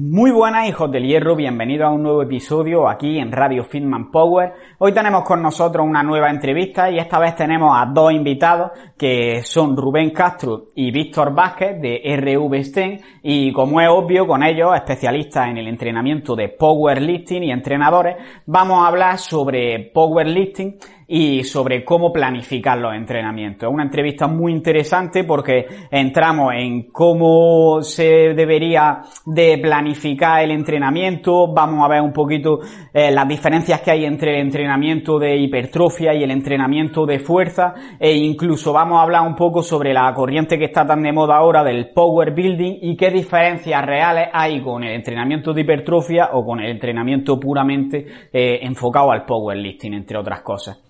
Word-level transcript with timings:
Muy 0.00 0.30
buenas 0.30 0.68
hijos 0.68 0.92
del 0.92 1.08
hierro, 1.08 1.34
bienvenidos 1.34 1.88
a 1.88 1.90
un 1.90 2.04
nuevo 2.04 2.22
episodio 2.22 2.88
aquí 2.88 3.18
en 3.18 3.32
Radio 3.32 3.64
Fitman 3.64 4.12
Power. 4.12 4.52
Hoy 4.78 4.92
tenemos 4.92 5.24
con 5.24 5.42
nosotros 5.42 5.84
una 5.84 6.04
nueva 6.04 6.30
entrevista 6.30 6.88
y 6.88 7.00
esta 7.00 7.18
vez 7.18 7.34
tenemos 7.34 7.76
a 7.76 7.84
dos 7.86 8.12
invitados 8.12 8.70
que 8.96 9.42
son 9.42 9.76
Rubén 9.76 10.10
Castro 10.10 10.66
y 10.76 10.92
Víctor 10.92 11.34
Vázquez 11.34 11.80
de 11.80 12.00
RV 12.16 12.62
Sten 12.62 13.00
y 13.24 13.52
como 13.52 13.80
es 13.80 13.88
obvio 13.88 14.24
con 14.24 14.44
ellos, 14.44 14.72
especialistas 14.72 15.48
en 15.48 15.58
el 15.58 15.66
entrenamiento 15.66 16.36
de 16.36 16.50
powerlifting 16.50 17.42
y 17.42 17.50
entrenadores, 17.50 18.18
vamos 18.46 18.80
a 18.80 18.86
hablar 18.86 19.18
sobre 19.18 19.90
powerlifting 19.92 20.78
y 21.10 21.42
sobre 21.42 21.86
cómo 21.86 22.12
planificar 22.12 22.78
los 22.78 22.94
entrenamientos. 22.94 23.66
Es 23.66 23.74
una 23.74 23.84
entrevista 23.84 24.28
muy 24.28 24.52
interesante 24.52 25.24
porque 25.24 25.66
entramos 25.90 26.52
en 26.54 26.90
cómo 26.92 27.80
se 27.80 28.34
debería 28.34 29.00
de 29.24 29.56
planificar 29.56 30.44
el 30.44 30.50
entrenamiento, 30.50 31.50
vamos 31.50 31.82
a 31.82 31.88
ver 31.88 32.02
un 32.02 32.12
poquito 32.12 32.58
eh, 32.92 33.10
las 33.10 33.26
diferencias 33.26 33.80
que 33.80 33.90
hay 33.90 34.04
entre 34.04 34.34
el 34.34 34.42
entrenamiento 34.42 35.18
de 35.18 35.34
hipertrofia 35.38 36.12
y 36.12 36.22
el 36.22 36.30
entrenamiento 36.30 37.06
de 37.06 37.20
fuerza 37.20 37.72
e 37.98 38.14
incluso 38.14 38.74
vamos 38.74 38.98
a 38.98 39.02
hablar 39.02 39.26
un 39.26 39.34
poco 39.34 39.62
sobre 39.62 39.94
la 39.94 40.12
corriente 40.12 40.58
que 40.58 40.66
está 40.66 40.86
tan 40.86 41.02
de 41.02 41.12
moda 41.12 41.36
ahora 41.36 41.64
del 41.64 41.90
power 41.94 42.34
building 42.34 42.80
y 42.82 42.96
qué 42.96 43.10
diferencias 43.10 43.84
reales 43.86 44.28
hay 44.30 44.60
con 44.60 44.84
el 44.84 44.92
entrenamiento 44.92 45.54
de 45.54 45.62
hipertrofia 45.62 46.30
o 46.34 46.44
con 46.44 46.60
el 46.60 46.70
entrenamiento 46.70 47.40
puramente 47.40 48.06
eh, 48.30 48.58
enfocado 48.60 49.10
al 49.10 49.24
powerlifting, 49.24 49.94
entre 49.94 50.18
otras 50.18 50.42
cosas. 50.42 50.84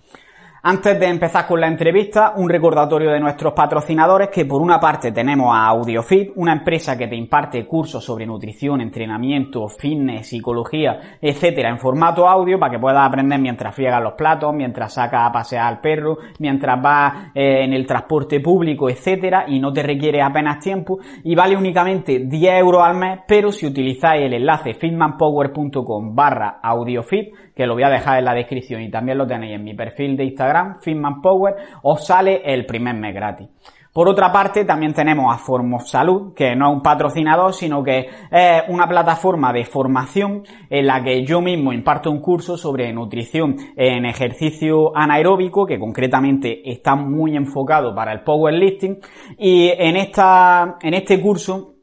Antes 0.61 0.99
de 0.99 1.05
empezar 1.07 1.47
con 1.47 1.61
la 1.61 1.67
entrevista, 1.67 2.33
un 2.35 2.49
recordatorio 2.49 3.11
de 3.11 3.19
nuestros 3.21 3.53
patrocinadores 3.53 4.27
que 4.27 4.43
por 4.43 4.61
una 4.61 4.77
parte 4.77 5.13
tenemos 5.13 5.55
a 5.55 5.67
AudioFit, 5.67 6.33
una 6.35 6.51
empresa 6.51 6.97
que 6.97 7.07
te 7.07 7.15
imparte 7.15 7.65
cursos 7.65 8.03
sobre 8.03 8.25
nutrición, 8.25 8.81
entrenamiento, 8.81 9.69
fitness, 9.69 10.27
psicología, 10.27 11.17
etcétera, 11.21 11.69
en 11.69 11.79
formato 11.79 12.27
audio 12.27 12.59
para 12.59 12.73
que 12.73 12.79
puedas 12.79 13.07
aprender 13.07 13.39
mientras 13.39 13.73
friegas 13.73 14.03
los 14.03 14.15
platos, 14.15 14.53
mientras 14.53 14.93
sacas 14.93 15.29
a 15.29 15.31
pasear 15.31 15.65
al 15.65 15.79
perro, 15.79 16.17
mientras 16.39 16.81
vas 16.81 17.31
eh, 17.33 17.63
en 17.63 17.71
el 17.71 17.87
transporte 17.87 18.41
público, 18.41 18.89
etcétera, 18.89 19.45
y 19.47 19.61
no 19.61 19.71
te 19.71 19.81
requiere 19.81 20.21
apenas 20.21 20.59
tiempo 20.59 20.99
y 21.23 21.35
vale 21.35 21.55
únicamente 21.55 22.19
10 22.25 22.59
euros 22.59 22.83
al 22.83 22.97
mes, 22.97 23.19
pero 23.25 23.53
si 23.53 23.65
utilizáis 23.65 24.25
el 24.25 24.33
enlace 24.33 24.73
fitmanpower.com 24.73 26.13
barra 26.13 26.59
audiofit, 26.61 27.33
que 27.59 27.67
lo 27.67 27.73
voy 27.73 27.83
a 27.83 27.89
dejar 27.89 28.19
en 28.19 28.23
la 28.23 28.33
descripción 28.33 28.81
y 28.81 28.89
también 28.89 29.17
lo 29.17 29.27
tenéis 29.27 29.55
en 29.55 29.65
mi 29.65 29.73
perfil 29.73 30.15
de 30.15 30.23
Instagram, 30.23 30.79
Fitman 30.79 31.21
Power, 31.21 31.55
os 31.83 32.07
sale 32.07 32.41
el 32.45 32.65
primer 32.65 32.95
mes 32.95 33.13
gratis. 33.13 33.49
Por 33.91 34.07
otra 34.07 34.31
parte, 34.31 34.63
también 34.63 34.93
tenemos 34.93 35.25
a 35.29 35.37
Formos 35.37 35.89
Salud, 35.89 36.33
que 36.33 36.55
no 36.55 36.69
es 36.69 36.75
un 36.77 36.81
patrocinador, 36.81 37.53
sino 37.53 37.83
que 37.83 38.07
es 38.31 38.61
una 38.69 38.87
plataforma 38.87 39.51
de 39.51 39.65
formación 39.65 40.43
en 40.69 40.87
la 40.87 41.03
que 41.03 41.25
yo 41.25 41.41
mismo 41.41 41.73
imparto 41.73 42.09
un 42.09 42.21
curso 42.21 42.55
sobre 42.55 42.93
nutrición 42.93 43.57
en 43.75 44.05
ejercicio 44.05 44.95
anaeróbico, 44.95 45.65
que 45.65 45.77
concretamente 45.77 46.61
está 46.63 46.95
muy 46.95 47.35
enfocado 47.35 47.93
para 47.93 48.13
el 48.13 48.21
powerlifting. 48.21 48.99
Y 49.37 49.67
en 49.67 49.97
esta, 49.97 50.77
en 50.81 50.93
este 50.93 51.19
curso, 51.19 51.73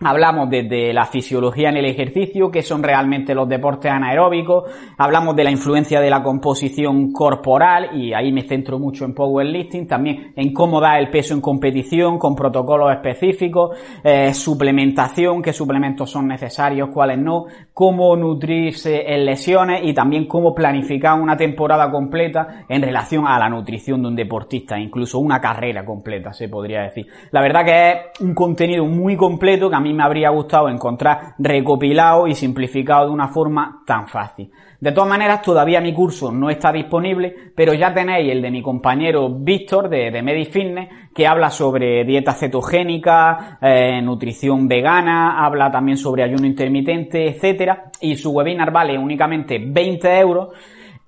Hablamos 0.00 0.48
desde 0.48 0.92
la 0.92 1.06
fisiología 1.06 1.70
en 1.70 1.76
el 1.78 1.84
ejercicio, 1.84 2.52
que 2.52 2.62
son 2.62 2.84
realmente 2.84 3.34
los 3.34 3.48
deportes 3.48 3.90
anaeróbicos, 3.90 4.70
hablamos 4.96 5.34
de 5.34 5.42
la 5.42 5.50
influencia 5.50 6.00
de 6.00 6.08
la 6.08 6.22
composición 6.22 7.10
corporal 7.10 7.96
y 7.96 8.12
ahí 8.12 8.30
me 8.32 8.42
centro 8.42 8.78
mucho 8.78 9.04
en 9.04 9.12
powerlifting, 9.12 9.88
también 9.88 10.32
en 10.36 10.52
cómo 10.52 10.80
dar 10.80 11.00
el 11.00 11.10
peso 11.10 11.34
en 11.34 11.40
competición 11.40 12.16
con 12.16 12.36
protocolos 12.36 12.92
específicos, 12.92 13.76
eh, 14.04 14.32
suplementación, 14.32 15.42
qué 15.42 15.52
suplementos 15.52 16.08
son 16.08 16.28
necesarios, 16.28 16.90
cuáles 16.94 17.18
no, 17.18 17.46
cómo 17.74 18.14
nutrirse 18.14 19.12
en 19.12 19.24
lesiones 19.24 19.80
y 19.82 19.94
también 19.94 20.28
cómo 20.28 20.54
planificar 20.54 21.20
una 21.20 21.36
temporada 21.36 21.90
completa 21.90 22.64
en 22.68 22.82
relación 22.82 23.26
a 23.26 23.36
la 23.36 23.48
nutrición 23.48 24.02
de 24.02 24.08
un 24.08 24.14
deportista, 24.14 24.78
incluso 24.78 25.18
una 25.18 25.40
carrera 25.40 25.84
completa, 25.84 26.32
se 26.32 26.48
podría 26.48 26.82
decir. 26.82 27.08
La 27.32 27.42
verdad 27.42 27.64
que 27.64 27.90
es 27.90 28.20
un 28.20 28.32
contenido 28.32 28.84
muy 28.84 29.16
completo 29.16 29.68
que 29.68 29.74
a 29.74 29.80
mí 29.80 29.87
me 29.92 30.02
habría 30.02 30.30
gustado 30.30 30.68
encontrar 30.68 31.34
recopilado 31.38 32.26
y 32.26 32.34
simplificado 32.34 33.06
de 33.06 33.12
una 33.12 33.28
forma 33.28 33.82
tan 33.86 34.08
fácil. 34.08 34.50
De 34.80 34.92
todas 34.92 35.08
maneras, 35.08 35.42
todavía 35.42 35.80
mi 35.80 35.92
curso 35.92 36.30
no 36.30 36.50
está 36.50 36.72
disponible, 36.72 37.34
pero 37.54 37.74
ya 37.74 37.92
tenéis 37.92 38.30
el 38.30 38.40
de 38.40 38.50
mi 38.50 38.62
compañero 38.62 39.28
Víctor 39.28 39.88
de, 39.88 40.12
de 40.12 40.22
MediFitness, 40.22 40.88
que 41.12 41.26
habla 41.26 41.50
sobre 41.50 42.04
dieta 42.04 42.32
cetogénica, 42.32 43.58
eh, 43.60 44.00
nutrición 44.00 44.68
vegana, 44.68 45.44
habla 45.44 45.70
también 45.70 45.98
sobre 45.98 46.22
ayuno 46.22 46.46
intermitente, 46.46 47.28
etcétera, 47.28 47.90
y 48.00 48.14
su 48.14 48.30
webinar 48.30 48.70
vale 48.70 48.96
únicamente 48.96 49.58
20 49.58 50.18
euros 50.20 50.48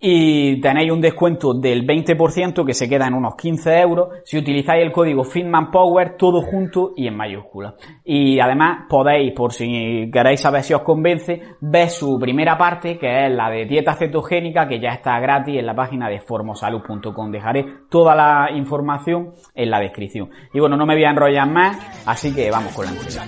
y 0.00 0.60
tenéis 0.62 0.90
un 0.90 1.00
descuento 1.00 1.52
del 1.52 1.86
20% 1.86 2.64
que 2.64 2.72
se 2.72 2.88
queda 2.88 3.06
en 3.06 3.14
unos 3.14 3.34
15 3.36 3.80
euros 3.80 4.08
si 4.24 4.38
utilizáis 4.38 4.82
el 4.82 4.92
código 4.92 5.24
FitmanPower 5.24 6.16
todo 6.16 6.40
junto 6.40 6.94
y 6.96 7.06
en 7.06 7.16
mayúscula. 7.16 7.74
Y 8.04 8.40
además 8.40 8.86
podéis, 8.88 9.34
por 9.34 9.52
si 9.52 10.10
queréis 10.10 10.40
saber 10.40 10.62
si 10.62 10.72
os 10.72 10.82
convence, 10.82 11.42
ver 11.60 11.90
su 11.90 12.18
primera 12.18 12.56
parte 12.56 12.98
que 12.98 13.26
es 13.26 13.30
la 13.30 13.50
de 13.50 13.66
dieta 13.66 13.94
cetogénica 13.94 14.66
que 14.66 14.80
ya 14.80 14.90
está 14.90 15.20
gratis 15.20 15.58
en 15.58 15.66
la 15.66 15.74
página 15.74 16.08
de 16.08 16.20
formosalud.com. 16.20 17.30
Dejaré 17.30 17.66
toda 17.90 18.14
la 18.14 18.48
información 18.56 19.34
en 19.54 19.70
la 19.70 19.80
descripción. 19.80 20.30
Y 20.54 20.60
bueno, 20.60 20.76
no 20.76 20.86
me 20.86 20.94
voy 20.94 21.04
a 21.04 21.10
enrollar 21.10 21.48
más, 21.50 22.06
así 22.06 22.34
que 22.34 22.50
vamos 22.50 22.72
con 22.72 22.86
la 22.86 22.92
entrevista. 22.92 23.26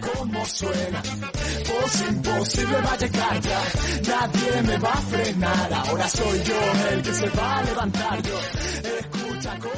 Nadie 4.08 4.62
me 4.62 4.78
va 4.78 4.90
a 4.90 4.96
frenar. 4.96 6.61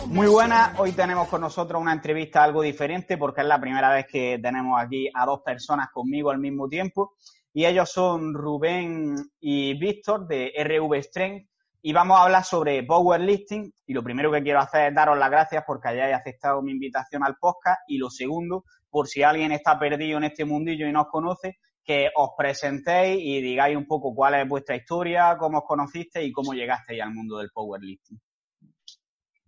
Muy 0.07 0.27
buenas, 0.29 0.79
hoy 0.79 0.93
tenemos 0.93 1.29
con 1.29 1.41
nosotros 1.41 1.81
una 1.81 1.93
entrevista 1.93 2.45
algo 2.45 2.63
diferente 2.63 3.17
porque 3.17 3.41
es 3.41 3.47
la 3.47 3.61
primera 3.61 3.93
vez 3.93 4.07
que 4.07 4.39
tenemos 4.41 4.81
aquí 4.81 5.09
a 5.13 5.27
dos 5.27 5.41
personas 5.41 5.89
conmigo 5.93 6.31
al 6.31 6.39
mismo 6.39 6.69
tiempo 6.69 7.15
y 7.53 7.67
ellos 7.67 7.91
son 7.91 8.35
Rubén 8.35 9.15
y 9.41 9.75
Víctor 9.79 10.27
de 10.27 10.53
RV 10.57 11.03
Strength 11.03 11.49
y 11.83 11.93
vamos 11.93 12.19
a 12.19 12.23
hablar 12.23 12.45
sobre 12.45 12.83
powerlifting 12.83 13.73
y 13.87 13.93
lo 13.93 14.03
primero 14.03 14.33
que 14.33 14.43
quiero 14.43 14.61
hacer 14.61 14.89
es 14.89 14.95
daros 14.95 15.19
las 15.19 15.31
gracias 15.31 15.65
porque 15.67 15.89
hayáis 15.89 16.17
aceptado 16.17 16.63
mi 16.63 16.73
invitación 16.73 17.23
al 17.25 17.37
podcast 17.37 17.81
y 17.87 17.99
lo 17.99 18.11
segundo, 18.11 18.65
por 18.89 19.07
si 19.07 19.23
alguien 19.23 19.53
está 19.53 19.79
perdido 19.79 20.19
en 20.19 20.25
este 20.25 20.45
mundillo 20.45 20.89
y 20.89 20.93
no 20.93 21.03
os 21.03 21.09
conoce, 21.09 21.59
que 21.85 22.09
os 22.17 22.31
presentéis 22.37 23.21
y 23.21 23.41
digáis 23.43 23.77
un 23.77 23.87
poco 23.87 24.15
cuál 24.15 24.35
es 24.35 24.49
vuestra 24.49 24.77
historia, 24.77 25.37
cómo 25.39 25.59
os 25.59 25.65
conocisteis 25.65 26.29
y 26.29 26.33
cómo 26.33 26.55
llegasteis 26.55 27.03
al 27.03 27.13
mundo 27.13 27.39
del 27.39 27.51
powerlifting. 27.51 28.21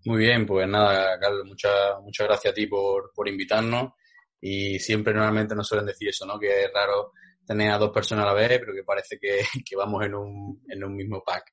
Muy 0.04 0.18
bien, 0.18 0.46
pues 0.46 0.68
nada, 0.68 1.18
Carlos, 1.18 1.44
muchas 1.46 2.00
muchas 2.02 2.26
gracias 2.28 2.52
a 2.52 2.54
ti 2.54 2.66
por, 2.66 3.10
por 3.12 3.28
invitarnos 3.28 3.92
y 4.40 4.78
siempre 4.78 5.12
normalmente 5.12 5.54
nos 5.54 5.66
suelen 5.66 5.86
decir 5.86 6.10
eso, 6.10 6.26
¿no? 6.26 6.38
Que 6.38 6.64
es 6.64 6.70
raro 6.72 7.12
tener 7.44 7.70
a 7.70 7.78
dos 7.78 7.90
personas 7.90 8.24
a 8.24 8.28
la 8.28 8.34
vez, 8.34 8.58
pero 8.60 8.74
que 8.74 8.84
parece 8.84 9.18
que, 9.18 9.40
que 9.68 9.76
vamos 9.76 10.04
en 10.04 10.14
un, 10.14 10.62
en 10.68 10.84
un 10.84 10.94
mismo 10.94 11.22
pack. 11.24 11.52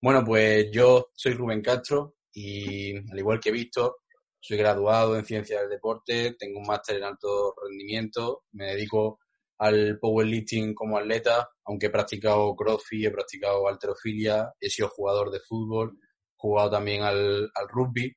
Bueno, 0.00 0.24
pues 0.24 0.68
yo 0.70 1.10
soy 1.14 1.32
Rubén 1.32 1.62
Castro 1.62 2.16
y 2.32 2.96
al 2.96 3.18
igual 3.18 3.40
que 3.40 3.48
he 3.48 3.52
visto, 3.52 3.98
soy 4.40 4.56
graduado 4.56 5.16
en 5.16 5.24
Ciencias 5.24 5.60
del 5.60 5.70
Deporte, 5.70 6.36
tengo 6.38 6.60
un 6.60 6.66
máster 6.66 6.96
en 6.96 7.04
alto 7.04 7.54
rendimiento, 7.62 8.44
me 8.52 8.66
dedico 8.66 9.20
al 9.58 9.98
powerlifting 9.98 10.74
como 10.74 10.98
atleta, 10.98 11.50
aunque 11.64 11.86
he 11.86 11.90
practicado 11.90 12.54
crossfit, 12.54 13.06
he 13.06 13.10
practicado 13.10 13.68
alterofilia, 13.68 14.52
he 14.60 14.70
sido 14.70 14.88
jugador 14.88 15.30
de 15.30 15.40
fútbol, 15.40 15.98
jugado 16.36 16.70
también 16.70 17.02
al, 17.02 17.50
al 17.54 17.68
rugby. 17.68 18.14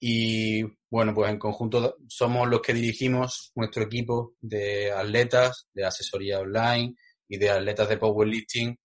Y 0.00 0.62
bueno, 0.90 1.14
pues 1.14 1.30
en 1.30 1.38
conjunto 1.38 1.96
somos 2.08 2.48
los 2.48 2.60
que 2.60 2.74
dirigimos 2.74 3.52
nuestro 3.54 3.84
equipo 3.84 4.34
de 4.40 4.92
atletas, 4.92 5.68
de 5.72 5.84
asesoría 5.84 6.40
online 6.40 6.94
y 7.28 7.38
de 7.38 7.50
atletas 7.50 7.88
de 7.88 7.96
powerlifting. 7.96 8.76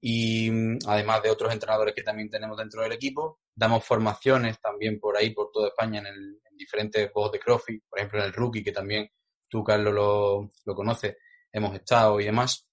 Y 0.00 0.50
además 0.86 1.22
de 1.22 1.30
otros 1.30 1.52
entrenadores 1.52 1.94
que 1.94 2.02
también 2.02 2.28
tenemos 2.28 2.56
dentro 2.58 2.82
del 2.82 2.92
equipo. 2.92 3.40
Damos 3.54 3.84
formaciones 3.84 4.60
también 4.60 5.00
por 5.00 5.16
ahí, 5.16 5.30
por 5.30 5.50
toda 5.52 5.68
España, 5.68 6.00
en, 6.00 6.06
el, 6.06 6.40
en 6.50 6.56
diferentes 6.56 7.10
juegos 7.12 7.32
de 7.32 7.40
CrossFit, 7.40 7.82
por 7.88 7.98
ejemplo 7.98 8.20
en 8.20 8.26
el 8.26 8.32
Rookie, 8.32 8.62
que 8.62 8.72
también 8.72 9.08
tú, 9.48 9.64
Carlos, 9.64 9.94
lo, 9.94 10.50
lo 10.64 10.74
conoces, 10.74 11.16
hemos 11.52 11.74
estado 11.74 12.20
y 12.20 12.24
demás. 12.24 12.66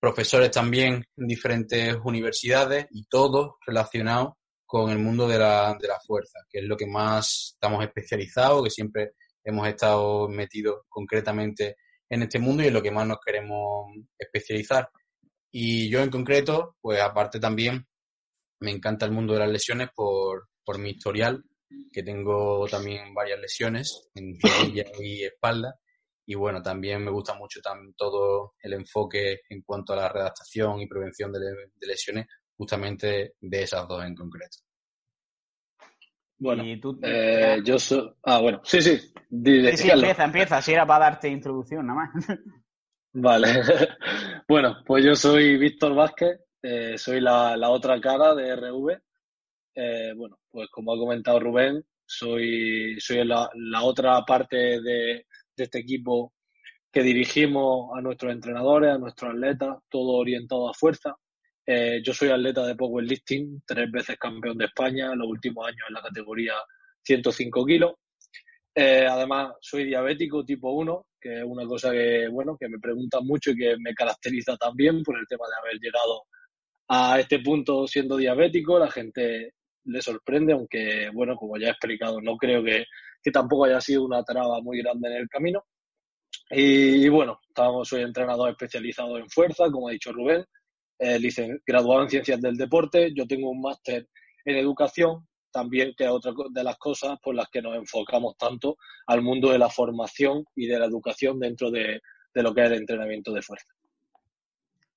Profesores 0.00 0.50
también 0.50 1.04
en 1.16 1.26
diferentes 1.26 1.96
universidades 2.04 2.86
y 2.90 3.04
todos 3.04 3.52
relacionados 3.66 4.34
con 4.64 4.90
el 4.90 4.98
mundo 4.98 5.26
de 5.26 5.38
la, 5.38 5.76
de 5.80 5.88
la 5.88 5.98
fuerza, 6.00 6.38
que 6.48 6.60
es 6.60 6.64
lo 6.64 6.76
que 6.76 6.86
más 6.86 7.54
estamos 7.54 7.84
especializados, 7.84 8.64
que 8.64 8.70
siempre 8.70 9.12
hemos 9.44 9.66
estado 9.66 10.28
metidos 10.28 10.82
concretamente 10.88 11.76
en 12.08 12.22
este 12.22 12.38
mundo 12.38 12.62
y 12.62 12.66
es 12.66 12.72
lo 12.72 12.82
que 12.82 12.90
más 12.90 13.06
nos 13.06 13.18
queremos 13.24 13.86
especializar. 14.18 14.88
Y 15.52 15.88
yo 15.88 16.00
en 16.00 16.10
concreto, 16.10 16.76
pues 16.80 17.00
aparte 17.00 17.40
también 17.40 17.86
me 18.60 18.70
encanta 18.70 19.06
el 19.06 19.12
mundo 19.12 19.32
de 19.32 19.40
las 19.40 19.50
lesiones 19.50 19.88
por, 19.94 20.48
por 20.64 20.78
mi 20.78 20.90
historial, 20.90 21.42
que 21.92 22.02
tengo 22.02 22.66
también 22.68 23.14
varias 23.14 23.40
lesiones 23.40 24.08
en 24.14 24.38
rodilla 24.40 24.84
y 25.00 25.24
espalda. 25.24 25.74
Y 26.30 26.36
bueno, 26.36 26.62
también 26.62 27.02
me 27.04 27.10
gusta 27.10 27.34
mucho 27.34 27.58
todo 27.96 28.54
el 28.62 28.74
enfoque 28.74 29.40
en 29.48 29.62
cuanto 29.62 29.94
a 29.94 29.96
la 29.96 30.08
redactación 30.08 30.80
y 30.80 30.86
prevención 30.86 31.32
de, 31.32 31.40
lesiones, 31.80 32.28
justamente 32.56 33.34
de 33.40 33.62
esas 33.64 33.88
dos 33.88 34.04
en 34.04 34.14
concreto. 34.14 34.58
Bueno, 36.38 36.64
¿Y 36.64 36.78
tú 36.78 37.00
eh, 37.02 37.58
yo 37.64 37.80
soy... 37.80 38.08
Ah, 38.22 38.38
bueno, 38.38 38.60
sí, 38.62 38.80
sí. 38.80 38.96
sí, 38.96 39.76
sí, 39.76 39.90
empieza, 39.90 40.22
empieza. 40.22 40.62
Si 40.62 40.72
era 40.72 40.86
para 40.86 41.06
darte 41.06 41.28
introducción, 41.28 41.84
nada 41.84 41.98
más. 41.98 42.38
Vale. 43.12 43.48
bueno, 44.48 44.76
pues 44.86 45.04
yo 45.04 45.16
soy 45.16 45.58
Víctor 45.58 45.96
Vázquez, 45.96 46.42
eh, 46.62 46.96
soy 46.96 47.20
la, 47.20 47.58
otra 47.70 48.00
cara 48.00 48.36
de 48.36 48.54
RV. 48.54 49.00
Eh, 49.74 50.12
bueno, 50.14 50.38
pues 50.48 50.68
como 50.70 50.94
ha 50.94 50.96
comentado 50.96 51.40
Rubén, 51.40 51.84
soy, 52.06 53.00
soy 53.00 53.24
la, 53.24 53.50
otra 53.82 54.24
parte 54.24 54.80
de, 54.80 55.26
este 55.56 55.78
equipo 55.78 56.32
que 56.92 57.02
dirigimos 57.02 57.90
a 57.96 58.00
nuestros 58.00 58.32
entrenadores, 58.32 58.94
a 58.94 58.98
nuestros 58.98 59.32
atletas, 59.32 59.78
todo 59.88 60.18
orientado 60.18 60.68
a 60.68 60.74
fuerza. 60.74 61.14
Eh, 61.66 62.02
yo 62.04 62.12
soy 62.12 62.30
atleta 62.30 62.66
de 62.66 62.74
powerlifting, 62.74 63.62
tres 63.66 63.90
veces 63.90 64.16
campeón 64.18 64.58
de 64.58 64.64
España, 64.66 65.14
los 65.14 65.28
últimos 65.28 65.66
años 65.66 65.86
en 65.88 65.94
la 65.94 66.02
categoría 66.02 66.54
105 67.02 67.64
kilos. 67.64 67.92
además, 68.74 69.54
soy 69.60 69.84
diabético 69.84 70.44
tipo 70.44 70.72
1, 70.72 71.06
que 71.20 71.38
es 71.38 71.44
una 71.44 71.66
cosa 71.66 71.92
que, 71.92 72.28
bueno, 72.28 72.56
que 72.58 72.68
me 72.68 72.78
preguntan 72.78 73.26
mucho 73.26 73.50
y 73.50 73.56
que 73.56 73.76
me 73.78 73.94
caracteriza 73.94 74.56
también 74.56 75.02
por 75.02 75.18
el 75.18 75.26
tema 75.28 75.44
de 75.46 75.68
haber 75.68 75.80
llegado 75.80 76.24
a 76.88 77.20
este 77.20 77.38
punto 77.40 77.86
siendo 77.86 78.16
diabético. 78.16 78.78
La 78.78 78.90
gente 78.90 79.52
le 79.84 80.02
sorprende, 80.02 80.52
aunque, 80.52 81.10
bueno, 81.12 81.36
como 81.36 81.56
ya 81.58 81.68
he 81.68 81.70
explicado, 81.70 82.20
no 82.20 82.36
creo 82.36 82.62
que, 82.62 82.84
que 83.22 83.30
tampoco 83.30 83.64
haya 83.64 83.80
sido 83.80 84.04
una 84.04 84.22
traba 84.22 84.60
muy 84.60 84.78
grande 84.82 85.08
en 85.08 85.16
el 85.16 85.28
camino. 85.28 85.64
Y, 86.50 87.08
bueno, 87.08 87.40
estamos, 87.48 87.88
soy 87.88 88.02
entrenador 88.02 88.50
especializado 88.50 89.18
en 89.18 89.28
fuerza, 89.28 89.70
como 89.70 89.88
ha 89.88 89.92
dicho 89.92 90.12
Rubén, 90.12 90.44
eh, 90.98 91.18
graduado 91.66 92.02
en 92.02 92.10
ciencias 92.10 92.40
del 92.40 92.56
deporte. 92.56 93.12
Yo 93.14 93.26
tengo 93.26 93.50
un 93.50 93.60
máster 93.60 94.08
en 94.44 94.56
educación 94.56 95.26
también 95.52 95.94
que 95.96 96.04
es 96.04 96.10
otra 96.10 96.32
de 96.50 96.64
las 96.64 96.76
cosas 96.78 97.18
por 97.22 97.34
las 97.34 97.48
que 97.48 97.62
nos 97.62 97.76
enfocamos 97.76 98.36
tanto 98.36 98.76
al 99.06 99.22
mundo 99.22 99.50
de 99.50 99.58
la 99.58 99.68
formación 99.68 100.44
y 100.54 100.66
de 100.66 100.78
la 100.78 100.86
educación 100.86 101.38
dentro 101.38 101.70
de, 101.70 102.00
lo 102.34 102.54
que 102.54 102.62
es 102.62 102.70
el 102.70 102.78
entrenamiento 102.78 103.32
de 103.32 103.42
fuerza. 103.42 103.66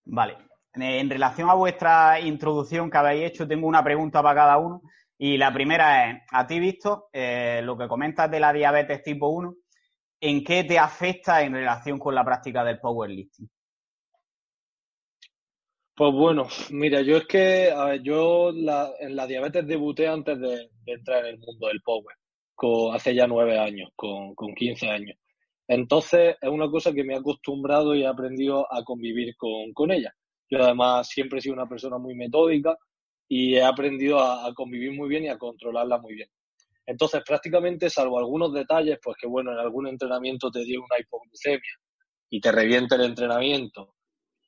Vale. 0.05 0.37
En 0.75 1.09
relación 1.09 1.49
a 1.49 1.53
vuestra 1.53 2.19
introducción 2.19 2.89
que 2.89 2.97
habéis 2.97 3.31
hecho, 3.31 3.47
tengo 3.47 3.67
una 3.67 3.83
pregunta 3.83 4.23
para 4.23 4.35
cada 4.35 4.57
uno. 4.57 4.81
Y 5.17 5.37
la 5.37 5.53
primera 5.53 6.09
es, 6.09 6.21
a 6.31 6.47
ti, 6.47 6.59
visto 6.59 7.09
eh, 7.13 7.61
lo 7.63 7.77
que 7.77 7.87
comentas 7.87 8.29
de 8.31 8.39
la 8.39 8.51
diabetes 8.51 9.03
tipo 9.03 9.29
1, 9.29 9.55
¿en 10.21 10.43
qué 10.43 10.63
te 10.63 10.79
afecta 10.79 11.43
en 11.43 11.53
relación 11.53 11.99
con 11.99 12.15
la 12.15 12.25
práctica 12.25 12.63
del 12.63 12.79
powerlifting? 12.79 13.49
Pues 15.95 16.11
bueno, 16.11 16.47
mira, 16.71 17.01
yo 17.01 17.17
es 17.17 17.27
que 17.27 17.71
yo 18.01 18.49
en 18.49 19.15
la 19.15 19.27
diabetes 19.27 19.67
debuté 19.67 20.07
antes 20.07 20.39
de, 20.39 20.71
entrar 20.87 21.19
en 21.25 21.35
el 21.35 21.39
mundo 21.39 21.67
del 21.67 21.81
power, 21.81 22.15
con, 22.55 22.95
hace 22.95 23.13
ya 23.13 23.27
nueve 23.27 23.59
años, 23.59 23.91
con, 23.95 24.33
con 24.33 24.55
15 24.55 24.89
años. 24.89 25.17
Entonces 25.67 26.35
es 26.41 26.49
una 26.49 26.69
cosa 26.69 26.91
que 26.91 27.03
me 27.03 27.13
he 27.13 27.17
acostumbrado 27.17 27.93
y 27.93 28.03
he 28.03 28.07
aprendido 28.07 28.65
a 28.73 28.83
convivir 28.83 29.35
con, 29.37 29.71
con 29.73 29.91
ella. 29.91 30.13
Yo 30.53 30.63
además 30.63 31.07
siempre 31.07 31.39
he 31.39 31.41
sido 31.41 31.55
una 31.55 31.67
persona 31.67 31.97
muy 31.97 32.13
metódica 32.13 32.77
y 33.27 33.55
he 33.55 33.63
aprendido 33.63 34.19
a, 34.19 34.53
convivir 34.53 34.91
muy 34.91 35.09
bien 35.09 35.23
y 35.23 35.29
a 35.29 35.37
controlarla 35.39 35.97
muy 35.97 36.13
bien. 36.13 36.29
Entonces 36.85 37.23
prácticamente, 37.25 37.89
salvo 37.89 38.19
algunos 38.19 38.53
detalles, 38.53 38.99
pues 39.01 39.17
que 39.19 39.25
bueno, 39.25 39.51
en 39.51 39.57
algún 39.57 39.87
entrenamiento 39.87 40.51
te 40.51 40.63
dio 40.63 40.81
una 40.81 40.99
hipoglucemia 40.99 41.73
y 42.29 42.39
te 42.39 42.51
revienta 42.51 42.95
el 42.95 43.05
entrenamiento 43.05 43.95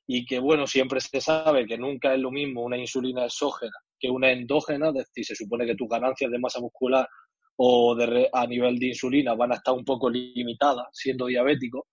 y 0.06 0.24
que, 0.24 0.38
bueno, 0.38 0.68
siempre 0.68 1.00
se 1.00 1.20
sabe 1.20 1.66
que 1.66 1.76
nunca 1.76 2.14
es 2.14 2.20
lo 2.20 2.30
mismo 2.30 2.62
una 2.62 2.78
insulina 2.78 3.24
exógena 3.24 3.74
que 3.98 4.08
una 4.08 4.30
endógena, 4.30 4.90
es 4.90 4.94
decir, 4.94 5.24
se 5.24 5.34
supone 5.34 5.66
que 5.66 5.74
tus 5.74 5.88
ganancias 5.88 6.30
de 6.30 6.38
masa 6.38 6.60
muscular 6.60 7.08
o 7.56 7.96
de, 7.96 8.28
a 8.32 8.46
nivel 8.46 8.78
de 8.78 8.88
insulina 8.88 9.34
van 9.34 9.50
a 9.50 9.56
estar 9.56 9.74
un 9.74 9.84
poco 9.84 10.08
limitadas 10.08 10.86
siendo 10.92 11.26
diabético, 11.26 11.88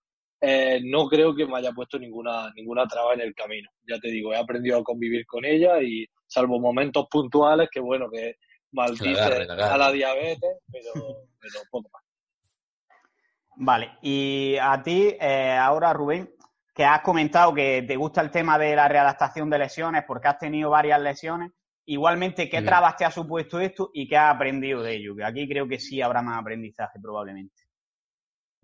eh, 0.46 0.80
no 0.84 1.08
creo 1.08 1.34
que 1.34 1.46
me 1.46 1.56
haya 1.56 1.72
puesto 1.72 1.98
ninguna, 1.98 2.52
ninguna 2.54 2.86
traba 2.86 3.14
en 3.14 3.22
el 3.22 3.34
camino. 3.34 3.70
Ya 3.88 3.98
te 3.98 4.08
digo, 4.08 4.34
he 4.34 4.36
aprendido 4.36 4.78
a 4.78 4.84
convivir 4.84 5.24
con 5.24 5.44
ella 5.44 5.80
y 5.80 6.06
salvo 6.26 6.60
momentos 6.60 7.06
puntuales 7.10 7.70
que, 7.72 7.80
bueno, 7.80 8.10
que 8.10 8.36
maldice 8.72 9.20
a 9.20 9.78
la 9.78 9.90
diabetes, 9.90 10.58
pero, 10.70 10.92
pero 11.40 11.60
poco 11.70 11.88
más. 11.90 12.02
Vale, 13.56 13.92
y 14.02 14.56
a 14.60 14.82
ti, 14.82 15.16
eh, 15.18 15.56
ahora 15.58 15.94
Rubén, 15.94 16.34
que 16.74 16.84
has 16.84 17.00
comentado 17.00 17.54
que 17.54 17.82
te 17.86 17.96
gusta 17.96 18.20
el 18.20 18.30
tema 18.30 18.58
de 18.58 18.76
la 18.76 18.88
readaptación 18.88 19.48
de 19.48 19.60
lesiones 19.60 20.04
porque 20.06 20.28
has 20.28 20.38
tenido 20.38 20.70
varias 20.70 21.00
lesiones. 21.00 21.52
Igualmente, 21.86 22.50
¿qué 22.50 22.60
trabas 22.62 22.96
te 22.96 23.04
ha 23.04 23.10
supuesto 23.10 23.60
esto 23.60 23.90
y 23.94 24.08
qué 24.08 24.16
has 24.16 24.34
aprendido 24.34 24.82
de 24.82 24.96
ello? 24.96 25.16
Que 25.16 25.24
aquí 25.24 25.48
creo 25.48 25.68
que 25.68 25.78
sí 25.78 26.02
habrá 26.02 26.20
más 26.20 26.40
aprendizaje 26.40 26.98
probablemente. 27.00 27.63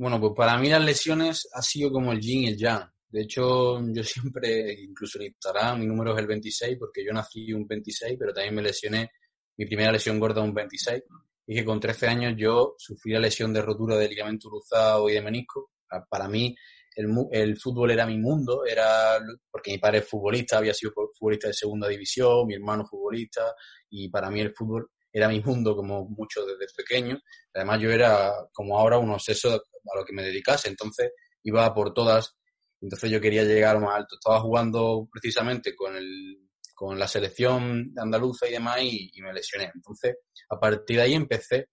Bueno, 0.01 0.19
pues 0.19 0.33
para 0.35 0.57
mí 0.57 0.71
las 0.71 0.83
lesiones 0.83 1.47
ha 1.53 1.61
sido 1.61 1.93
como 1.93 2.11
el 2.13 2.21
yin 2.23 2.45
y 2.45 2.47
el 2.49 2.57
yang. 2.57 2.91
De 3.11 3.21
hecho, 3.21 3.79
yo 3.93 4.03
siempre, 4.03 4.73
incluso 4.81 5.19
en 5.19 5.27
Instagram, 5.27 5.79
mi 5.79 5.87
número 5.87 6.15
es 6.15 6.21
el 6.21 6.27
26 6.27 6.79
porque 6.79 7.05
yo 7.05 7.13
nací 7.13 7.53
un 7.53 7.67
26, 7.67 8.17
pero 8.19 8.33
también 8.33 8.55
me 8.55 8.63
lesioné, 8.63 9.11
mi 9.59 9.67
primera 9.67 9.93
lesión 9.93 10.19
gorda 10.19 10.41
un 10.41 10.55
26. 10.55 11.03
Y 11.49 11.55
que 11.55 11.67
con 11.67 11.79
13 11.79 12.07
años 12.07 12.35
yo 12.39 12.77
sufrí 12.79 13.13
la 13.13 13.21
lesión 13.21 13.53
de 13.53 13.61
rotura 13.61 13.99
de 13.99 14.09
ligamento 14.09 14.49
cruzado 14.49 15.07
y 15.11 15.13
de 15.13 15.21
menisco. 15.21 15.73
Para 16.09 16.29
mí, 16.29 16.57
el, 16.97 17.07
el, 17.31 17.59
fútbol 17.59 17.91
era 17.91 18.07
mi 18.07 18.17
mundo, 18.17 18.65
era 18.65 19.19
porque 19.51 19.73
mi 19.73 19.77
padre 19.77 19.99
es 19.99 20.09
futbolista, 20.09 20.57
había 20.57 20.73
sido 20.73 20.93
futbolista 20.95 21.49
de 21.49 21.53
segunda 21.53 21.89
división, 21.89 22.47
mi 22.47 22.55
hermano 22.55 22.87
futbolista, 22.87 23.55
y 23.91 24.09
para 24.09 24.31
mí 24.31 24.41
el 24.41 24.55
fútbol 24.55 24.89
era 25.13 25.29
mi 25.29 25.41
mundo 25.41 25.77
como 25.77 26.07
mucho 26.09 26.47
desde 26.47 26.73
pequeño. 26.75 27.19
Además 27.53 27.81
yo 27.81 27.91
era 27.91 28.33
como 28.55 28.79
ahora 28.79 28.97
un 28.97 29.11
obseso 29.11 29.63
a 29.93 29.99
lo 29.99 30.05
que 30.05 30.13
me 30.13 30.23
dedicase, 30.23 30.69
entonces 30.69 31.13
iba 31.43 31.73
por 31.75 31.95
todas, 31.95 32.37
entonces 32.81 33.11
yo 33.11 33.21
quería 33.21 33.45
llegar 33.45 33.81
más 33.81 33.97
alto. 33.97 34.17
Estaba 34.17 34.41
jugando 34.41 35.09
precisamente 35.13 35.75
con 35.75 35.97
el 35.97 36.51
con 36.75 36.99
la 36.99 37.07
selección 37.07 37.93
andaluza 37.99 38.49
y 38.49 38.53
demás 38.53 38.79
y, 38.81 39.11
y 39.13 39.21
me 39.21 39.35
lesioné. 39.35 39.71
Entonces, 39.75 40.17
a 40.49 40.59
partir 40.59 40.97
de 40.97 41.03
ahí 41.03 41.13
empecé 41.13 41.69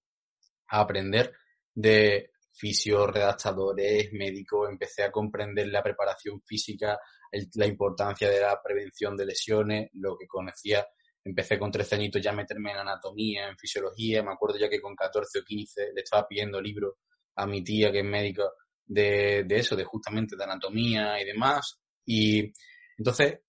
a 0.68 0.82
aprender 0.82 1.34
de 1.74 2.32
fisios, 2.52 3.10
redactadores, 3.10 4.12
médicos, 4.12 4.70
empecé 4.70 5.04
a 5.04 5.12
comprender 5.12 5.68
la 5.68 5.82
preparación 5.82 6.42
física, 6.42 7.00
la 7.54 7.68
importancia 7.68 8.30
de 8.30 8.42
la 8.42 8.62
prevención 8.62 9.16
de 9.16 9.28
lesiones, 9.28 9.90
lo 9.94 10.18
que 10.18 10.28
conocía, 10.28 10.86
empecé 11.24 11.60
con 11.60 11.72
13 11.72 11.96
añitos 11.96 12.22
ya 12.22 12.32
a 12.32 12.36
meterme 12.36 12.72
en 12.72 12.78
anatomía, 12.78 13.48
en 13.48 13.58
fisiología, 13.58 14.24
me 14.24 14.32
acuerdo 14.32 14.58
ya 14.58 14.70
que 14.70 14.82
con 14.82 14.96
14 14.96 15.40
o 15.40 15.44
15 15.44 15.92
le 15.94 16.02
estaba 16.02 16.28
pidiendo 16.28 16.60
libros 16.62 16.96
a 17.38 17.46
mi 17.46 17.64
tía 17.64 17.92
que 17.92 18.00
es 18.00 18.06
médica 18.06 18.44
de, 18.86 19.44
de 19.46 19.58
eso, 19.58 19.76
de 19.76 19.84
justamente 19.84 20.36
de 20.36 20.44
anatomía 20.44 21.22
y 21.22 21.26
demás, 21.26 21.80
Y 22.06 22.52
entonces, 22.98 23.40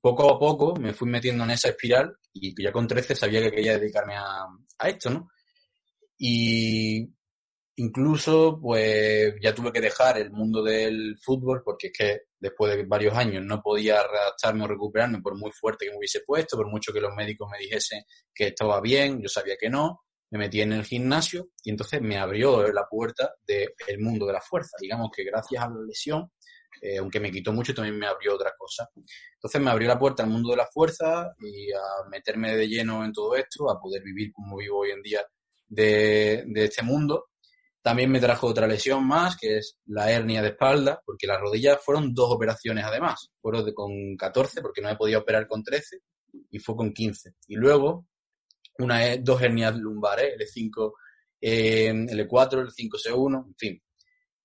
poco 0.00 0.34
a 0.34 0.38
poco 0.38 0.74
me 0.76 0.92
fui 0.92 1.08
metiendo 1.08 1.44
en 1.44 1.50
esa 1.50 1.68
espiral 1.70 2.16
y 2.32 2.54
ya 2.62 2.72
con 2.72 2.86
13 2.86 3.14
sabía 3.14 3.40
que 3.42 3.50
quería 3.50 3.78
dedicarme 3.78 4.16
a, 4.16 4.44
a 4.78 4.88
esto, 4.88 5.10
¿no? 5.10 5.30
Y 6.18 7.08
incluso, 7.76 8.58
pues 8.60 9.34
ya 9.40 9.54
tuve 9.54 9.72
que 9.72 9.80
dejar 9.80 10.18
el 10.18 10.30
mundo 10.32 10.62
del 10.62 11.16
fútbol 11.18 11.62
porque 11.64 11.88
es 11.88 11.92
que 11.96 12.20
después 12.38 12.76
de 12.76 12.84
varios 12.84 13.14
años 13.16 13.44
no 13.44 13.60
podía 13.62 14.02
redactarme 14.02 14.64
o 14.64 14.68
recuperarme 14.68 15.20
por 15.20 15.36
muy 15.36 15.50
fuerte 15.52 15.86
que 15.86 15.92
me 15.92 15.98
hubiese 15.98 16.20
puesto, 16.26 16.56
por 16.56 16.70
mucho 16.70 16.92
que 16.92 17.00
los 17.00 17.14
médicos 17.14 17.48
me 17.50 17.58
dijesen 17.58 18.02
que 18.34 18.48
estaba 18.48 18.80
bien, 18.80 19.22
yo 19.22 19.28
sabía 19.28 19.56
que 19.58 19.70
no, 19.70 20.02
me 20.30 20.38
metí 20.38 20.60
en 20.60 20.72
el 20.72 20.84
gimnasio 20.84 21.50
y 21.62 21.70
entonces 21.70 22.00
me 22.02 22.18
abrió 22.18 22.70
la 22.72 22.86
puerta 22.88 23.34
del 23.46 23.98
mundo 23.98 24.26
de 24.26 24.34
la 24.34 24.40
fuerza. 24.40 24.76
Digamos 24.80 25.10
que 25.14 25.24
gracias 25.24 25.62
a 25.62 25.68
la 25.68 25.80
lesión, 25.86 26.30
eh, 26.80 26.98
aunque 26.98 27.20
me 27.20 27.30
quitó 27.30 27.52
mucho, 27.52 27.74
también 27.74 27.98
me 27.98 28.06
abrió 28.06 28.34
otra 28.34 28.52
cosa. 28.56 28.88
Entonces 29.34 29.60
me 29.60 29.70
abrió 29.70 29.88
la 29.88 29.98
puerta 29.98 30.22
al 30.22 30.30
mundo 30.30 30.50
de 30.50 30.56
la 30.56 30.66
fuerza 30.66 31.32
y 31.40 31.72
a 31.72 32.08
meterme 32.10 32.56
de 32.56 32.68
lleno 32.68 33.04
en 33.04 33.12
todo 33.12 33.34
esto, 33.36 33.70
a 33.70 33.80
poder 33.80 34.02
vivir 34.02 34.32
como 34.32 34.56
vivo 34.56 34.80
hoy 34.80 34.90
en 34.90 35.02
día 35.02 35.24
de, 35.66 36.44
de 36.46 36.64
este 36.64 36.82
mundo. 36.82 37.26
También 37.80 38.10
me 38.10 38.20
trajo 38.20 38.48
otra 38.48 38.66
lesión 38.66 39.06
más, 39.06 39.36
que 39.36 39.58
es 39.58 39.78
la 39.86 40.10
hernia 40.10 40.42
de 40.42 40.48
espalda, 40.48 41.00
porque 41.06 41.26
las 41.26 41.40
rodillas 41.40 41.78
fueron 41.82 42.12
dos 42.12 42.30
operaciones 42.30 42.84
además. 42.84 43.30
Fueron 43.40 43.64
de, 43.64 43.72
con 43.72 44.16
14, 44.16 44.60
porque 44.60 44.82
no 44.82 44.90
he 44.90 44.96
podido 44.96 45.20
operar 45.20 45.46
con 45.46 45.62
13, 45.62 46.00
y 46.50 46.58
fue 46.58 46.76
con 46.76 46.92
15. 46.92 47.34
Y 47.46 47.56
luego, 47.56 48.06
una, 48.78 49.16
dos 49.16 49.42
hernias 49.42 49.76
lumbares, 49.76 50.34
L5, 50.38 50.92
eh, 51.40 51.92
L4, 51.92 52.66
L5C1, 52.66 53.46
en 53.46 53.54
fin. 53.56 53.82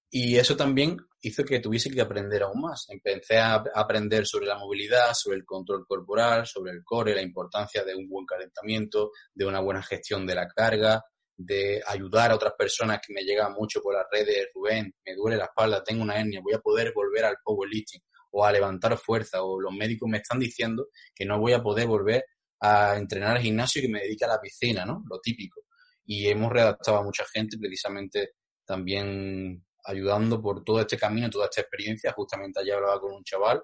Y 0.09 0.37
eso 0.37 0.55
también 0.55 0.97
hizo 1.21 1.43
que 1.43 1.59
tuviese 1.59 1.89
que 1.89 2.01
aprender 2.01 2.43
aún 2.43 2.61
más. 2.61 2.85
Empecé 2.89 3.39
a 3.39 3.63
aprender 3.73 4.27
sobre 4.27 4.45
la 4.45 4.57
movilidad, 4.57 5.13
sobre 5.13 5.37
el 5.37 5.45
control 5.45 5.85
corporal, 5.87 6.45
sobre 6.45 6.71
el 6.71 6.83
core, 6.83 7.15
la 7.15 7.21
importancia 7.21 7.83
de 7.83 7.95
un 7.95 8.07
buen 8.07 8.25
calentamiento, 8.25 9.11
de 9.33 9.45
una 9.45 9.59
buena 9.59 9.81
gestión 9.81 10.27
de 10.27 10.35
la 10.35 10.47
carga, 10.47 11.03
de 11.35 11.81
ayudar 11.87 12.31
a 12.31 12.35
otras 12.35 12.53
personas 12.57 12.99
que 13.05 13.13
me 13.13 13.23
llegan 13.23 13.53
mucho 13.53 13.81
por 13.81 13.95
las 13.95 14.05
redes, 14.11 14.49
Rubén, 14.53 14.93
me 15.05 15.15
duele 15.15 15.37
la 15.37 15.45
espalda, 15.45 15.83
tengo 15.83 16.03
una 16.03 16.19
hernia, 16.19 16.41
voy 16.43 16.53
a 16.53 16.59
poder 16.59 16.93
volver 16.93 17.25
al 17.25 17.37
powerlifting 17.43 18.01
o 18.31 18.45
a 18.45 18.51
levantar 18.51 18.97
fuerza 18.97 19.43
o 19.43 19.59
los 19.59 19.73
médicos 19.73 20.09
me 20.09 20.17
están 20.17 20.39
diciendo 20.39 20.87
que 21.13 21.25
no 21.25 21.39
voy 21.39 21.53
a 21.53 21.61
poder 21.61 21.87
volver 21.87 22.25
a 22.63 22.95
entrenar 22.97 23.35
al 23.35 23.43
gimnasio 23.43 23.81
y 23.81 23.85
que 23.85 23.91
me 23.91 23.99
dedique 23.99 24.23
a 24.23 24.29
la 24.29 24.39
piscina, 24.39 24.85
¿no? 24.85 25.03
Lo 25.09 25.19
típico. 25.19 25.61
Y 26.05 26.27
hemos 26.27 26.51
redactado 26.51 26.97
a 26.97 27.03
mucha 27.03 27.25
gente 27.25 27.57
precisamente 27.57 28.31
también 28.65 29.65
ayudando 29.83 30.41
por 30.41 30.63
todo 30.63 30.79
este 30.79 30.97
camino, 30.97 31.29
toda 31.29 31.45
esta 31.45 31.59
experiencia. 31.59 32.13
Justamente 32.13 32.61
ayer 32.61 32.75
hablaba 32.75 33.01
con 33.01 33.13
un 33.13 33.23
chaval 33.23 33.61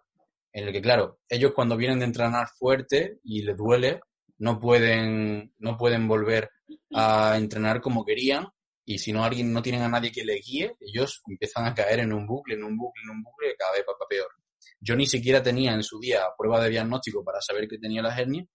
en 0.52 0.68
el 0.68 0.74
que, 0.74 0.82
claro, 0.82 1.20
ellos 1.30 1.54
cuando 1.56 1.78
vienen 1.78 2.00
de 2.00 2.06
entrenar 2.06 2.50
fuerte 2.58 3.20
y 3.24 3.44
les 3.44 3.56
duele, 3.56 4.02
no 4.40 4.60
pueden, 4.60 5.54
no 5.60 5.78
pueden 5.78 6.06
volver 6.06 6.50
a 6.94 7.38
entrenar 7.38 7.80
como 7.80 8.04
querían 8.04 8.48
y 8.86 8.98
si 8.98 9.14
no 9.14 9.24
alguien 9.24 9.54
no 9.54 9.62
tienen 9.62 9.84
a 9.84 9.90
nadie 9.90 10.12
que 10.12 10.26
les 10.26 10.46
guíe, 10.46 10.76
ellos 10.82 11.22
empiezan 11.26 11.68
a 11.68 11.74
caer 11.74 12.00
en 12.00 12.12
un 12.12 12.28
bucle, 12.28 12.56
en 12.56 12.64
un 12.64 12.76
bucle, 12.76 13.04
en 13.04 13.12
un 13.12 13.24
bucle, 13.24 13.56
cada 13.58 13.74
vez 13.74 13.86
va 13.88 14.08
peor. 14.10 14.28
Yo 14.82 14.96
ni 14.96 15.06
siquiera 15.06 15.42
tenía 15.42 15.74
en 15.74 15.84
su 15.84 16.00
día 16.00 16.24
prueba 16.38 16.62
de 16.62 16.70
diagnóstico 16.70 17.24
para 17.24 17.40
saber 17.40 17.68
que 17.68 17.78
tenía 17.78 18.02
la 18.02 18.18
hernia, 18.18 18.46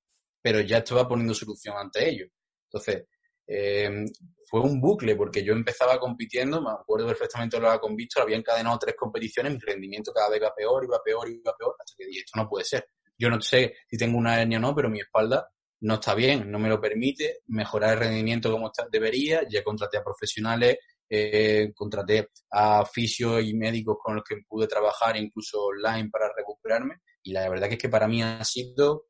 pero 0.44 0.60
ya 0.60 0.78
estaba 0.78 1.08
poniendo 1.08 1.32
solución 1.32 1.74
ante 1.78 2.06
ello. 2.06 2.26
Entonces, 2.68 3.06
eh, 3.46 4.04
fue 4.46 4.60
un 4.60 4.78
bucle 4.78 5.16
porque 5.16 5.42
yo 5.42 5.54
empezaba 5.54 5.98
compitiendo, 5.98 6.60
me 6.60 6.70
acuerdo 6.70 7.06
perfectamente 7.06 7.58
lo 7.58 7.80
con 7.80 7.96
Víctor, 7.96 8.24
había 8.24 8.36
encadenado 8.36 8.78
tres 8.78 8.94
competiciones, 8.94 9.54
mi 9.54 9.58
rendimiento 9.58 10.12
cada 10.12 10.28
vez 10.28 10.40
iba 10.40 10.54
peor, 10.54 10.84
iba 10.84 11.00
peor, 11.02 11.30
iba 11.30 11.56
peor, 11.56 11.74
hasta 11.80 11.94
que 11.96 12.04
dije, 12.04 12.20
esto 12.20 12.38
no 12.38 12.46
puede 12.46 12.66
ser. 12.66 12.86
Yo 13.16 13.30
no 13.30 13.40
sé 13.40 13.74
si 13.88 13.96
tengo 13.96 14.18
una 14.18 14.38
hernia 14.38 14.58
o 14.58 14.60
no, 14.60 14.74
pero 14.74 14.90
mi 14.90 15.00
espalda 15.00 15.48
no 15.80 15.94
está 15.94 16.14
bien, 16.14 16.50
no 16.50 16.58
me 16.58 16.68
lo 16.68 16.78
permite, 16.78 17.38
mejorar 17.46 17.94
el 17.94 18.00
rendimiento 18.00 18.52
como 18.52 18.70
debería, 18.90 19.48
ya 19.48 19.64
contraté 19.64 19.96
a 19.96 20.04
profesionales, 20.04 20.76
eh, 21.08 21.72
contraté 21.74 22.28
a 22.50 22.84
fisios 22.84 23.42
y 23.42 23.54
médicos 23.54 23.96
con 23.98 24.16
los 24.16 24.24
que 24.24 24.42
pude 24.46 24.66
trabajar 24.66 25.16
incluso 25.16 25.64
online 25.64 26.10
para 26.10 26.30
recuperarme 26.36 26.96
y 27.22 27.32
la 27.32 27.48
verdad 27.48 27.68
que 27.68 27.74
es 27.74 27.80
que 27.80 27.88
para 27.88 28.06
mí 28.06 28.22
ha 28.22 28.44
sido, 28.44 29.06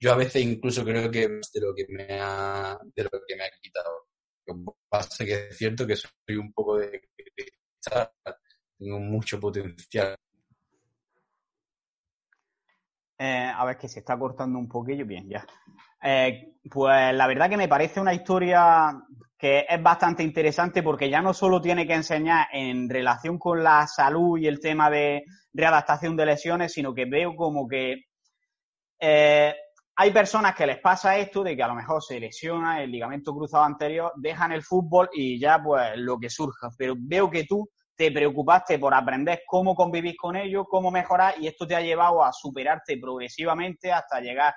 yo 0.00 0.12
a 0.12 0.16
veces 0.16 0.42
incluso 0.42 0.84
creo 0.84 1.10
que 1.10 1.28
de 1.28 1.60
lo 1.60 1.74
que 1.74 1.86
me 1.88 2.18
ha, 2.20 2.78
de 2.82 3.04
lo 3.04 3.10
que 3.26 3.36
me 3.36 3.44
ha 3.44 3.50
quitado. 3.60 4.08
Lo 4.46 4.54
que 4.54 4.60
pasa 4.88 5.24
que 5.24 5.48
es 5.48 5.58
cierto 5.58 5.86
que 5.86 5.96
soy 5.96 6.36
un 6.36 6.52
poco 6.52 6.78
de 6.78 7.02
tengo 8.78 8.98
mucho 8.98 9.38
potencial. 9.38 10.16
Eh, 13.18 13.52
a 13.54 13.64
ver 13.66 13.76
que 13.76 13.88
se 13.88 14.00
está 14.00 14.18
cortando 14.18 14.58
un 14.58 14.68
poquillo, 14.68 15.04
bien, 15.04 15.28
ya. 15.28 15.46
Eh, 16.02 16.54
pues 16.70 17.14
la 17.14 17.26
verdad 17.26 17.50
que 17.50 17.58
me 17.58 17.68
parece 17.68 18.00
una 18.00 18.14
historia 18.14 18.98
que 19.36 19.66
es 19.68 19.82
bastante 19.82 20.22
interesante 20.22 20.82
porque 20.82 21.10
ya 21.10 21.20
no 21.20 21.34
solo 21.34 21.60
tiene 21.60 21.86
que 21.86 21.94
enseñar 21.94 22.48
en 22.52 22.88
relación 22.88 23.38
con 23.38 23.62
la 23.62 23.86
salud 23.86 24.38
y 24.38 24.46
el 24.46 24.60
tema 24.60 24.88
de 24.88 25.24
readaptación 25.52 26.16
de 26.16 26.26
lesiones, 26.26 26.72
sino 26.72 26.94
que 26.94 27.04
veo 27.04 27.36
como 27.36 27.68
que 27.68 28.04
eh, 28.98 29.54
hay 30.00 30.12
personas 30.12 30.54
que 30.54 30.66
les 30.66 30.78
pasa 30.78 31.18
esto 31.18 31.42
de 31.42 31.54
que 31.54 31.62
a 31.62 31.68
lo 31.68 31.74
mejor 31.74 32.02
se 32.02 32.18
lesiona 32.18 32.82
el 32.82 32.90
ligamento 32.90 33.34
cruzado 33.34 33.64
anterior, 33.64 34.10
dejan 34.16 34.50
el 34.50 34.62
fútbol 34.62 35.10
y 35.12 35.38
ya 35.38 35.62
pues 35.62 35.90
lo 35.96 36.18
que 36.18 36.30
surja. 36.30 36.70
Pero 36.78 36.94
veo 36.96 37.28
que 37.28 37.44
tú 37.44 37.68
te 37.94 38.10
preocupaste 38.10 38.78
por 38.78 38.94
aprender 38.94 39.42
cómo 39.46 39.74
convivir 39.74 40.16
con 40.16 40.36
ellos, 40.36 40.64
cómo 40.70 40.90
mejorar 40.90 41.34
y 41.38 41.48
esto 41.48 41.66
te 41.66 41.76
ha 41.76 41.82
llevado 41.82 42.24
a 42.24 42.32
superarte 42.32 42.96
progresivamente 42.96 43.92
hasta 43.92 44.22
llegar 44.22 44.54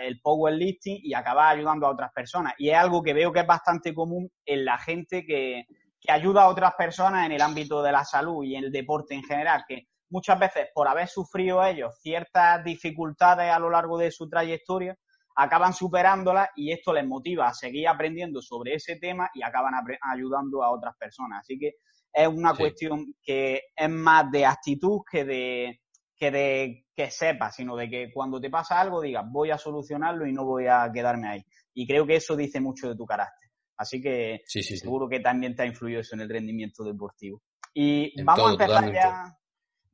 el 0.00 0.20
powerlifting 0.22 1.00
y 1.02 1.12
acabar 1.12 1.54
ayudando 1.54 1.86
a 1.86 1.90
otras 1.90 2.10
personas. 2.14 2.54
Y 2.56 2.70
es 2.70 2.78
algo 2.78 3.02
que 3.02 3.12
veo 3.12 3.30
que 3.30 3.40
es 3.40 3.46
bastante 3.46 3.92
común 3.92 4.26
en 4.46 4.64
la 4.64 4.78
gente 4.78 5.26
que, 5.26 5.66
que 6.00 6.10
ayuda 6.10 6.44
a 6.44 6.48
otras 6.48 6.72
personas 6.76 7.26
en 7.26 7.32
el 7.32 7.42
ámbito 7.42 7.82
de 7.82 7.92
la 7.92 8.06
salud 8.06 8.42
y 8.42 8.56
en 8.56 8.64
el 8.64 8.72
deporte 8.72 9.14
en 9.14 9.22
general, 9.22 9.64
que 9.68 9.86
muchas 10.10 10.38
veces 10.38 10.68
por 10.74 10.88
haber 10.88 11.08
sufrido 11.08 11.64
ellos 11.64 11.98
ciertas 12.00 12.62
dificultades 12.64 13.52
a 13.52 13.58
lo 13.58 13.70
largo 13.70 13.98
de 13.98 14.10
su 14.10 14.28
trayectoria, 14.28 14.96
acaban 15.36 15.74
superándolas 15.74 16.48
y 16.56 16.72
esto 16.72 16.92
les 16.92 17.06
motiva 17.06 17.48
a 17.48 17.54
seguir 17.54 17.88
aprendiendo 17.88 18.40
sobre 18.40 18.74
ese 18.74 18.96
tema 18.96 19.30
y 19.34 19.42
acaban 19.42 19.74
ayudando 20.00 20.62
a 20.62 20.70
otras 20.70 20.96
personas. 20.96 21.40
Así 21.40 21.58
que 21.58 21.74
es 22.12 22.28
una 22.28 22.54
cuestión 22.54 23.14
que 23.22 23.60
es 23.76 23.90
más 23.90 24.30
de 24.30 24.46
actitud 24.46 25.00
que 25.10 25.24
de, 25.24 25.80
que 26.16 26.30
de 26.30 26.86
que 26.94 27.10
sepas, 27.10 27.54
sino 27.54 27.76
de 27.76 27.90
que 27.90 28.10
cuando 28.12 28.40
te 28.40 28.48
pasa 28.48 28.80
algo 28.80 29.02
digas 29.02 29.24
voy 29.30 29.50
a 29.50 29.58
solucionarlo 29.58 30.26
y 30.26 30.32
no 30.32 30.46
voy 30.46 30.66
a 30.66 30.90
quedarme 30.92 31.28
ahí. 31.28 31.42
Y 31.74 31.86
creo 31.86 32.06
que 32.06 32.16
eso 32.16 32.34
dice 32.34 32.58
mucho 32.58 32.88
de 32.88 32.96
tu 32.96 33.04
carácter. 33.04 33.50
Así 33.76 34.00
que 34.00 34.40
seguro 34.46 35.06
que 35.06 35.20
también 35.20 35.54
te 35.54 35.62
ha 35.62 35.66
influido 35.66 36.00
eso 36.00 36.14
en 36.14 36.22
el 36.22 36.30
rendimiento 36.30 36.82
deportivo. 36.82 37.42
Y 37.74 38.22
vamos 38.22 38.48
a 38.48 38.52
empezar 38.52 38.90
ya. 38.90 39.36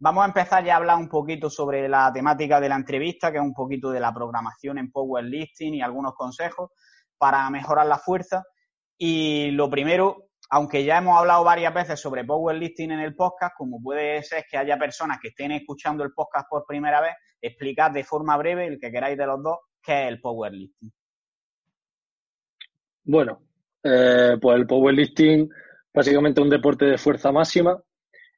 Vamos 0.03 0.25
a 0.25 0.27
empezar 0.27 0.65
ya 0.65 0.75
a 0.75 0.77
hablar 0.79 0.99
un 0.99 1.09
poquito 1.09 1.49
sobre 1.49 1.89
la 1.89 2.13
temática 2.13 2.61
de 2.61 2.69
la 2.69 2.75
entrevista, 2.75 3.31
que 3.31 3.39
es 3.39 3.45
un 3.45 3.55
poquito 3.55 3.89
de 3.89 4.01
la 4.01 4.13
programación 4.13 4.79
en 4.79 4.91
powerlifting 4.91 5.77
y 5.77 5.81
algunos 5.81 6.15
consejos 6.15 6.73
para 7.17 7.49
mejorar 7.51 7.87
la 7.87 7.99
fuerza. 7.99 8.43
Y 8.99 9.53
lo 9.53 9.71
primero, 9.71 10.31
aunque 10.51 10.85
ya 10.85 10.99
hemos 10.99 11.17
hablado 11.17 11.45
varias 11.45 11.73
veces 11.73 12.01
sobre 12.01 12.25
powerlifting 12.25 12.91
en 12.91 12.99
el 12.99 13.15
podcast, 13.15 13.55
como 13.57 13.81
puede 13.81 14.21
ser 14.25 14.45
que 14.51 14.59
haya 14.59 14.77
personas 14.77 15.19
que 15.23 15.29
estén 15.29 15.53
escuchando 15.53 16.03
el 16.03 16.13
podcast 16.13 16.49
por 16.51 16.65
primera 16.67 17.01
vez, 17.01 17.15
explicad 17.41 17.93
de 17.93 18.03
forma 18.03 18.37
breve, 18.37 18.67
el 18.67 18.81
que 18.81 18.91
queráis 18.91 19.17
de 19.17 19.27
los 19.27 19.41
dos, 19.41 19.59
qué 19.81 20.03
es 20.03 20.09
el 20.09 20.21
powerlifting. 20.21 20.93
Bueno, 23.05 23.41
eh, 23.85 24.37
pues 24.43 24.57
el 24.57 24.67
powerlifting 24.67 25.49
básicamente 25.95 26.41
es 26.41 26.45
un 26.45 26.51
deporte 26.51 26.87
de 26.87 26.99
fuerza 26.99 27.31
máxima 27.31 27.81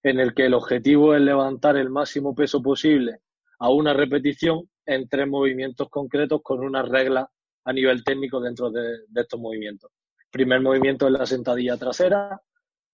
en 0.05 0.21
el 0.21 0.35
que 0.35 0.47
el 0.47 0.55
objetivo 0.55 1.17
es 1.17 1.23
levantar 1.23 1.77
el 1.77 1.91
máximo 1.91 2.33
peso 2.35 2.63
posible 2.63 3.19
a 3.59 3.71
una 3.71 3.93
repetición 3.93 4.71
en 4.87 5.09
tres 5.09 5.27
movimientos 5.27 5.89
concretos 5.91 6.41
con 6.43 6.61
unas 6.61 6.89
reglas 6.89 7.27
a 7.65 7.73
nivel 7.73 8.05
técnico 8.05 8.41
dentro 8.41 8.71
de 8.71 9.01
estos 9.17 9.41
movimientos. 9.41 9.91
Primer 10.31 10.61
movimiento 10.61 11.07
es 11.07 11.13
la 11.13 11.27
sentadilla 11.27 11.77
trasera, 11.77 12.41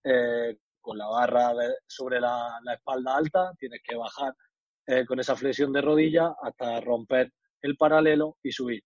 eh, 0.05 0.57
con 0.81 0.97
la 0.97 1.07
barra 1.07 1.53
sobre 1.87 2.21
la, 2.21 2.61
espalda 2.73 3.17
alta, 3.17 3.53
tienes 3.59 3.81
que 3.83 3.97
bajar 3.97 4.35
eh, 4.87 5.05
con 5.05 5.21
esa 5.21 5.37
flexión 5.37 5.73
de 5.73 5.83
rodilla 5.83 6.35
hasta 6.43 6.81
romper 6.81 7.33
el 7.63 7.77
paralelo 7.77 8.39
y 8.43 8.53
subir. 8.53 8.83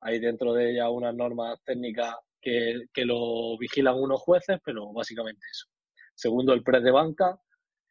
Hay 0.00 0.20
dentro 0.20 0.52
de 0.52 0.72
ella 0.72 0.90
unas 0.90 1.14
normas 1.14 1.58
técnicas 1.64 2.14
que, 2.40 2.86
lo 3.04 3.58
vigilan 3.58 3.98
unos 3.98 4.20
jueces, 4.20 4.58
pero 4.64 4.92
básicamente 4.92 5.44
eso. 5.50 5.66
Segundo, 6.14 6.52
el 6.52 6.62
press 6.62 6.82
de 6.82 6.90
banca, 6.90 7.38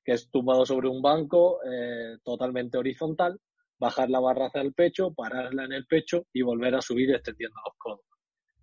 que 0.07 0.13
es 0.13 0.31
tumbado 0.31 0.65
sobre 0.65 0.87
un 0.87 1.01
banco 1.01 1.59
eh, 1.69 2.17
totalmente 2.23 2.77
horizontal, 2.77 3.37
bajar 3.77 4.09
la 4.09 4.21
barra 4.21 4.45
hacia 4.45 4.61
el 4.61 4.73
pecho, 4.73 5.13
pararla 5.13 5.65
en 5.65 5.73
el 5.73 5.85
pecho 5.85 6.25
y 6.31 6.43
volver 6.43 6.75
a 6.75 6.81
subir 6.81 7.11
extendiendo 7.11 7.57
los 7.65 7.75
codos. 7.77 8.05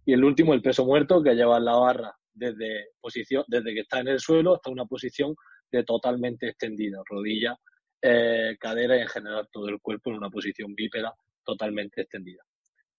Y 0.06 0.14
el 0.14 0.24
último, 0.24 0.54
el 0.54 0.62
peso 0.62 0.86
muerto, 0.86 1.22
que 1.22 1.34
lleva 1.34 1.60
la 1.60 1.76
barra 1.76 2.16
desde, 2.32 2.92
posición, 2.98 3.44
desde 3.46 3.74
que 3.74 3.80
está 3.80 4.00
en 4.00 4.08
el 4.08 4.20
suelo 4.20 4.54
hasta 4.54 4.70
una 4.70 4.86
posición 4.86 5.36
de 5.70 5.84
totalmente 5.84 6.48
extendido, 6.48 7.02
rodilla 7.06 7.58
eh, 8.00 8.56
cadera 8.58 8.96
y 8.96 9.02
en 9.02 9.08
general 9.08 9.46
todo 9.52 9.68
el 9.68 9.82
cuerpo 9.82 10.08
en 10.08 10.16
una 10.16 10.30
posición 10.30 10.74
bípeda 10.74 11.14
totalmente 11.44 12.00
extendida. 12.00 12.42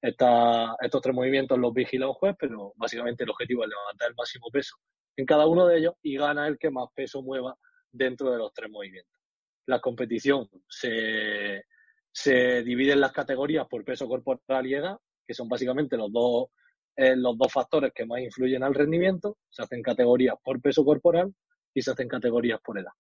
estos 0.02 1.02
tres 1.02 1.16
movimientos 1.16 1.58
los 1.58 1.74
vigila 1.74 2.10
un 2.10 2.14
juez, 2.14 2.36
pero 2.40 2.74
básicamente 2.76 3.24
el 3.24 3.32
objetivo 3.32 3.64
es 3.64 3.70
levantar 3.70 4.10
el 4.10 4.16
máximo 4.16 4.50
peso 4.52 4.76
en 5.18 5.26
cada 5.26 5.48
uno 5.48 5.66
de 5.66 5.80
ellos 5.80 5.96
y 6.04 6.16
gana 6.16 6.48
el 6.48 6.60
que 6.60 6.70
más 6.70 6.90
peso 6.94 7.24
mueva 7.24 7.58
dentro 7.96 8.32
de 8.32 8.38
los 8.38 8.54
tres 8.54 8.70
movimientos. 8.70 9.14
La 9.68 9.80
competición 9.80 10.48
se, 10.68 11.64
se 12.12 12.64
divide 12.64 12.94
en 12.94 13.02
las 13.02 13.12
categorías 13.12 13.68
por 13.68 13.84
peso 13.84 14.08
corporal 14.08 14.68
y 14.68 14.76
edad, 14.76 14.98
que 15.26 15.34
son 15.34 15.50
básicamente 15.50 15.98
los 15.98 16.12
dos, 16.12 16.50
eh, 16.96 17.16
los 17.16 17.38
dos 17.38 17.52
factores 17.52 17.92
que 17.94 18.06
más 18.06 18.22
influyen 18.22 18.64
al 18.64 18.74
rendimiento. 18.74 19.38
Se 19.50 19.64
hacen 19.64 19.82
categorías 19.82 20.36
por 20.44 20.62
peso 20.62 20.86
corporal 20.86 21.34
y 21.74 21.82
se 21.82 21.92
hacen 21.92 22.08
categorías 22.08 22.60
por 22.64 22.80
edad. 22.80 22.92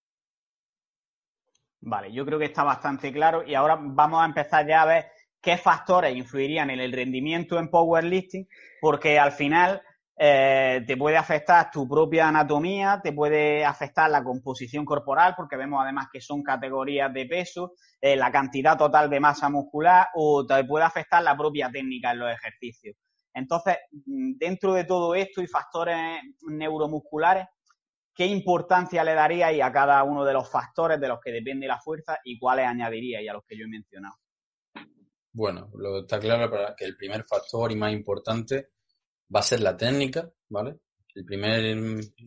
Vale, 1.81 2.11
yo 2.11 2.25
creo 2.25 2.39
que 2.39 2.45
está 2.45 2.63
bastante 2.63 3.13
claro 3.13 3.43
y 3.45 3.53
ahora 3.53 3.77
vamos 3.79 4.21
a 4.21 4.25
empezar 4.25 4.67
ya 4.67 4.81
a 4.81 4.87
ver 4.87 5.05
qué 5.39 5.57
factores 5.57 6.15
influirían 6.15 6.71
en 6.71 6.79
el 6.79 6.91
rendimiento 6.91 7.59
en 7.59 7.69
powerlifting, 7.69 8.47
porque 8.81 9.19
al 9.19 9.31
final 9.31 9.81
eh, 10.17 10.81
te 10.87 10.95
puede 10.95 11.17
afectar 11.17 11.69
tu 11.69 11.87
propia 11.87 12.29
anatomía, 12.29 13.01
te 13.03 13.11
puede 13.11 13.65
afectar 13.65 14.09
la 14.09 14.23
composición 14.23 14.85
corporal, 14.85 15.33
porque 15.35 15.57
vemos 15.57 15.81
además 15.83 16.07
que 16.11 16.21
son 16.21 16.41
categorías 16.41 17.13
de 17.13 17.25
peso, 17.25 17.73
eh, 17.99 18.15
la 18.15 18.31
cantidad 18.31 18.77
total 18.77 19.09
de 19.09 19.19
masa 19.19 19.49
muscular 19.49 20.07
o 20.15 20.45
te 20.45 20.63
puede 20.63 20.85
afectar 20.85 21.21
la 21.21 21.35
propia 21.35 21.69
técnica 21.69 22.11
en 22.11 22.19
los 22.19 22.31
ejercicios. 22.31 22.95
Entonces, 23.33 23.77
mm, 24.05 24.37
dentro 24.37 24.73
de 24.73 24.85
todo 24.85 25.13
esto 25.15 25.41
y 25.41 25.47
factores 25.47 26.21
neuromusculares, 26.47 27.47
¿qué 28.13 28.25
importancia 28.25 29.03
le 29.03 29.15
daríais 29.15 29.61
a 29.61 29.73
cada 29.73 30.01
uno 30.03 30.23
de 30.23 30.31
los 30.31 30.49
factores 30.49 30.97
de 31.01 31.09
los 31.09 31.19
que 31.19 31.33
depende 31.33 31.67
la 31.67 31.81
fuerza 31.81 32.19
y 32.23 32.39
cuáles 32.39 32.67
añadiríais 32.67 33.29
a 33.29 33.33
los 33.33 33.43
que 33.45 33.57
yo 33.57 33.65
he 33.65 33.69
mencionado? 33.69 34.15
Bueno, 35.33 35.69
lo 35.73 35.99
está 35.99 36.17
claro 36.17 36.49
que 36.77 36.85
el 36.85 36.95
primer 36.95 37.25
factor 37.25 37.69
y 37.73 37.75
más 37.75 37.91
importante 37.91 38.69
va 39.33 39.39
a 39.39 39.43
ser 39.43 39.61
la 39.61 39.75
técnica, 39.75 40.29
¿vale? 40.49 40.79
El 41.13 41.25
primer, 41.25 41.63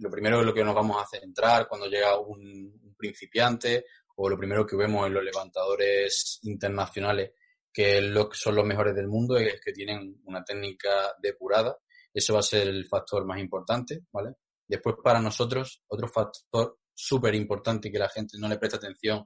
lo 0.01 0.11
primero 0.11 0.41
en 0.41 0.47
lo 0.47 0.55
que 0.55 0.65
nos 0.65 0.75
vamos 0.75 1.03
a 1.03 1.07
centrar 1.07 1.69
cuando 1.69 1.87
llega 1.87 2.19
un, 2.19 2.95
principiante 2.97 3.85
o 4.17 4.29
lo 4.29 4.37
primero 4.37 4.67
que 4.67 4.77
vemos 4.77 5.07
en 5.07 5.15
los 5.15 5.23
levantadores 5.23 6.41
internacionales 6.43 7.31
que 7.73 8.03
son 8.33 8.57
los 8.57 8.65
mejores 8.65 8.95
del 8.97 9.07
mundo 9.07 9.37
es 9.37 9.61
que 9.61 9.73
tienen 9.73 10.21
una 10.25 10.43
técnica 10.43 11.15
depurada. 11.23 11.79
Eso 12.13 12.35
va 12.35 12.41
a 12.41 12.43
ser 12.43 12.67
el 12.67 12.87
factor 12.87 13.25
más 13.25 13.39
importante, 13.39 14.07
¿vale? 14.11 14.35
Después, 14.67 14.97
para 15.05 15.21
nosotros, 15.21 15.85
otro 15.87 16.09
factor 16.09 16.79
súper 16.93 17.37
importante 17.37 17.93
que 17.93 17.99
la 17.99 18.09
gente 18.09 18.37
no 18.39 18.49
le 18.49 18.59
presta 18.59 18.79
atención 18.79 19.25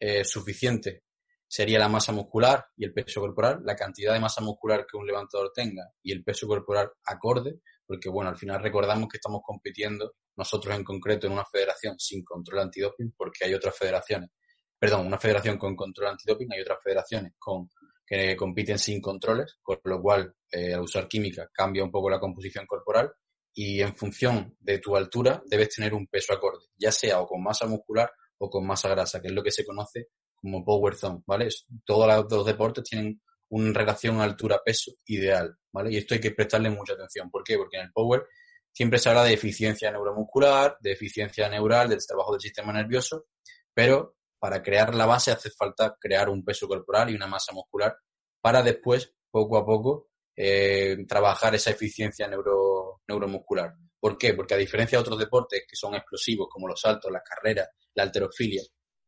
eh, 0.00 0.24
suficiente 0.24 1.04
sería 1.52 1.78
la 1.78 1.90
masa 1.90 2.12
muscular 2.12 2.64
y 2.78 2.86
el 2.86 2.94
peso 2.94 3.20
corporal, 3.20 3.60
la 3.62 3.76
cantidad 3.76 4.14
de 4.14 4.20
masa 4.20 4.40
muscular 4.40 4.86
que 4.90 4.96
un 4.96 5.06
levantador 5.06 5.52
tenga 5.54 5.82
y 6.02 6.10
el 6.10 6.24
peso 6.24 6.46
corporal 6.46 6.90
acorde, 7.04 7.60
porque 7.86 8.08
bueno, 8.08 8.30
al 8.30 8.38
final 8.38 8.62
recordamos 8.62 9.06
que 9.06 9.18
estamos 9.18 9.42
compitiendo 9.44 10.14
nosotros 10.34 10.74
en 10.74 10.82
concreto 10.82 11.26
en 11.26 11.34
una 11.34 11.44
federación 11.44 11.98
sin 11.98 12.24
control 12.24 12.60
antidoping, 12.60 13.12
porque 13.14 13.44
hay 13.44 13.52
otras 13.52 13.76
federaciones, 13.76 14.30
perdón, 14.78 15.06
una 15.06 15.18
federación 15.18 15.58
con 15.58 15.76
control 15.76 16.08
antidoping, 16.12 16.50
hay 16.54 16.62
otras 16.62 16.78
federaciones 16.82 17.34
con 17.38 17.68
que 18.06 18.34
compiten 18.34 18.78
sin 18.78 19.02
controles, 19.02 19.58
con 19.60 19.78
lo 19.84 20.00
cual 20.00 20.34
eh, 20.50 20.72
al 20.72 20.80
usar 20.80 21.06
química 21.06 21.50
cambia 21.52 21.84
un 21.84 21.90
poco 21.90 22.08
la 22.08 22.18
composición 22.18 22.64
corporal 22.64 23.12
y 23.52 23.82
en 23.82 23.94
función 23.94 24.56
de 24.58 24.78
tu 24.78 24.96
altura 24.96 25.42
debes 25.44 25.68
tener 25.68 25.92
un 25.92 26.06
peso 26.06 26.32
acorde, 26.32 26.64
ya 26.78 26.90
sea 26.90 27.20
o 27.20 27.26
con 27.26 27.42
masa 27.42 27.66
muscular 27.66 28.10
o 28.38 28.48
con 28.48 28.66
masa 28.66 28.88
grasa, 28.88 29.20
que 29.20 29.28
es 29.28 29.34
lo 29.34 29.42
que 29.42 29.52
se 29.52 29.66
conoce 29.66 30.08
como 30.42 30.64
power 30.64 30.96
zone, 30.96 31.22
¿vale? 31.26 31.48
Todos 31.84 32.26
los 32.30 32.44
deportes 32.44 32.84
tienen 32.84 33.22
una 33.50 33.72
relación 33.72 34.20
altura-peso 34.20 34.92
ideal, 35.06 35.56
¿vale? 35.72 35.92
Y 35.92 35.98
esto 35.98 36.14
hay 36.14 36.20
que 36.20 36.32
prestarle 36.32 36.70
mucha 36.70 36.94
atención. 36.94 37.30
¿Por 37.30 37.44
qué? 37.44 37.56
Porque 37.56 37.76
en 37.76 37.84
el 37.84 37.92
power 37.92 38.26
siempre 38.72 38.98
se 38.98 39.08
habla 39.08 39.24
de 39.24 39.34
eficiencia 39.34 39.90
neuromuscular, 39.90 40.76
de 40.80 40.92
eficiencia 40.92 41.48
neural, 41.48 41.88
del 41.88 42.04
trabajo 42.04 42.32
del 42.32 42.40
sistema 42.40 42.72
nervioso, 42.72 43.26
pero 43.72 44.16
para 44.38 44.62
crear 44.62 44.94
la 44.94 45.06
base 45.06 45.30
hace 45.30 45.50
falta 45.50 45.96
crear 46.00 46.28
un 46.28 46.44
peso 46.44 46.66
corporal 46.66 47.10
y 47.10 47.14
una 47.14 47.26
masa 47.26 47.52
muscular 47.52 47.96
para 48.40 48.62
después, 48.62 49.14
poco 49.30 49.56
a 49.56 49.64
poco, 49.64 50.08
eh, 50.34 50.96
trabajar 51.06 51.54
esa 51.54 51.70
eficiencia 51.70 52.26
neuro, 52.26 53.02
neuromuscular. 53.06 53.74
¿Por 54.00 54.18
qué? 54.18 54.34
Porque 54.34 54.54
a 54.54 54.58
diferencia 54.58 54.98
de 54.98 55.02
otros 55.02 55.18
deportes 55.18 55.64
que 55.68 55.76
son 55.76 55.94
explosivos, 55.94 56.48
como 56.50 56.66
los 56.66 56.80
saltos, 56.80 57.12
las 57.12 57.22
carreras, 57.22 57.68
la 57.94 58.02
alterofilia, 58.02 58.62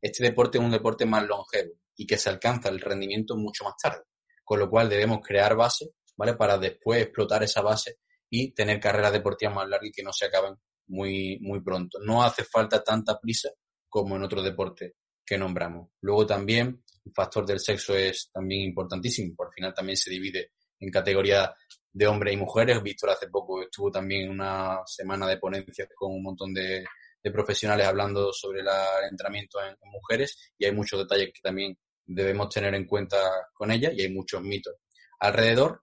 este 0.04 0.22
deporte 0.22 0.58
es 0.58 0.64
un 0.64 0.70
deporte 0.70 1.06
más 1.06 1.26
longevo 1.26 1.72
y 1.96 2.06
que 2.06 2.18
se 2.18 2.28
alcanza 2.28 2.68
el 2.68 2.78
rendimiento 2.78 3.36
mucho 3.36 3.64
más 3.64 3.72
tarde. 3.82 4.02
Con 4.44 4.58
lo 4.58 4.68
cual 4.68 4.90
debemos 4.90 5.20
crear 5.26 5.56
base, 5.56 5.94
¿vale? 6.14 6.34
Para 6.34 6.58
después 6.58 7.00
explotar 7.00 7.42
esa 7.42 7.62
base 7.62 8.00
y 8.28 8.52
tener 8.52 8.78
carreras 8.78 9.14
deportivas 9.14 9.54
más 9.54 9.66
largas 9.66 9.88
y 9.88 9.92
que 9.92 10.02
no 10.02 10.12
se 10.12 10.26
acaben 10.26 10.56
muy, 10.88 11.38
muy 11.40 11.62
pronto. 11.62 11.98
No 12.04 12.22
hace 12.22 12.44
falta 12.44 12.84
tanta 12.84 13.18
prisa 13.18 13.48
como 13.88 14.16
en 14.16 14.24
otros 14.24 14.44
deportes 14.44 14.92
que 15.24 15.38
nombramos. 15.38 15.88
Luego 16.02 16.26
también 16.26 16.84
el 17.02 17.12
factor 17.12 17.46
del 17.46 17.60
sexo 17.60 17.96
es 17.96 18.28
también 18.30 18.60
importantísimo, 18.60 19.34
por 19.34 19.54
final 19.54 19.72
también 19.72 19.96
se 19.96 20.10
divide 20.10 20.50
en 20.80 20.90
categorías 20.90 21.48
de 21.90 22.06
hombres 22.06 22.34
y 22.34 22.36
mujeres. 22.36 22.82
Víctor 22.82 23.08
hace 23.08 23.28
poco 23.28 23.62
estuvo 23.62 23.90
también 23.90 24.28
una 24.28 24.80
semana 24.84 25.26
de 25.26 25.38
ponencias 25.38 25.88
con 25.96 26.12
un 26.12 26.22
montón 26.22 26.52
de, 26.52 26.84
profesionales 27.30 27.86
hablando 27.86 28.32
sobre 28.32 28.60
el 28.60 28.68
entrenamiento 29.10 29.58
en, 29.64 29.76
mujeres 29.90 30.52
y 30.58 30.64
hay 30.64 30.72
muchos 30.72 31.00
detalles 31.00 31.32
que 31.32 31.40
también 31.42 31.78
debemos 32.04 32.48
tener 32.48 32.74
en 32.74 32.86
cuenta 32.86 33.16
con 33.54 33.70
ella 33.70 33.90
y 33.92 34.02
hay 34.02 34.12
muchos 34.12 34.42
mitos 34.42 34.74
alrededor. 35.20 35.82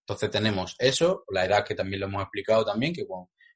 Entonces 0.00 0.30
tenemos 0.30 0.74
eso, 0.78 1.24
la 1.28 1.44
edad 1.44 1.64
que 1.64 1.74
también 1.74 2.00
lo 2.00 2.06
hemos 2.06 2.22
explicado 2.22 2.64
también, 2.64 2.92
que 2.92 3.06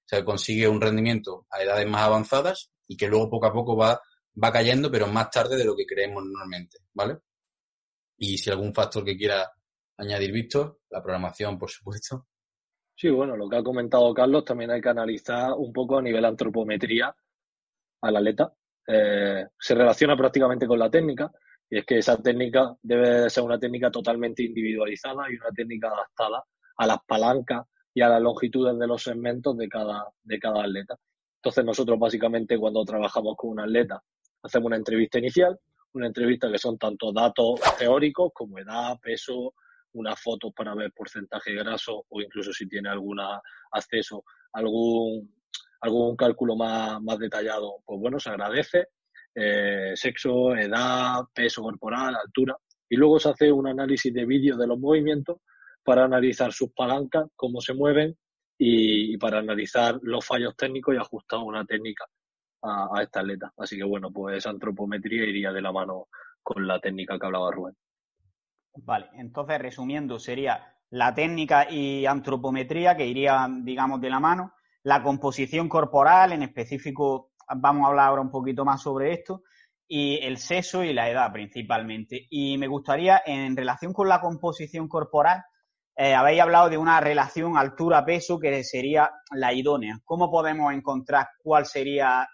se 0.05 0.25
consigue 0.25 0.69
un 0.69 0.81
rendimiento 0.81 1.47
a 1.51 1.63
edades 1.63 1.87
más 1.89 2.03
avanzadas 2.03 2.71
y 2.87 2.97
que 2.97 3.09
luego 3.09 3.31
poco 3.31 3.47
a 3.47 3.53
poco 3.53 3.77
va 3.77 4.01
va 4.43 4.53
cayendo, 4.53 4.91
pero 4.91 5.07
más 5.07 5.31
tarde 5.31 5.57
de 5.57 5.65
lo 5.65 5.77
que 5.77 5.87
creemos 5.87 6.25
normalmente, 6.25 6.79
¿vale? 6.93 7.19
Y 8.17 8.39
si 8.39 8.51
algún 8.51 8.75
factor 8.75 9.05
que 9.05 9.17
quiera 9.17 9.53
añadir, 9.97 10.33
Víctor, 10.33 10.81
la 10.91 11.03
programación, 11.03 11.59
por 11.59 11.71
supuesto. 11.71 12.27
Sí, 12.97 13.11
bueno, 13.11 13.37
lo 13.37 13.49
que 13.49 13.57
ha 13.57 13.63
comentado 13.63 14.15
Carlos, 14.15 14.45
también 14.45 14.71
hay 14.71 14.81
que 14.81 14.89
analizar 14.89 15.53
un 15.57 15.73
poco 15.73 15.99
a 15.99 16.03
nivel 16.03 16.25
antropometría 16.25 17.15
al 18.03 18.17
atleta. 18.17 18.53
Eh, 18.87 19.47
se 19.59 19.75
relaciona 19.75 20.17
prácticamente 20.17 20.67
con 20.67 20.79
la 20.79 20.91
técnica, 20.91 21.31
y 21.69 21.79
es 21.79 21.87
que 21.87 21.99
esa 21.99 22.17
técnica 22.23 22.77
debe 22.83 23.29
ser 23.31 23.43
una 23.43 23.59
técnica 23.59 23.91
totalmente 23.91 24.43
individualizada 24.45 25.25
y 25.31 25.37
una 25.37 25.51
técnica 25.51 25.89
adaptada 25.89 26.45
a 26.77 26.87
las 26.87 26.99
palancas 27.07 27.67
y 27.93 28.03
a 28.03 28.09
las 28.09 28.23
longitudes 28.23 28.79
de 28.79 28.87
los 28.87 29.03
segmentos 29.03 29.57
de 29.57 29.69
cada, 29.69 30.07
de 30.23 30.39
cada 30.39 30.63
atleta. 30.63 30.97
Entonces 31.37 31.65
nosotros 31.65 31.99
básicamente 31.99 32.59
cuando 32.59 32.85
trabajamos 32.85 33.35
con 33.37 33.51
un 33.51 33.61
atleta 33.61 34.03
hacemos 34.43 34.67
una 34.67 34.77
entrevista 34.77 35.19
inicial, 35.19 35.59
una 35.95 36.07
entrevista 36.07 36.51
que 36.51 36.59
son 36.59 36.77
tanto 36.77 37.13
datos 37.13 37.61
teóricos 37.79 38.31
como 38.35 38.59
edad, 38.59 38.99
peso, 39.01 39.55
unas 39.95 40.21
fotos 40.21 40.53
para 40.55 40.75
ver 40.75 40.93
porcentaje 40.93 41.55
graso 41.55 42.05
o 42.09 42.21
incluso 42.21 42.53
si 42.53 42.69
tiene 42.69 42.89
algún 42.89 43.19
acceso 43.73 44.25
a 44.53 44.59
algún, 44.61 45.35
algún 45.81 46.17
cálculo 46.17 46.57
más, 46.57 47.01
más 47.03 47.19
detallado, 47.19 47.79
pues 47.85 48.01
bueno, 48.01 48.21
se 48.21 48.31
agradece. 48.31 48.89
Eh, 49.37 49.93
sexo, 49.97 50.55
edad, 50.55 51.25
peso 51.35 51.63
corporal, 51.63 52.15
altura. 52.15 52.57
Y 52.89 52.97
luego 52.97 53.19
se 53.19 53.31
hace 53.31 53.51
un 53.51 53.67
análisis 53.67 54.13
de 54.13 54.25
vídeo 54.25 54.57
de 54.57 54.67
los 54.67 54.79
movimientos 54.79 55.39
para 55.83 56.05
analizar 56.05 56.53
sus 56.53 56.73
palancas, 56.73 57.27
cómo 57.35 57.61
se 57.61 57.75
mueven 57.75 58.17
y, 58.59 59.17
para 59.19 59.39
analizar 59.39 59.99
los 60.03 60.25
fallos 60.25 60.57
técnicos 60.57 60.95
y 60.95 60.99
ajustar 60.99 61.41
una 61.41 61.65
técnica 61.65 62.07
a, 62.63 63.03
esta 63.03 63.21
atleta. 63.21 63.53
Así 63.57 63.77
que 63.77 63.85
bueno, 63.85 64.11
pues 64.13 64.47
antropometría 64.47 65.25
iría 65.25 65.53
de 65.53 65.63
la 65.63 65.73
mano 65.73 66.09
con 66.43 66.67
la 66.67 66.79
técnica 66.79 67.19
que 67.19 67.27
hablaba 67.27 67.51
Rubén. 67.51 67.75
Vale, 68.77 69.09
entonces 69.15 69.59
resumiendo, 69.61 70.19
sería 70.19 70.75
la 70.91 71.15
técnica 71.15 71.71
y 71.71 72.07
antropometría 72.07 72.97
que 72.97 73.07
irían, 73.07 73.65
digamos, 73.65 74.01
de 74.01 74.11
la 74.11 74.21
mano, 74.21 74.53
la 74.83 75.03
composición 75.03 75.69
corporal, 75.69 76.33
en 76.33 76.43
específico 76.43 77.31
vamos 77.57 77.85
a 77.85 77.89
hablar 77.89 78.09
ahora 78.09 78.23
un 78.23 78.31
poquito 78.31 78.65
más 78.65 78.83
sobre 78.83 79.13
esto, 79.13 79.43
y 79.87 80.19
el 80.23 80.39
sexo 80.39 80.83
y 80.83 80.93
la 80.93 81.09
edad 81.09 81.33
principalmente. 81.33 82.27
Y 82.31 82.59
me 82.59 82.67
gustaría, 82.67 83.23
en 83.25 83.57
relación 83.57 83.93
con 83.93 84.09
la 84.09 84.21
composición 84.21 84.89
corporal, 84.89 85.45
eh, 85.97 86.15
habéis 86.15 86.41
hablado 86.41 86.69
de 86.69 86.79
una 86.79 87.01
relación 87.01 87.57
altura-peso 87.57 88.41
que 88.41 88.65
sería 88.65 89.11
la 89.31 89.53
idónea. 89.53 90.01
¿Cómo 90.05 90.31
podemos 90.31 90.73
encontrar 90.73 91.29
cuál 91.39 91.67
sería 91.67 92.27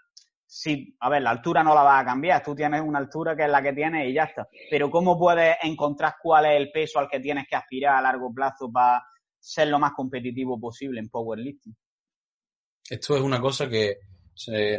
sí, 0.52 0.96
a 0.98 1.08
ver, 1.08 1.22
la 1.22 1.30
altura 1.30 1.62
no 1.62 1.72
la 1.74 1.82
vas 1.82 2.02
a 2.02 2.04
cambiar, 2.04 2.42
tú 2.42 2.56
tienes 2.56 2.82
una 2.82 2.98
altura 2.98 3.36
que 3.36 3.44
es 3.44 3.48
la 3.48 3.62
que 3.62 3.72
tienes 3.72 4.08
y 4.08 4.14
ya 4.14 4.24
está. 4.24 4.48
Pero 4.68 4.90
¿cómo 4.90 5.16
puedes 5.16 5.54
encontrar 5.62 6.16
cuál 6.20 6.46
es 6.46 6.56
el 6.56 6.72
peso 6.72 6.98
al 6.98 7.08
que 7.08 7.20
tienes 7.20 7.46
que 7.48 7.54
aspirar 7.54 7.96
a 7.96 8.02
largo 8.02 8.34
plazo 8.34 8.70
para 8.70 9.00
ser 9.38 9.68
lo 9.68 9.78
más 9.78 9.92
competitivo 9.92 10.58
posible 10.58 10.98
en 10.98 11.08
powerlifting? 11.08 11.76
Esto 12.90 13.16
es 13.16 13.22
una 13.22 13.40
cosa 13.40 13.68
que 13.68 13.98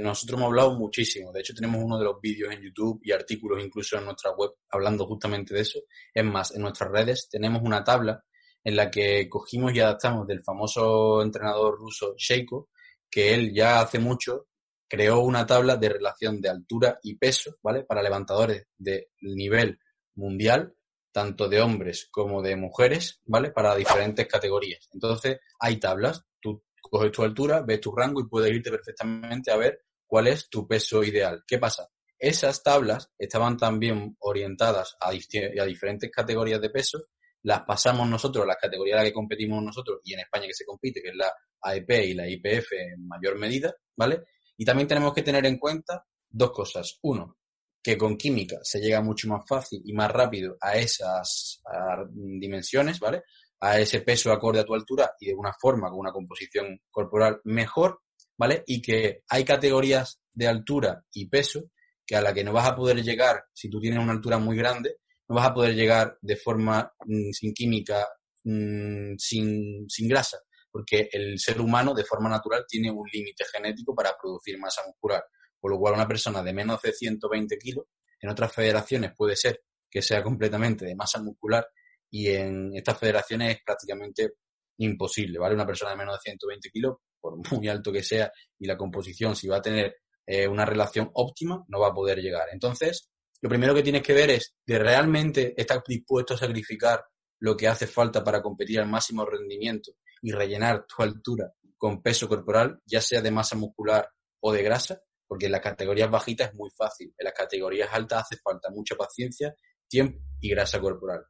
nosotros 0.02 0.38
hemos 0.38 0.50
hablado 0.50 0.78
muchísimo. 0.78 1.32
De 1.32 1.40
hecho, 1.40 1.54
tenemos 1.54 1.82
uno 1.82 1.98
de 1.98 2.04
los 2.04 2.20
vídeos 2.20 2.54
en 2.54 2.62
YouTube 2.62 3.00
y 3.04 3.14
artículos 3.14 3.64
incluso 3.64 3.98
en 3.98 4.04
nuestra 4.04 4.32
web 4.32 4.52
hablando 4.70 5.06
justamente 5.06 5.54
de 5.54 5.62
eso. 5.62 5.80
Es 6.14 6.26
más, 6.26 6.54
en 6.54 6.64
nuestras 6.64 6.92
redes 6.92 7.30
tenemos 7.32 7.62
una 7.64 7.82
tabla 7.82 8.22
en 8.62 8.76
la 8.76 8.92
que 8.92 9.30
cogimos 9.30 9.74
y 9.74 9.80
adaptamos 9.80 10.28
del 10.28 10.44
famoso 10.44 11.22
entrenador 11.22 11.80
ruso 11.80 12.14
Sheiko, 12.18 12.70
que 13.10 13.34
él 13.34 13.54
ya 13.54 13.80
hace 13.80 14.00
mucho 14.00 14.48
creó 14.92 15.22
una 15.22 15.46
tabla 15.46 15.78
de 15.78 15.88
relación 15.88 16.42
de 16.42 16.50
altura 16.50 17.00
y 17.02 17.16
peso, 17.16 17.56
¿vale? 17.64 17.86
Para 17.86 18.04
levantadores 18.04 18.68
de 18.78 19.12
nivel 19.22 19.80
mundial, 20.16 20.76
tanto 21.14 21.48
de 21.48 21.62
hombres 21.62 22.10
como 22.12 22.42
de 22.42 22.58
mujeres, 22.58 23.22
¿vale? 23.24 23.52
Para 23.52 23.74
diferentes 23.74 24.28
categorías. 24.28 24.90
Entonces, 24.94 25.40
hay 25.62 25.80
tablas. 25.80 26.26
Tú 26.42 26.66
coges 26.82 27.10
tu 27.14 27.24
altura, 27.24 27.62
ves 27.62 27.80
tu 27.80 27.96
rango 27.96 28.20
y 28.20 28.28
puedes 28.28 28.52
irte 28.52 28.70
perfectamente 28.70 29.50
a 29.50 29.56
ver 29.56 29.80
cuál 30.06 30.28
es 30.28 30.50
tu 30.50 30.68
peso 30.68 31.06
ideal. 31.06 31.42
¿Qué 31.48 31.58
pasa? 31.58 31.88
Esas 32.20 32.62
tablas 32.62 33.14
estaban 33.18 33.56
también 33.56 34.18
orientadas 34.20 34.98
a, 35.00 35.12
a 35.12 35.66
diferentes 35.66 36.12
categorías 36.12 36.60
de 36.60 36.70
peso 36.70 37.00
las 37.44 37.62
pasamos 37.62 38.08
nosotros, 38.08 38.46
las 38.46 38.58
categorías 38.58 38.96
en 38.96 39.04
las 39.04 39.10
que 39.10 39.14
competimos 39.14 39.64
nosotros 39.64 40.02
y 40.04 40.14
en 40.14 40.20
España 40.20 40.48
que 40.48 40.54
se 40.54 40.66
compite, 40.66 41.02
que 41.02 41.10
es 41.10 41.16
la 41.16 41.34
AEP 41.62 41.90
y 41.90 42.14
la 42.14 42.30
IPF 42.30 42.74
en 42.74 43.08
mayor 43.08 43.40
medida, 43.40 43.74
¿vale? 43.96 44.24
Y 44.62 44.64
también 44.64 44.88
tenemos 44.88 45.12
que 45.12 45.24
tener 45.24 45.44
en 45.48 45.58
cuenta 45.58 46.06
dos 46.30 46.52
cosas. 46.52 47.00
Uno, 47.02 47.40
que 47.82 47.98
con 47.98 48.16
química 48.16 48.60
se 48.62 48.80
llega 48.80 49.02
mucho 49.02 49.28
más 49.28 49.42
fácil 49.48 49.82
y 49.84 49.92
más 49.92 50.12
rápido 50.12 50.56
a 50.62 50.78
esas 50.78 51.64
dimensiones, 52.12 53.00
¿vale? 53.00 53.24
A 53.60 53.80
ese 53.80 54.02
peso 54.02 54.32
acorde 54.32 54.60
a 54.60 54.64
tu 54.64 54.76
altura 54.76 55.16
y 55.20 55.30
de 55.30 55.34
una 55.34 55.52
forma, 55.60 55.90
con 55.90 55.98
una 55.98 56.12
composición 56.12 56.80
corporal 56.92 57.42
mejor, 57.46 58.02
¿vale? 58.38 58.64
Y 58.68 58.84
que 58.84 59.24
hay 59.30 59.44
categorías 59.44 60.22
de 60.32 60.48
altura 60.48 61.04
y 61.12 61.26
peso 61.26 61.72
que 62.06 62.16
a 62.16 62.22
la 62.22 62.32
que 62.32 62.44
no 62.44 62.54
vas 62.54 62.68
a 62.68 62.76
poder 62.76 63.02
llegar 63.02 63.46
si 63.52 63.68
tú 63.68 63.82
tienes 63.82 63.98
una 63.98 64.12
altura 64.12 64.38
muy 64.38 64.58
grande 64.58 64.98
no 65.28 65.38
vas 65.38 65.48
a 65.48 65.54
poder 65.56 65.74
llegar 65.74 66.20
de 66.22 66.36
forma 66.36 66.94
mm, 67.08 67.32
sin 67.32 67.52
química, 67.52 68.08
mm, 68.44 69.16
sin, 69.18 69.90
sin 69.90 70.08
grasa, 70.08 70.38
porque 70.72 71.10
el 71.12 71.38
ser 71.38 71.60
humano 71.60 71.94
de 71.94 72.06
forma 72.06 72.30
natural 72.30 72.66
tiene 72.68 72.90
un 72.90 73.08
límite 73.12 73.44
genético 73.52 73.94
para 73.94 74.16
producir 74.20 74.58
masa 74.58 74.82
muscular, 74.86 75.24
por 75.60 75.72
lo 75.72 75.78
cual 75.78 75.96
una 75.96 76.08
persona 76.08 76.42
de 76.42 76.54
menos 76.54 76.82
de 76.82 76.94
120 76.94 77.58
kilos, 77.58 77.86
en 78.20 78.30
otras 78.30 78.54
federaciones 78.54 79.12
puede 79.16 79.36
ser 79.36 79.62
que 79.90 80.02
sea 80.02 80.24
completamente 80.24 80.86
de 80.86 80.96
masa 80.96 81.22
muscular 81.22 81.68
y 82.10 82.30
en 82.30 82.72
estas 82.76 82.98
federaciones 82.98 83.58
es 83.58 83.64
prácticamente 83.64 84.34
imposible, 84.78 85.38
¿vale? 85.38 85.56
Una 85.56 85.66
persona 85.66 85.92
de 85.92 85.98
menos 85.98 86.16
de 86.16 86.32
120 86.32 86.70
kilos, 86.70 86.98
por 87.20 87.36
muy 87.52 87.68
alto 87.68 87.92
que 87.92 88.04
sea, 88.04 88.32
y 88.58 88.66
la 88.66 88.78
composición, 88.78 89.36
si 89.36 89.48
va 89.48 89.58
a 89.58 89.62
tener 89.62 89.98
eh, 90.26 90.48
una 90.48 90.66
relación 90.66 91.10
óptima, 91.14 91.64
no 91.68 91.80
va 91.80 91.90
a 91.90 91.94
poder 91.94 92.20
llegar. 92.20 92.48
Entonces, 92.52 93.10
lo 93.42 93.50
primero 93.50 93.74
que 93.74 93.84
tienes 93.84 94.04
que 94.04 94.14
ver 94.14 94.32
es 94.32 94.56
de 94.66 94.80
realmente 94.80 95.54
estar 95.60 95.84
dispuesto 95.86 96.34
a 96.34 96.38
sacrificar 96.38 97.04
lo 97.40 97.58
que 97.58 97.68
hace 97.68 97.88
falta 97.88 98.24
para 98.24 98.42
competir 98.42 98.80
al 98.80 98.88
máximo 98.88 99.26
rendimiento 99.26 99.94
y 100.22 100.32
rellenar 100.32 100.86
tu 100.86 101.02
altura 101.04 101.52
con 101.78 102.02
peso 102.02 102.30
corporal, 102.30 102.80
ya 102.86 103.02
sea 103.02 103.22
de 103.22 103.32
masa 103.32 103.56
muscular 103.56 104.08
o 104.40 104.52
de 104.52 104.64
grasa, 104.64 105.02
porque 105.28 105.48
en 105.48 105.54
las 105.54 105.62
categorías 105.62 106.12
bajitas 106.12 106.50
es 106.50 106.56
muy 106.56 106.70
fácil. 106.70 107.14
En 107.18 107.26
las 107.26 107.34
categorías 107.34 107.90
altas 107.92 108.24
hace 108.24 108.38
falta 108.38 108.70
mucha 108.70 108.96
paciencia, 108.96 109.56
tiempo 109.88 110.20
y 110.40 110.50
grasa 110.50 110.80
corporal. 110.80 111.26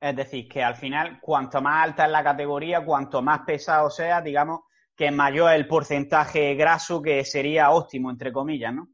Es 0.00 0.16
decir, 0.16 0.48
que 0.48 0.62
al 0.62 0.76
final, 0.76 1.20
cuanto 1.20 1.60
más 1.60 1.84
alta 1.84 2.06
es 2.06 2.10
la 2.10 2.24
categoría, 2.24 2.84
cuanto 2.84 3.22
más 3.22 3.40
pesado 3.46 3.88
sea, 3.88 4.20
digamos 4.20 4.60
que 4.96 5.10
mayor 5.10 5.52
el 5.52 5.66
porcentaje 5.66 6.54
graso 6.54 7.00
que 7.00 7.24
sería 7.24 7.70
óptimo, 7.70 8.10
entre 8.10 8.32
comillas, 8.32 8.74
¿no? 8.74 8.88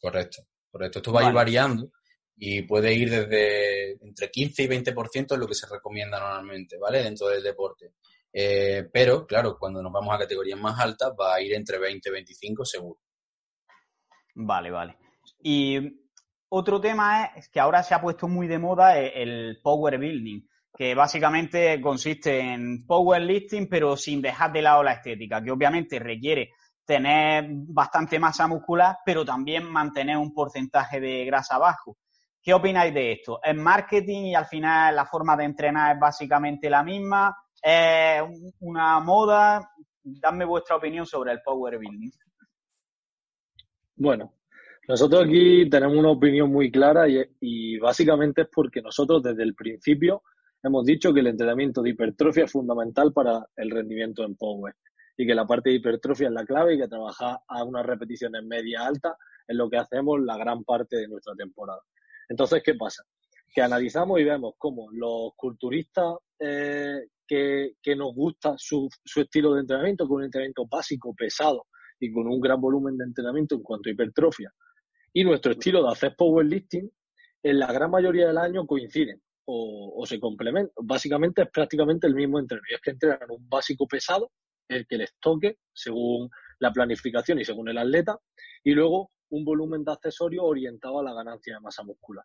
Correcto. 0.00 0.42
Correcto. 0.70 0.98
Esto 0.98 1.12
va 1.12 1.22
a 1.22 1.28
ir 1.28 1.34
variando 1.34 1.90
y 2.36 2.62
puede 2.62 2.92
ir 2.92 3.10
desde 3.10 3.92
entre 4.04 4.30
15 4.30 4.62
y 4.62 4.68
20% 4.68 5.32
es 5.32 5.38
lo 5.38 5.46
que 5.46 5.54
se 5.54 5.66
recomienda 5.66 6.20
normalmente, 6.20 6.76
¿vale? 6.78 7.02
Dentro 7.02 7.28
del 7.28 7.42
deporte. 7.42 7.92
Eh, 8.32 8.88
pero, 8.92 9.26
claro, 9.26 9.56
cuando 9.58 9.82
nos 9.82 9.92
vamos 9.92 10.14
a 10.14 10.18
categorías 10.18 10.60
más 10.60 10.78
altas 10.78 11.12
va 11.18 11.34
a 11.34 11.40
ir 11.40 11.54
entre 11.54 11.78
20 11.78 12.08
y 12.08 12.12
25 12.12 12.64
seguro. 12.64 13.00
Vale, 14.34 14.70
vale. 14.70 14.98
Y 15.42 15.78
otro 16.50 16.80
tema 16.80 17.32
es 17.36 17.48
que 17.48 17.60
ahora 17.60 17.82
se 17.82 17.94
ha 17.94 18.00
puesto 18.00 18.28
muy 18.28 18.46
de 18.46 18.58
moda 18.58 18.98
el 18.98 19.58
power 19.62 19.98
building, 19.98 20.42
que 20.76 20.94
básicamente 20.94 21.80
consiste 21.80 22.38
en 22.38 22.86
powerlifting, 22.86 23.66
pero 23.68 23.96
sin 23.96 24.20
dejar 24.20 24.52
de 24.52 24.62
lado 24.62 24.82
la 24.82 24.92
estética, 24.92 25.42
que 25.42 25.50
obviamente 25.50 25.98
requiere 25.98 26.50
tener 26.84 27.46
bastante 27.48 28.18
masa 28.18 28.46
muscular, 28.46 28.98
pero 29.04 29.24
también 29.24 29.64
mantener 29.64 30.18
un 30.18 30.34
porcentaje 30.34 31.00
de 31.00 31.24
grasa 31.24 31.56
bajo. 31.58 31.96
¿Qué 32.46 32.54
opináis 32.54 32.94
de 32.94 33.10
esto? 33.10 33.40
¿Es 33.42 33.56
marketing 33.56 34.26
y 34.26 34.34
al 34.36 34.46
final 34.46 34.94
la 34.94 35.04
forma 35.04 35.36
de 35.36 35.42
entrenar 35.42 35.96
es 35.96 36.00
básicamente 36.00 36.70
la 36.70 36.84
misma? 36.84 37.36
¿Es 37.60 38.22
una 38.60 39.00
moda? 39.00 39.68
Dadme 40.04 40.44
vuestra 40.44 40.76
opinión 40.76 41.04
sobre 41.06 41.32
el 41.32 41.40
power 41.44 41.76
building. 41.76 42.12
Bueno, 43.96 44.32
nosotros 44.86 45.24
aquí 45.24 45.68
tenemos 45.68 45.96
una 45.96 46.10
opinión 46.10 46.52
muy 46.52 46.70
clara 46.70 47.06
y, 47.08 47.78
básicamente 47.78 48.42
es 48.42 48.48
porque 48.54 48.80
nosotros 48.80 49.24
desde 49.24 49.42
el 49.42 49.56
principio 49.56 50.22
hemos 50.62 50.84
dicho 50.84 51.12
que 51.12 51.18
el 51.18 51.26
entrenamiento 51.26 51.82
de 51.82 51.90
hipertrofia 51.90 52.44
es 52.44 52.52
fundamental 52.52 53.12
para 53.12 53.44
el 53.56 53.72
rendimiento 53.72 54.22
en 54.22 54.36
power 54.36 54.76
y 55.16 55.26
que 55.26 55.34
la 55.34 55.46
parte 55.46 55.70
de 55.70 55.76
hipertrofia 55.76 56.28
es 56.28 56.32
la 56.32 56.44
clave 56.44 56.74
y 56.74 56.78
que 56.78 56.86
trabajar 56.86 57.40
a 57.48 57.64
unas 57.64 57.84
repeticiones 57.84 58.44
media 58.44 58.86
alta 58.86 59.16
es 59.48 59.56
lo 59.56 59.68
que 59.68 59.78
hacemos 59.78 60.20
la 60.20 60.36
gran 60.36 60.62
parte 60.62 60.94
de 60.94 61.08
nuestra 61.08 61.34
temporada. 61.34 61.80
Entonces, 62.28 62.62
¿qué 62.64 62.74
pasa? 62.74 63.02
Que 63.54 63.62
analizamos 63.62 64.20
y 64.20 64.24
vemos 64.24 64.54
cómo 64.58 64.90
los 64.92 65.32
culturistas 65.36 66.16
eh, 66.38 67.06
que, 67.26 67.74
nos 67.96 68.14
gusta 68.14 68.54
su, 68.56 68.88
su 69.04 69.20
estilo 69.20 69.54
de 69.54 69.60
entrenamiento, 69.60 70.06
con 70.06 70.18
un 70.18 70.24
entrenamiento 70.24 70.66
básico, 70.66 71.14
pesado 71.14 71.66
y 71.98 72.12
con 72.12 72.26
un 72.26 72.40
gran 72.40 72.60
volumen 72.60 72.96
de 72.96 73.04
entrenamiento 73.04 73.54
en 73.54 73.62
cuanto 73.62 73.88
a 73.88 73.92
hipertrofia, 73.92 74.52
y 75.12 75.24
nuestro 75.24 75.52
estilo 75.52 75.82
de 75.82 75.92
hacer 75.92 76.14
powerlifting, 76.16 76.90
en 77.42 77.58
la 77.58 77.72
gran 77.72 77.90
mayoría 77.90 78.26
del 78.26 78.38
año 78.38 78.66
coinciden 78.66 79.22
o, 79.46 79.94
o 79.96 80.06
se 80.06 80.18
complementan. 80.18 80.72
Básicamente 80.82 81.42
es 81.42 81.48
prácticamente 81.50 82.06
el 82.06 82.14
mismo 82.14 82.38
entrenamiento. 82.38 82.74
Es 82.74 82.80
que 82.82 82.90
entrenan 82.90 83.30
un 83.30 83.48
básico 83.48 83.86
pesado 83.86 84.30
el 84.68 84.86
que 84.86 84.98
les 84.98 85.14
toque 85.20 85.58
según 85.72 86.28
la 86.58 86.72
planificación 86.72 87.38
y 87.38 87.44
según 87.44 87.68
el 87.68 87.78
atleta, 87.78 88.18
y 88.64 88.72
luego 88.72 89.10
un 89.30 89.44
volumen 89.44 89.84
de 89.84 89.92
accesorios 89.92 90.44
orientado 90.44 91.00
a 91.00 91.02
la 91.02 91.14
ganancia 91.14 91.54
de 91.54 91.60
masa 91.60 91.82
muscular. 91.82 92.24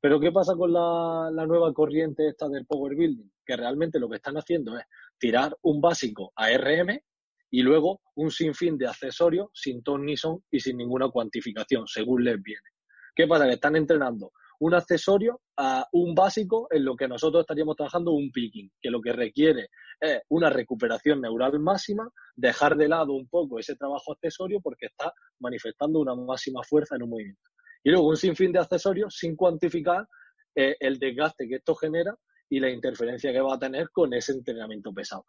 Pero 0.00 0.18
¿qué 0.18 0.32
pasa 0.32 0.56
con 0.56 0.72
la, 0.72 1.30
nueva 1.46 1.72
corriente 1.72 2.26
esta 2.26 2.48
del 2.48 2.66
power 2.66 2.96
building? 2.96 3.30
Que 3.46 3.56
realmente 3.56 4.00
lo 4.00 4.08
que 4.08 4.16
están 4.16 4.36
haciendo 4.36 4.76
es 4.76 4.84
tirar 5.18 5.56
un 5.62 5.80
básico 5.80 6.32
a 6.34 6.48
RM 6.50 7.00
y 7.50 7.62
luego 7.62 8.00
un 8.16 8.30
sinfín 8.30 8.76
de 8.76 8.88
accesorios 8.88 9.48
sin 9.54 9.82
ton 9.82 10.04
ni 10.04 10.16
son 10.16 10.42
y 10.50 10.58
sin 10.58 10.76
ninguna 10.76 11.08
cuantificación, 11.08 11.86
según 11.86 12.24
les 12.24 12.42
viene. 12.42 12.68
¿Qué 13.14 13.28
pasa? 13.28 13.46
Que 13.46 13.54
están 13.54 13.76
entrenando 13.76 14.32
un 14.62 14.74
accesorio 14.74 15.40
a 15.56 15.88
un 15.90 16.14
básico 16.14 16.68
en 16.70 16.84
lo 16.84 16.94
que 16.94 17.08
nosotros 17.08 17.40
estaríamos 17.40 17.74
trabajando 17.74 18.12
un 18.12 18.30
picking, 18.30 18.70
que 18.80 18.90
lo 18.90 19.00
que 19.00 19.12
requiere 19.12 19.70
es 20.00 20.20
una 20.28 20.50
recuperación 20.50 21.20
neural 21.20 21.58
máxima, 21.58 22.08
dejar 22.36 22.76
de 22.76 22.86
lado 22.86 23.12
un 23.12 23.26
poco 23.28 23.58
ese 23.58 23.74
trabajo 23.74 24.12
accesorio 24.12 24.60
porque 24.62 24.86
está 24.86 25.12
manifestando 25.40 25.98
una 25.98 26.14
máxima 26.14 26.62
fuerza 26.62 26.94
en 26.94 27.02
un 27.02 27.10
movimiento. 27.10 27.42
Y 27.82 27.90
luego 27.90 28.06
un 28.06 28.16
sinfín 28.16 28.52
de 28.52 28.60
accesorios 28.60 29.16
sin 29.16 29.34
cuantificar 29.34 30.06
eh, 30.54 30.76
el 30.78 31.00
desgaste 31.00 31.48
que 31.48 31.56
esto 31.56 31.74
genera 31.74 32.14
y 32.48 32.60
la 32.60 32.70
interferencia 32.70 33.32
que 33.32 33.40
va 33.40 33.54
a 33.54 33.58
tener 33.58 33.90
con 33.90 34.14
ese 34.14 34.30
entrenamiento 34.30 34.92
pesado. 34.92 35.24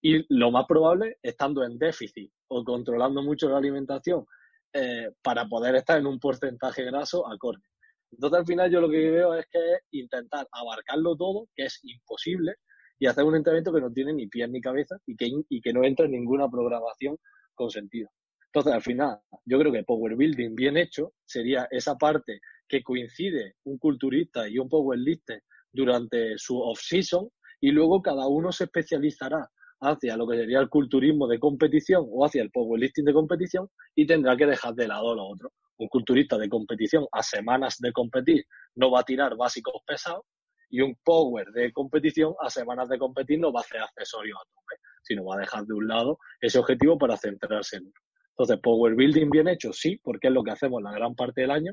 Y 0.00 0.24
lo 0.34 0.50
más 0.50 0.64
probable, 0.66 1.18
estando 1.22 1.62
en 1.62 1.76
déficit 1.76 2.32
o 2.48 2.64
controlando 2.64 3.22
mucho 3.22 3.50
la 3.50 3.58
alimentación 3.58 4.24
eh, 4.72 5.10
para 5.22 5.46
poder 5.46 5.74
estar 5.74 5.98
en 5.98 6.06
un 6.06 6.18
porcentaje 6.18 6.84
graso 6.84 7.30
acorde. 7.30 7.64
Entonces, 8.10 8.38
al 8.38 8.46
final, 8.46 8.70
yo 8.70 8.80
lo 8.80 8.88
que 8.88 9.10
veo 9.10 9.34
es 9.34 9.46
que 9.50 9.58
es 9.58 9.80
intentar 9.92 10.46
abarcarlo 10.52 11.16
todo, 11.16 11.48
que 11.54 11.64
es 11.64 11.80
imposible, 11.82 12.54
y 12.98 13.06
hacer 13.06 13.24
un 13.24 13.36
entrenamiento 13.36 13.72
que 13.72 13.80
no 13.80 13.92
tiene 13.92 14.12
ni 14.12 14.26
pies 14.26 14.50
ni 14.50 14.60
cabeza 14.60 14.96
y 15.06 15.16
que, 15.16 15.30
y 15.48 15.60
que 15.60 15.72
no 15.72 15.84
entra 15.84 16.06
en 16.06 16.12
ninguna 16.12 16.48
programación 16.48 17.16
con 17.54 17.70
sentido. 17.70 18.08
Entonces, 18.46 18.72
al 18.72 18.82
final, 18.82 19.18
yo 19.44 19.58
creo 19.58 19.72
que 19.72 19.84
Power 19.84 20.16
Building 20.16 20.54
bien 20.54 20.76
hecho 20.76 21.12
sería 21.24 21.68
esa 21.70 21.96
parte 21.96 22.40
que 22.66 22.82
coincide 22.82 23.54
un 23.64 23.78
culturista 23.78 24.48
y 24.48 24.58
un 24.58 24.68
powerlifter 24.68 25.42
durante 25.72 26.36
su 26.38 26.58
off-season 26.58 27.28
y 27.60 27.70
luego 27.70 28.00
cada 28.02 28.26
uno 28.26 28.50
se 28.52 28.64
especializará 28.64 29.48
hacia 29.80 30.16
lo 30.16 30.26
que 30.26 30.38
sería 30.38 30.60
el 30.60 30.68
culturismo 30.68 31.28
de 31.28 31.38
competición 31.38 32.06
o 32.10 32.24
hacia 32.24 32.42
el 32.42 32.50
powerlifting 32.50 33.04
de 33.04 33.12
competición 33.12 33.68
y 33.94 34.06
tendrá 34.06 34.36
que 34.36 34.46
dejar 34.46 34.74
de 34.74 34.88
lado 34.88 35.14
lo 35.14 35.26
otro 35.26 35.52
un 35.78 35.88
culturista 35.88 36.36
de 36.36 36.48
competición 36.48 37.06
a 37.12 37.22
semanas 37.22 37.76
de 37.78 37.92
competir 37.92 38.44
no 38.74 38.90
va 38.90 39.00
a 39.00 39.04
tirar 39.04 39.36
básicos 39.36 39.74
pesados 39.86 40.24
y 40.70 40.80
un 40.80 40.96
power 41.02 41.46
de 41.48 41.72
competición 41.72 42.34
a 42.40 42.50
semanas 42.50 42.88
de 42.88 42.98
competir 42.98 43.38
no 43.38 43.52
va 43.52 43.60
a 43.60 43.62
hacer 43.62 43.80
accesorios 43.80 44.38
a 44.38 44.44
tope, 44.44 44.82
sino 45.02 45.24
va 45.24 45.36
a 45.36 45.40
dejar 45.40 45.64
de 45.64 45.74
un 45.74 45.88
lado 45.88 46.18
ese 46.40 46.58
objetivo 46.58 46.98
para 46.98 47.16
centrarse 47.16 47.76
en 47.76 47.84
uno. 47.84 47.94
Entonces, 48.30 48.60
power 48.62 48.94
building 48.94 49.30
bien 49.30 49.48
hecho, 49.48 49.72
sí, 49.72 49.98
porque 50.02 50.28
es 50.28 50.34
lo 50.34 50.44
que 50.44 50.52
hacemos 50.52 50.80
la 50.82 50.92
gran 50.92 51.14
parte 51.14 51.40
del 51.40 51.50
año. 51.50 51.72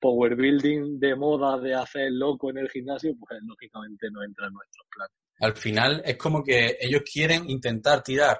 Power 0.00 0.36
building 0.36 0.98
de 0.98 1.14
moda 1.14 1.58
de 1.58 1.74
hacer 1.74 2.10
loco 2.12 2.50
en 2.50 2.58
el 2.58 2.70
gimnasio, 2.70 3.14
pues 3.18 3.40
lógicamente 3.42 4.08
no 4.10 4.22
entra 4.22 4.46
en 4.46 4.52
nuestros 4.54 4.86
planes. 4.94 5.14
Al 5.40 5.56
final 5.56 6.02
es 6.04 6.16
como 6.16 6.42
que 6.42 6.76
ellos 6.80 7.02
quieren 7.02 7.50
intentar 7.50 8.02
tirar 8.02 8.38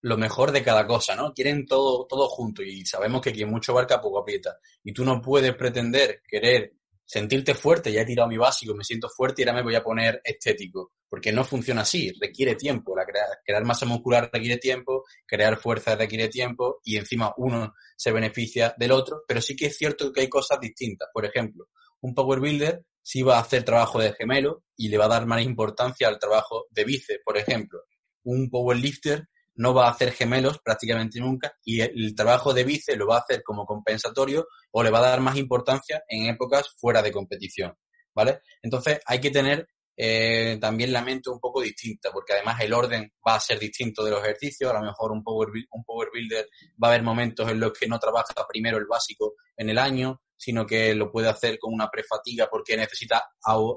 lo 0.00 0.16
mejor 0.16 0.52
de 0.52 0.62
cada 0.62 0.86
cosa, 0.86 1.14
¿no? 1.14 1.32
Quieren 1.32 1.66
todo, 1.66 2.06
todo 2.06 2.28
junto 2.28 2.62
y 2.62 2.84
sabemos 2.86 3.20
que 3.20 3.32
quien 3.32 3.50
mucho 3.50 3.74
barca 3.74 4.00
poco 4.00 4.20
aprieta. 4.20 4.58
Y 4.84 4.92
tú 4.92 5.04
no 5.04 5.20
puedes 5.20 5.54
pretender 5.54 6.22
querer 6.26 6.74
sentirte 7.08 7.54
fuerte, 7.54 7.90
ya 7.90 8.02
he 8.02 8.04
tirado 8.04 8.28
mi 8.28 8.36
básico, 8.36 8.74
me 8.74 8.84
siento 8.84 9.08
fuerte 9.08 9.40
y 9.40 9.44
ahora 9.44 9.54
me 9.54 9.62
voy 9.62 9.74
a 9.74 9.82
poner 9.82 10.20
estético, 10.22 10.92
porque 11.08 11.32
no 11.32 11.42
funciona 11.42 11.80
así, 11.80 12.12
requiere 12.20 12.54
tiempo, 12.54 12.94
la 12.94 13.06
crear, 13.06 13.64
masa 13.64 13.86
muscular 13.86 14.28
requiere 14.30 14.58
tiempo, 14.58 15.04
crear 15.26 15.56
fuerza 15.56 15.96
requiere 15.96 16.28
tiempo 16.28 16.80
y 16.84 16.98
encima 16.98 17.32
uno 17.38 17.72
se 17.96 18.12
beneficia 18.12 18.74
del 18.76 18.92
otro, 18.92 19.22
pero 19.26 19.40
sí 19.40 19.56
que 19.56 19.66
es 19.66 19.78
cierto 19.78 20.12
que 20.12 20.20
hay 20.20 20.28
cosas 20.28 20.60
distintas. 20.60 21.08
Por 21.10 21.24
ejemplo, 21.24 21.68
un 22.02 22.14
power 22.14 22.40
builder 22.40 22.84
sí 23.00 23.22
va 23.22 23.38
a 23.38 23.40
hacer 23.40 23.64
trabajo 23.64 23.98
de 23.98 24.12
gemelo 24.12 24.64
y 24.76 24.88
le 24.88 24.98
va 24.98 25.06
a 25.06 25.08
dar 25.08 25.24
más 25.24 25.42
importancia 25.42 26.08
al 26.08 26.18
trabajo 26.18 26.66
de 26.70 26.84
bíceps, 26.84 27.22
por 27.24 27.38
ejemplo. 27.38 27.84
Un 28.24 28.50
power 28.50 28.76
lifter 28.76 29.28
no 29.58 29.74
va 29.74 29.86
a 29.86 29.90
hacer 29.90 30.12
gemelos 30.12 30.58
prácticamente 30.64 31.20
nunca 31.20 31.52
y 31.64 31.80
el 31.80 32.14
trabajo 32.14 32.54
de 32.54 32.64
bíceps 32.64 32.98
lo 32.98 33.08
va 33.08 33.16
a 33.16 33.20
hacer 33.20 33.42
como 33.42 33.66
compensatorio 33.66 34.46
o 34.70 34.82
le 34.82 34.90
va 34.90 34.98
a 34.98 35.10
dar 35.10 35.20
más 35.20 35.36
importancia 35.36 36.02
en 36.08 36.26
épocas 36.26 36.68
fuera 36.78 37.02
de 37.02 37.12
competición, 37.12 37.74
¿vale? 38.14 38.40
Entonces 38.62 39.00
hay 39.04 39.20
que 39.20 39.30
tener 39.30 39.68
eh, 40.00 40.58
también 40.60 40.92
la 40.92 41.02
mente 41.02 41.28
un 41.28 41.40
poco 41.40 41.60
distinta, 41.60 42.10
porque 42.12 42.34
además 42.34 42.60
el 42.60 42.72
orden 42.72 43.12
va 43.26 43.34
a 43.34 43.40
ser 43.40 43.58
distinto 43.58 44.04
de 44.04 44.12
los 44.12 44.22
ejercicios. 44.22 44.70
A 44.70 44.78
lo 44.78 44.86
mejor 44.86 45.10
un 45.10 45.24
power, 45.24 45.48
un 45.72 45.84
power 45.84 46.10
builder 46.12 46.48
va 46.82 46.88
a 46.88 46.90
haber 46.92 47.02
momentos 47.02 47.50
en 47.50 47.58
los 47.58 47.72
que 47.72 47.88
no 47.88 47.98
trabaja 47.98 48.32
primero 48.48 48.78
el 48.78 48.86
básico 48.86 49.34
en 49.56 49.70
el 49.70 49.78
año, 49.78 50.22
sino 50.36 50.64
que 50.64 50.94
lo 50.94 51.10
puede 51.10 51.28
hacer 51.28 51.58
con 51.58 51.74
una 51.74 51.90
prefatiga 51.90 52.48
porque 52.48 52.76
necesita 52.76 53.24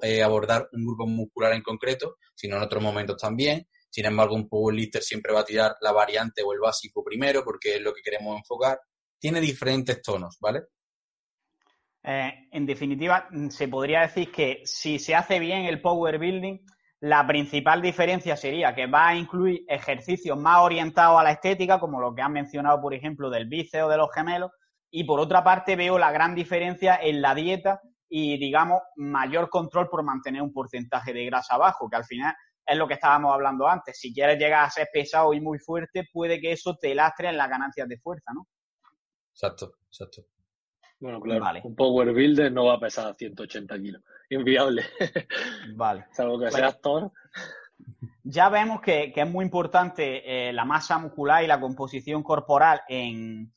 eh, 0.04 0.22
abordar 0.22 0.70
un 0.74 0.86
grupo 0.86 1.08
muscular 1.08 1.54
en 1.54 1.64
concreto, 1.64 2.18
sino 2.36 2.58
en 2.58 2.62
otros 2.62 2.84
momentos 2.84 3.18
también. 3.18 3.68
Sin 3.92 4.06
embargo, 4.06 4.36
un 4.36 4.48
powerlifter 4.48 5.04
siempre 5.04 5.34
va 5.34 5.42
a 5.42 5.46
tirar 5.46 5.76
la 5.82 5.92
variante 5.92 6.42
o 6.42 6.54
el 6.54 6.60
básico 6.60 7.04
primero 7.04 7.44
porque 7.44 7.76
es 7.76 7.82
lo 7.82 7.94
que 7.94 8.02
queremos 8.02 8.38
enfocar. 8.38 8.80
Tiene 9.20 9.42
diferentes 9.42 10.02
tonos, 10.02 10.38
¿vale? 10.40 10.62
Eh, 12.04 12.48
en 12.52 12.66
definitiva, 12.66 13.28
mm, 13.30 13.50
se 13.50 13.68
podría 13.68 14.02
decir 14.02 14.32
que 14.32 14.62
si 14.64 14.98
se 14.98 15.14
hace 15.14 15.40
bien 15.40 15.66
el 15.66 15.82
power 15.82 16.18
building, 16.18 16.58
la 17.02 17.28
principal 17.28 17.82
diferencia 17.82 18.38
sería 18.38 18.74
que 18.74 18.88
va 18.88 19.10
a 19.10 19.16
incluir 19.16 19.66
ejercicios 19.68 20.38
más 20.38 20.60
orientados 20.60 21.20
a 21.20 21.24
la 21.24 21.32
estética, 21.32 21.80
como 21.80 22.00
lo 22.00 22.16
que 22.16 22.22
han 22.22 22.32
mencionado, 22.32 22.80
por 22.80 22.94
ejemplo, 22.94 23.30
del 23.30 23.48
bíceps 23.48 23.84
o 23.84 23.90
de 23.90 23.98
los 23.98 24.14
gemelos, 24.14 24.52
y 24.90 25.04
por 25.04 25.20
otra 25.20 25.44
parte 25.44 25.76
veo 25.76 25.98
la 25.98 26.12
gran 26.12 26.34
diferencia 26.34 26.96
en 27.02 27.22
la 27.22 27.36
dieta 27.36 27.82
y, 28.08 28.38
digamos, 28.38 28.82
mayor 28.96 29.50
control 29.50 29.90
por 29.90 30.04
mantener 30.04 30.42
un 30.42 30.54
porcentaje 30.54 31.14
de 31.14 31.26
grasa 31.26 31.58
bajo, 31.58 31.90
que 31.90 31.96
al 31.96 32.06
final 32.06 32.36
es 32.66 32.78
lo 32.78 32.88
que 32.88 32.96
estábamos 32.96 33.34
hablando 33.34 33.68
antes. 33.68 34.00
Si 34.00 34.14
quieres 34.14 34.38
llegar 34.38 34.66
a 34.66 34.70
ser 34.70 34.88
pesado 34.92 35.34
y 35.34 35.42
muy 35.42 35.60
fuerte, 35.60 36.08
puede 36.12 36.40
que 36.40 36.52
eso 36.52 36.78
te 36.78 36.96
lastre 36.96 37.30
en 37.30 37.38
las 37.38 37.50
ganancias 37.50 37.88
de 37.88 37.98
fuerza, 37.98 38.32
¿no? 38.34 38.48
Exacto, 39.34 39.76
exacto. 39.88 40.24
Bueno, 41.00 41.20
claro, 41.20 41.60
un 41.64 41.76
power 41.76 42.14
builder 42.14 42.52
no 42.52 42.66
va 42.66 42.76
a 42.76 42.80
pesar 42.80 43.16
180 43.16 43.80
kilos. 43.80 44.04
Inviable. 44.30 44.86
Vale. 45.76 46.06
Salvo 46.12 46.40
que 46.40 46.52
sea 46.52 46.68
actor. 46.68 47.12
Ya 48.24 48.50
vemos 48.50 48.82
que, 48.82 49.12
es 49.16 49.30
muy 49.30 49.44
importante 49.44 50.50
eh, 50.50 50.54
la 50.54 50.64
masa 50.64 51.00
muscular 51.00 51.44
y 51.44 51.48
la 51.48 51.60
composición 51.60 52.22
corporal 52.22 52.82
en, 52.88 53.52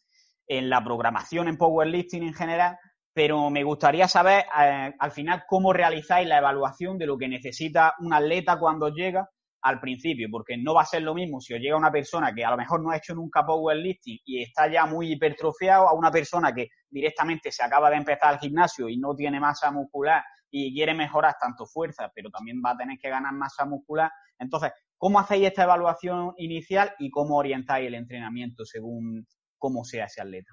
en 0.46 0.70
la 0.70 0.82
programación 0.82 1.48
en 1.48 1.58
powerlifting 1.58 2.22
en 2.22 2.34
general, 2.34 2.78
pero 3.14 3.48
me 3.48 3.62
gustaría 3.62 4.08
saber 4.08 4.44
eh, 4.60 4.92
al 4.98 5.12
final 5.12 5.44
cómo 5.46 5.72
realizáis 5.72 6.26
la 6.26 6.38
evaluación 6.38 6.98
de 6.98 7.06
lo 7.06 7.16
que 7.16 7.28
necesita 7.28 7.94
un 8.00 8.12
atleta 8.12 8.58
cuando 8.58 8.88
llega 8.88 9.30
al 9.62 9.80
principio, 9.80 10.28
porque 10.30 10.58
no 10.58 10.74
va 10.74 10.82
a 10.82 10.86
ser 10.86 11.02
lo 11.02 11.14
mismo 11.14 11.40
si 11.40 11.54
os 11.54 11.60
llega 11.60 11.76
una 11.76 11.92
persona 11.92 12.34
que 12.34 12.44
a 12.44 12.50
lo 12.50 12.56
mejor 12.56 12.82
no 12.82 12.90
ha 12.90 12.98
hecho 12.98 13.14
nunca 13.14 13.46
powerlifting 13.46 14.18
y 14.26 14.42
está 14.42 14.70
ya 14.70 14.84
muy 14.84 15.12
hipertrofiado 15.12 15.88
a 15.88 15.94
una 15.94 16.10
persona 16.10 16.52
que 16.52 16.68
directamente 16.90 17.50
se 17.50 17.62
acaba 17.62 17.88
de 17.88 17.96
empezar 17.96 18.34
al 18.34 18.40
gimnasio 18.40 18.88
y 18.90 18.98
no 18.98 19.14
tiene 19.14 19.40
masa 19.40 19.70
muscular 19.70 20.22
y 20.50 20.74
quiere 20.74 20.92
mejorar 20.92 21.36
tanto 21.40 21.64
fuerza, 21.66 22.10
pero 22.14 22.30
también 22.30 22.60
va 22.64 22.72
a 22.72 22.76
tener 22.76 22.98
que 22.98 23.08
ganar 23.08 23.32
masa 23.32 23.64
muscular. 23.64 24.10
Entonces, 24.38 24.72
¿cómo 24.98 25.18
hacéis 25.18 25.46
esta 25.46 25.62
evaluación 25.62 26.34
inicial 26.36 26.92
y 26.98 27.10
cómo 27.10 27.36
orientáis 27.36 27.86
el 27.86 27.94
entrenamiento 27.94 28.66
según 28.66 29.26
cómo 29.56 29.84
sea 29.84 30.04
ese 30.04 30.20
atleta? 30.20 30.52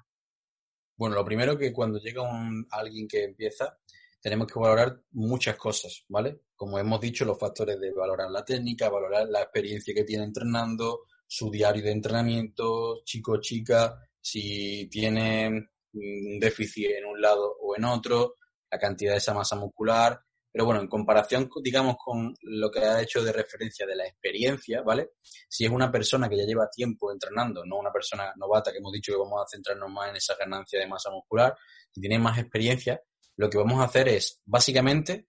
Bueno, 0.96 1.16
lo 1.16 1.24
primero 1.24 1.56
que 1.58 1.72
cuando 1.72 1.98
llega 1.98 2.22
un, 2.22 2.66
alguien 2.70 3.08
que 3.08 3.24
empieza, 3.24 3.78
tenemos 4.20 4.46
que 4.46 4.58
valorar 4.58 5.00
muchas 5.12 5.56
cosas, 5.56 6.04
¿vale? 6.08 6.42
Como 6.54 6.78
hemos 6.78 7.00
dicho, 7.00 7.24
los 7.24 7.38
factores 7.38 7.80
de 7.80 7.92
valorar 7.92 8.30
la 8.30 8.44
técnica, 8.44 8.88
valorar 8.88 9.28
la 9.28 9.42
experiencia 9.42 9.92
que 9.92 10.04
tiene 10.04 10.24
entrenando, 10.24 11.06
su 11.26 11.50
diario 11.50 11.82
de 11.82 11.90
entrenamiento, 11.90 13.02
chico 13.04 13.40
chica, 13.40 13.98
si 14.20 14.86
tiene 14.88 15.70
un 15.94 16.38
déficit 16.38 16.90
en 16.98 17.06
un 17.06 17.20
lado 17.20 17.56
o 17.60 17.76
en 17.76 17.84
otro, 17.84 18.36
la 18.70 18.78
cantidad 18.78 19.12
de 19.12 19.18
esa 19.18 19.34
masa 19.34 19.56
muscular. 19.56 20.20
Pero 20.52 20.66
bueno, 20.66 20.82
en 20.82 20.88
comparación, 20.88 21.48
digamos, 21.62 21.96
con 21.98 22.34
lo 22.42 22.70
que 22.70 22.80
ha 22.80 23.00
hecho 23.00 23.24
de 23.24 23.32
referencia 23.32 23.86
de 23.86 23.96
la 23.96 24.04
experiencia, 24.04 24.82
¿vale? 24.82 25.12
Si 25.48 25.64
es 25.64 25.70
una 25.70 25.90
persona 25.90 26.28
que 26.28 26.36
ya 26.36 26.44
lleva 26.44 26.68
tiempo 26.70 27.10
entrenando, 27.10 27.64
no 27.64 27.78
una 27.78 27.90
persona 27.90 28.34
novata, 28.36 28.70
que 28.70 28.78
hemos 28.78 28.92
dicho 28.92 29.12
que 29.12 29.18
vamos 29.18 29.40
a 29.42 29.48
centrarnos 29.48 29.90
más 29.90 30.10
en 30.10 30.16
esa 30.16 30.36
ganancia 30.38 30.78
de 30.78 30.86
masa 30.86 31.10
muscular, 31.10 31.56
si 31.90 32.02
tiene 32.02 32.18
más 32.18 32.38
experiencia, 32.38 33.00
lo 33.36 33.48
que 33.48 33.56
vamos 33.56 33.80
a 33.80 33.84
hacer 33.84 34.08
es, 34.08 34.42
básicamente, 34.44 35.26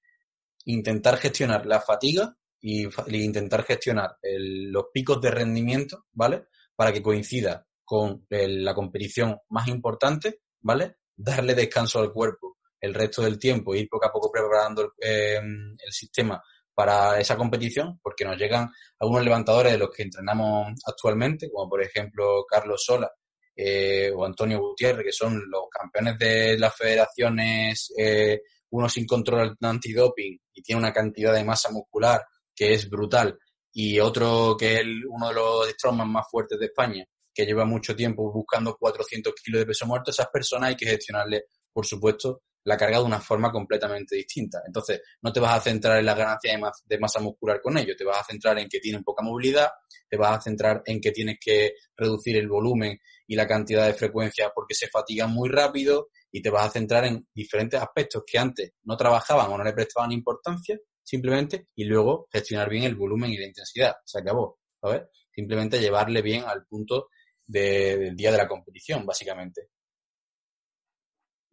intentar 0.65 1.17
gestionar 1.17 1.65
la 1.65 1.79
fatiga 1.79 2.36
y, 2.59 2.86
intentar 3.23 3.63
gestionar 3.63 4.17
los 4.21 4.86
picos 4.93 5.21
de 5.21 5.31
rendimiento, 5.31 6.05
¿vale? 6.12 6.47
Para 6.75 6.91
que 6.91 7.01
coincida 7.01 7.65
con 7.86 8.25
la 8.29 8.73
competición 8.73 9.38
más 9.49 9.69
importante, 9.69 10.41
¿vale? 10.59 10.97
Darle 11.15 11.55
descanso 11.55 11.99
al 11.99 12.12
cuerpo 12.12 12.57
el 12.84 12.93
resto 12.93 13.22
del 13.22 13.39
tiempo, 13.39 13.74
ir 13.74 13.88
poco 13.88 14.06
a 14.06 14.12
poco 14.12 14.30
preparando 14.30 14.93
em, 15.00 15.74
el 15.80 15.91
sistema 15.93 16.43
para 16.74 17.17
esa 17.17 17.38
competición, 17.38 17.98
porque 18.04 18.26
nos 18.26 18.38
llegan 18.38 18.69
algunos 19.00 19.24
levantadores 19.24 19.72
de 19.72 19.78
los 19.78 19.89
que 19.89 20.04
entrenamos 20.04 20.74
actualmente, 20.86 21.50
como 21.50 21.69
por 21.69 21.82
ejemplo 21.82 22.43
Carlos 22.46 22.84
Sola, 22.86 23.10
eh, 23.56 24.12
o 24.13 24.26
Antonio 24.26 24.60
Gutiérrez, 24.60 25.06
que 25.06 25.12
son 25.13 25.50
los 25.50 25.63
campeones 25.69 26.19
de 26.19 26.58
las 26.60 26.76
federaciones, 26.76 27.93
eh, 27.98 28.41
uno 28.72 28.89
sin 28.89 29.06
control 29.06 29.56
antidoping 29.62 30.38
y 30.54 30.62
tiene 30.62 30.80
una 30.80 30.91
cantidad 30.91 31.34
de 31.34 31.46
masa 31.46 31.72
muscular 31.72 32.22
que 32.54 32.74
es 32.74 32.89
brutal, 32.89 33.39
y 33.72 33.98
otro 34.02 34.58
que 34.60 34.82
es 34.82 34.86
uno 35.08 35.30
de 35.30 35.36
los 35.36 35.69
strongman 35.69 36.12
más 36.12 36.26
fuertes 36.30 36.60
de 36.60 36.65
España, 36.65 37.06
que 37.34 37.46
lleva 37.46 37.63
mucho 37.63 37.96
tiempo 37.96 38.30
buscando 38.30 38.76
400 38.76 39.34
kilos 39.41 39.60
de 39.60 39.67
peso 39.67 39.88
muerto, 39.88 40.12
esas 40.12 40.28
personas 40.28 40.69
hay 40.69 40.76
que 40.76 40.86
gestionarle, 40.86 41.46
por 41.72 41.86
supuesto, 41.86 42.41
la 42.65 42.78
carga 42.78 42.99
de 42.99 43.06
una 43.06 43.19
forma 43.19 43.52
completamente 43.52 44.15
distinta. 44.15 44.62
Entonces, 44.65 45.02
no 45.21 45.32
te 45.32 45.39
vas 45.39 45.58
a 45.58 45.62
centrar 45.62 45.99
en 45.99 46.06
la 46.06 46.15
ganancia 46.15 46.58
de, 46.86 46.99
masa 46.99 47.19
muscular 47.19 47.62
con 47.62 47.78
ello, 47.78 47.95
te 47.95 48.06
vas 48.06 48.19
a 48.19 48.23
centrar 48.23 48.58
en 48.60 48.69
que 48.69 48.80
tienen 48.80 49.04
poca 49.04 49.23
movilidad, 49.23 49.69
te 50.10 50.17
vas 50.17 50.38
a 50.38 50.41
centrar 50.41 50.82
en 50.86 51.02
que 51.02 51.12
tienes 51.12 51.38
que 51.39 51.73
reducir 51.95 52.38
el 52.38 52.47
volumen 52.47 52.99
y 53.28 53.36
la 53.36 53.47
cantidad 53.47 53.86
de 53.86 53.93
frecuencia 53.93 54.52
porque 54.54 54.76
se 54.76 54.88
fatigan 54.88 55.32
muy 55.32 55.49
rápido 55.49 56.10
y 56.32 56.41
te 56.41 56.49
vas 56.49 56.67
a 56.67 56.71
centrar 56.71 57.06
en 57.06 57.28
diferentes 57.34 57.80
aspectos 57.80 58.23
que 58.26 58.38
antes 58.39 58.73
no 58.84 58.97
trabajaban 58.97 59.52
o 59.52 59.58
no 59.58 59.63
le 59.63 59.73
prestaban 59.73 60.12
importancia, 60.12 60.80
simplemente, 61.04 61.67
y 61.76 61.86
luego 61.86 62.28
gestionar 62.32 62.69
bien 62.69 62.84
el 62.84 62.95
volumen 62.95 63.32
y 63.32 63.38
la 63.38 63.45
intensidad. 63.45 63.95
Se 64.06 64.19
acabó, 64.19 64.60
¿sabes? 64.82 65.04
Simplemente 65.32 65.80
llevarle 65.80 66.21
bien 66.21 66.43
al 66.45 66.65
punto 66.65 67.10
del 67.45 68.15
día 68.15 68.32
de 68.32 68.38
la 68.38 68.47
competición, 68.47 69.06
básicamente. 69.06 69.69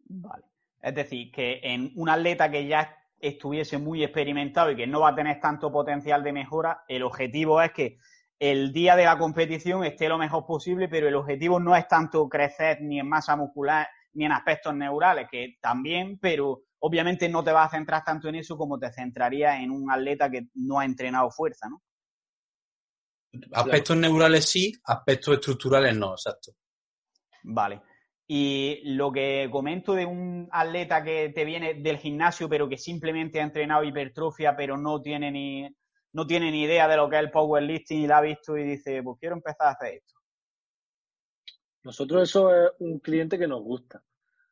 Vale. 0.09 0.50
Es 0.81 0.95
decir, 0.95 1.31
que 1.31 1.59
en 1.63 1.91
un 1.95 2.09
atleta 2.09 2.49
que 2.49 2.67
ya 2.67 2.97
estuviese 3.19 3.77
muy 3.77 4.03
experimentado 4.03 4.71
y 4.71 4.75
que 4.75 4.87
no 4.87 5.01
va 5.01 5.09
a 5.09 5.15
tener 5.15 5.39
tanto 5.39 5.71
potencial 5.71 6.23
de 6.23 6.33
mejora, 6.33 6.83
el 6.87 7.03
objetivo 7.03 7.61
es 7.61 7.71
que 7.71 7.99
el 8.39 8.73
día 8.73 8.95
de 8.95 9.05
la 9.05 9.19
competición 9.19 9.83
esté 9.83 10.09
lo 10.09 10.17
mejor 10.17 10.45
posible, 10.45 10.87
pero 10.87 11.07
el 11.07 11.15
objetivo 11.15 11.59
no 11.59 11.75
es 11.75 11.87
tanto 11.87 12.27
crecer 12.27 12.81
ni 12.81 12.99
en 12.99 13.07
masa 13.07 13.35
muscular 13.35 13.87
ni 14.13 14.25
en 14.25 14.31
aspectos 14.31 14.75
neurales, 14.75 15.27
que 15.31 15.57
también, 15.61 16.17
pero 16.19 16.63
obviamente 16.79 17.29
no 17.29 17.43
te 17.43 17.51
vas 17.51 17.67
a 17.67 17.77
centrar 17.77 18.03
tanto 18.03 18.27
en 18.27 18.35
eso 18.35 18.57
como 18.57 18.79
te 18.79 18.91
centrarías 18.91 19.59
en 19.59 19.71
un 19.71 19.89
atleta 19.91 20.29
que 20.29 20.47
no 20.55 20.79
ha 20.79 20.85
entrenado 20.85 21.29
fuerza, 21.29 21.69
¿no? 21.69 21.81
Aspectos 23.53 23.95
neurales 23.95 24.49
sí, 24.49 24.73
aspectos 24.83 25.35
estructurales 25.35 25.95
no, 25.95 26.11
exacto. 26.11 26.51
Vale. 27.43 27.81
Y 28.33 28.79
lo 28.85 29.11
que 29.11 29.49
comento 29.51 29.93
de 29.93 30.05
un 30.05 30.47
atleta 30.53 31.03
que 31.03 31.33
te 31.35 31.43
viene 31.43 31.73
del 31.73 31.97
gimnasio, 31.97 32.47
pero 32.47 32.69
que 32.69 32.77
simplemente 32.77 33.41
ha 33.41 33.43
entrenado 33.43 33.83
hipertrofia, 33.83 34.55
pero 34.55 34.77
no 34.77 35.01
tiene 35.01 35.29
ni, 35.31 35.67
no 36.13 36.25
tiene 36.25 36.49
ni 36.49 36.63
idea 36.63 36.87
de 36.87 36.95
lo 36.95 37.09
que 37.09 37.17
es 37.17 37.23
el 37.23 37.29
powerlifting 37.29 37.99
y 37.99 38.07
la 38.07 38.19
ha 38.19 38.21
visto 38.21 38.57
y 38.57 38.63
dice, 38.63 39.03
pues 39.03 39.19
quiero 39.19 39.35
empezar 39.35 39.67
a 39.67 39.71
hacer 39.71 39.95
esto. 39.95 40.13
Nosotros 41.83 42.23
eso 42.23 42.55
es 42.55 42.71
un 42.79 42.99
cliente 42.99 43.37
que 43.37 43.49
nos 43.49 43.61
gusta, 43.63 44.01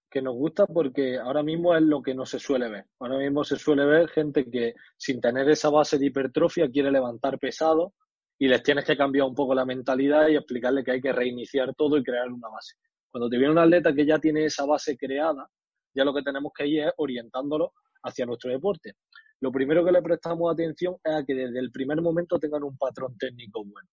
que 0.10 0.22
nos 0.22 0.34
gusta 0.36 0.68
porque 0.68 1.18
ahora 1.18 1.42
mismo 1.42 1.74
es 1.74 1.82
lo 1.82 2.02
que 2.02 2.14
no 2.14 2.26
se 2.26 2.38
suele 2.38 2.68
ver. 2.68 2.86
Ahora 3.00 3.18
mismo 3.18 3.46
se 3.46 3.56
suele 3.56 3.86
ver 3.86 4.10
gente 4.10 4.52
que 4.52 4.74
sin 4.98 5.22
tener 5.22 5.50
esa 5.50 5.70
base 5.70 5.98
de 5.98 6.08
hipertrofia 6.08 6.70
quiere 6.70 6.92
levantar 6.92 7.40
pesado 7.40 7.94
y 8.38 8.50
les 8.50 8.62
tienes 8.62 8.84
que 8.84 8.98
cambiar 8.98 9.26
un 9.26 9.36
poco 9.36 9.56
la 9.56 9.64
mentalidad 9.64 10.28
y 10.28 10.36
explicarle 10.36 10.84
que 10.84 10.92
hay 10.92 11.02
que 11.02 11.14
reiniciar 11.14 11.74
todo 11.76 11.96
y 11.96 12.04
crear 12.04 12.28
una 12.28 12.50
base. 12.50 12.76
Cuando 13.12 13.30
te 13.30 13.38
viene 13.38 13.52
un 13.52 13.60
atleta 13.60 13.94
que 13.94 14.06
ya 14.06 14.20
tiene 14.20 14.46
esa 14.46 14.66
base 14.66 14.98
creada, 14.98 15.50
ya 15.94 16.04
lo 16.04 16.14
que 16.14 16.22
tenemos 16.22 16.52
que 16.56 16.68
ir 16.68 16.84
es 16.84 16.92
orientándolo 16.98 17.74
hacia 18.04 18.26
nuestro 18.26 18.52
deporte. 18.52 18.94
Lo 19.42 19.52
primero 19.52 19.84
que 19.84 19.92
le 19.92 20.02
prestamos 20.02 20.52
atención 20.52 20.98
es 21.04 21.14
a 21.14 21.24
que 21.26 21.34
desde 21.34 21.60
el 21.60 21.72
primer 21.72 22.02
momento 22.02 22.38
tengan 22.40 22.64
un 22.64 22.78
patrón 22.78 23.18
técnico 23.18 23.64
bueno 23.64 23.90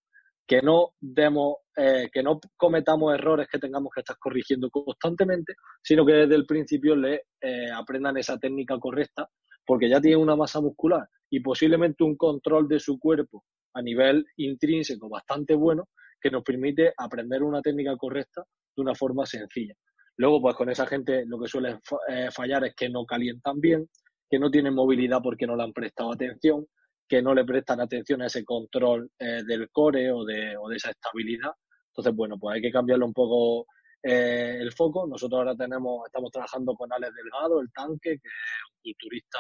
que 0.47 0.63
no 0.63 0.93
demos, 1.01 1.57
eh, 1.77 2.09
que 2.13 2.23
no 2.23 2.39
cometamos 2.57 3.13
errores 3.13 3.49
que 3.51 3.59
tengamos 3.59 3.91
que 3.93 4.01
estar 4.01 4.17
corrigiendo 4.19 4.71
constantemente, 4.71 5.55
sino 5.83 6.07
que 6.07 6.13
desde 6.13 6.37
el 6.37 6.47
principio 6.47 6.95
le 6.95 7.23
eh, 7.41 7.71
aprendan 7.75 8.17
esa 8.17 8.39
técnica 8.39 8.79
correcta, 8.79 9.29
porque 9.67 9.89
ya 9.89 10.01
tienen 10.01 10.21
una 10.21 10.37
masa 10.37 10.61
muscular 10.61 11.09
y 11.29 11.41
posiblemente 11.41 12.05
un 12.05 12.17
control 12.17 12.69
de 12.69 12.79
su 12.79 12.99
cuerpo 12.99 13.45
a 13.75 13.83
nivel 13.83 14.25
intrínseco 14.37 15.09
bastante 15.09 15.55
bueno, 15.55 15.89
que 16.21 16.31
nos 16.31 16.45
permite 16.45 16.95
aprender 16.97 17.43
una 17.43 17.61
técnica 17.61 17.97
correcta 17.97 18.45
de 18.77 18.83
una 18.83 18.95
forma 18.95 19.25
sencilla. 19.27 19.75
Luego, 20.19 20.41
pues 20.41 20.57
con 20.57 20.71
esa 20.71 20.87
gente 20.87 21.25
lo 21.27 21.39
que 21.39 21.49
suele 21.49 21.79
eh, 22.09 22.29
fallar 22.31 22.65
es 22.65 22.75
que 22.75 22.89
no 22.89 23.05
calientan 23.05 23.61
bien, 23.61 23.89
que 24.29 24.39
no 24.39 24.51
tienen 24.51 24.75
movilidad 24.75 25.21
porque 25.23 25.47
no 25.47 25.57
le 25.57 25.63
han 25.63 25.73
prestado 25.73 26.13
atención, 26.13 26.67
que 27.09 27.23
no 27.23 27.35
le 27.35 27.45
prestan 27.45 27.81
atención 27.81 28.23
a 28.23 28.27
ese 28.27 28.45
control 28.45 29.11
eh, 29.19 29.43
del 29.47 29.71
core 29.71 30.11
o 30.11 30.25
de, 30.25 30.57
esa 30.75 30.91
estabilidad. 30.91 31.51
Entonces, 31.89 32.15
bueno, 32.15 32.37
pues 32.39 32.57
hay 32.57 32.63
que 32.63 32.73
cambiarle 32.73 33.05
un 33.05 33.13
poco 33.13 33.67
eh, 34.03 34.59
el 34.61 34.73
foco. 34.73 35.07
Nosotros 35.07 35.39
ahora 35.39 35.55
tenemos, 35.55 36.07
estamos 36.07 36.31
trabajando 36.31 36.75
con 36.75 36.93
Alex 36.93 37.15
Delgado, 37.15 37.61
el 37.61 37.71
tanque, 37.73 38.19
que 38.19 38.29
es 38.29 38.65
un 38.73 38.93
culturista 38.93 39.39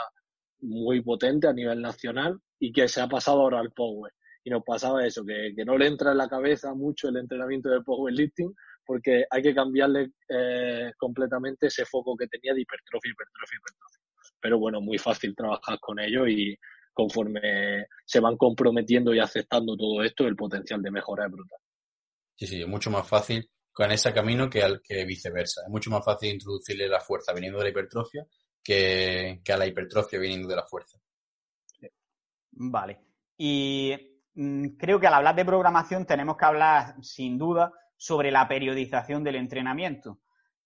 muy 0.60 1.02
potente 1.02 1.48
a 1.48 1.52
nivel 1.52 1.80
nacional 1.80 2.38
y 2.58 2.72
que 2.72 2.88
se 2.88 3.00
ha 3.00 3.08
pasado 3.08 3.40
ahora 3.40 3.60
al 3.60 3.72
power. 3.72 4.12
Y 4.44 4.50
nos 4.50 4.62
pasaba 4.62 5.04
eso, 5.04 5.24
que, 5.24 5.52
que 5.56 5.64
no 5.64 5.76
le 5.76 5.88
entra 5.88 6.12
en 6.12 6.18
la 6.18 6.28
cabeza 6.28 6.72
mucho 6.74 7.08
el 7.08 7.16
entrenamiento 7.16 7.68
del 7.68 7.82
powerlifting, 7.82 8.54
porque 8.86 9.24
hay 9.28 9.42
que 9.42 9.54
cambiarle 9.54 10.12
eh, 10.28 10.92
completamente 10.96 11.66
ese 11.66 11.84
foco 11.84 12.16
que 12.16 12.28
tenía 12.28 12.54
de 12.54 12.60
hipertrofia, 12.60 13.10
hipertrofia, 13.10 13.58
hipertrofia. 13.58 14.00
Pero 14.40 14.58
bueno, 14.58 14.80
muy 14.80 14.98
fácil 14.98 15.34
trabajar 15.34 15.78
con 15.80 15.98
ello 15.98 16.26
y, 16.26 16.56
conforme 16.96 17.88
se 18.06 18.20
van 18.20 18.38
comprometiendo 18.38 19.14
y 19.14 19.20
aceptando 19.20 19.76
todo 19.76 20.02
esto, 20.02 20.26
el 20.26 20.34
potencial 20.34 20.80
de 20.80 20.90
mejora 20.90 21.26
es 21.26 21.30
brutal. 21.30 21.58
Sí, 22.34 22.46
sí, 22.46 22.62
es 22.62 22.66
mucho 22.66 22.90
más 22.90 23.06
fácil 23.06 23.50
con 23.70 23.92
ese 23.92 24.14
camino 24.14 24.48
que, 24.48 24.62
al, 24.62 24.80
que 24.82 25.04
viceversa. 25.04 25.60
Es 25.66 25.68
mucho 25.68 25.90
más 25.90 26.02
fácil 26.02 26.32
introducirle 26.32 26.88
la 26.88 27.00
fuerza 27.00 27.34
viniendo 27.34 27.58
de 27.58 27.64
la 27.64 27.70
hipertrofia 27.70 28.26
que, 28.64 29.42
a 29.46 29.56
la 29.58 29.66
hipertrofia 29.66 30.18
viniendo 30.18 30.48
de 30.48 30.56
la 30.56 30.64
fuerza. 30.64 30.98
Vale. 32.52 32.98
Y 33.36 33.94
mm, 34.34 34.68
creo 34.78 34.98
que 34.98 35.06
al 35.06 35.14
hablar 35.14 35.36
de 35.36 35.44
programación 35.44 36.06
tenemos 36.06 36.38
que 36.38 36.46
hablar, 36.46 36.94
sin 37.02 37.36
duda, 37.36 37.70
sobre 37.96 38.30
la 38.30 38.46
periodización 38.46 39.24
del 39.24 39.36
entrenamiento. 39.36 40.20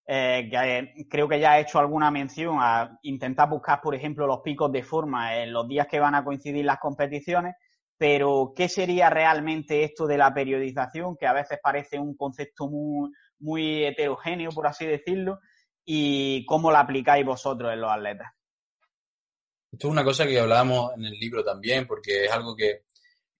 Eh, 0.06 0.48
que 0.50 1.06
creo 1.08 1.28
que 1.28 1.38
ya 1.38 1.52
ha 1.52 1.60
hecho 1.60 1.78
alguna 1.78 2.10
mención 2.10 2.56
a 2.60 2.98
intentar 3.02 3.48
buscar, 3.48 3.80
por 3.80 3.94
ejemplo, 3.94 4.26
los 4.26 4.40
picos 4.40 4.72
de 4.72 4.82
forma 4.82 5.36
en 5.36 5.52
los 5.52 5.68
días 5.68 5.86
que 5.86 6.00
van 6.00 6.16
a 6.16 6.24
coincidir 6.24 6.64
las 6.64 6.78
competiciones, 6.78 7.54
pero 7.96 8.52
¿qué 8.56 8.68
sería 8.68 9.08
realmente 9.08 9.84
esto 9.84 10.06
de 10.06 10.18
la 10.18 10.34
periodización? 10.34 11.16
Que 11.16 11.26
a 11.26 11.32
veces 11.32 11.60
parece 11.62 11.98
un 11.98 12.16
concepto 12.16 12.68
muy, 12.68 13.12
muy 13.38 13.84
heterogéneo, 13.84 14.50
por 14.50 14.66
así 14.66 14.86
decirlo, 14.86 15.38
y 15.84 16.44
cómo 16.46 16.72
la 16.72 16.80
aplicáis 16.80 17.24
vosotros 17.24 17.72
en 17.72 17.80
los 17.80 17.90
atletas. 17.92 18.32
Esto 19.70 19.86
es 19.86 19.92
una 19.92 20.02
cosa 20.02 20.26
que 20.26 20.40
hablábamos 20.40 20.92
en 20.96 21.04
el 21.04 21.12
libro 21.12 21.44
también, 21.44 21.86
porque 21.86 22.24
es 22.24 22.32
algo 22.32 22.56
que 22.56 22.84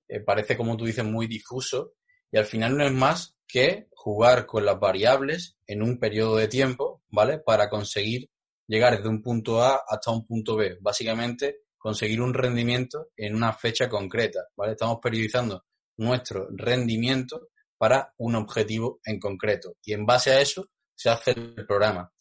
eh, 0.07 0.21
parece, 0.21 0.57
como 0.57 0.77
tú 0.77 0.85
dices, 0.85 1.05
muy 1.05 1.27
difuso, 1.27 1.95
y 2.33 2.39
al 2.39 2.47
final 2.47 2.77
no 2.77 2.85
es 2.85 2.93
más 2.93 3.37
que 3.47 3.89
jugar 3.91 4.47
con 4.47 4.65
las 4.65 4.79
variables 4.79 5.57
en 5.67 5.83
un 5.83 5.99
periodo 5.99 6.37
de 6.37 6.49
tiempo, 6.49 7.03
¿vale? 7.09 7.39
Para 7.39 7.69
conseguir 7.69 8.31
llegar 8.67 8.97
desde 8.97 9.09
un 9.09 9.23
punto 9.23 9.63
A 9.63 9.83
hasta 9.87 10.11
un 10.11 10.27
punto 10.27 10.57
B. 10.57 10.79
Básicamente, 10.81 11.63
conseguir 11.77 12.21
un 12.21 12.33
rendimiento 12.33 13.09
en 13.17 13.35
una 13.35 13.53
fecha 13.53 13.89
concreta, 13.89 14.47
¿vale? 14.57 14.73
Estamos 14.73 14.99
periodizando 15.03 15.65
nuestro 15.97 16.49
rendimiento 16.51 17.49
para 17.77 18.13
un 18.19 18.37
objetivo 18.37 19.01
en 19.05 19.19
concreto. 19.19 19.75
Y 19.83 19.93
en 19.93 20.07
base 20.07 20.31
a 20.31 20.41
eso 20.41 20.69
se 20.95 21.11
hace 21.11 21.33
el 21.33 21.67
programa. 21.67 22.13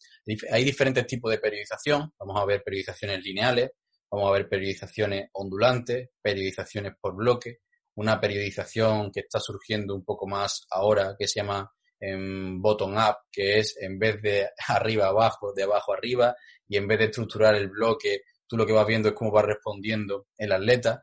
Hay 0.50 0.64
diferentes 0.64 1.06
tipos 1.06 1.30
de 1.30 1.38
periodización. 1.38 2.12
Vamos 2.18 2.40
a 2.40 2.46
ver 2.46 2.62
periodizaciones 2.64 3.22
lineales, 3.22 3.70
vamos 4.10 4.28
a 4.28 4.32
ver 4.32 4.48
periodizaciones 4.48 5.28
ondulantes, 5.32 6.10
periodizaciones 6.20 6.94
por 7.00 7.14
bloque, 7.14 7.60
una 8.00 8.18
periodización 8.18 9.12
que 9.12 9.20
está 9.20 9.38
surgiendo 9.38 9.94
un 9.94 10.02
poco 10.02 10.26
más 10.26 10.66
ahora, 10.70 11.14
que 11.18 11.28
se 11.28 11.40
llama 11.40 11.70
em, 12.00 12.60
bottom 12.60 12.96
up, 12.96 13.16
que 13.30 13.58
es 13.58 13.76
en 13.78 13.98
vez 13.98 14.22
de 14.22 14.48
arriba 14.68 15.08
abajo, 15.08 15.52
de 15.52 15.64
abajo 15.64 15.92
arriba, 15.92 16.34
y 16.66 16.78
en 16.78 16.88
vez 16.88 16.98
de 16.98 17.04
estructurar 17.06 17.54
el 17.56 17.68
bloque, 17.68 18.22
tú 18.46 18.56
lo 18.56 18.64
que 18.64 18.72
vas 18.72 18.86
viendo 18.86 19.10
es 19.10 19.14
cómo 19.14 19.30
va 19.30 19.42
respondiendo 19.42 20.28
el 20.38 20.50
atleta. 20.50 21.02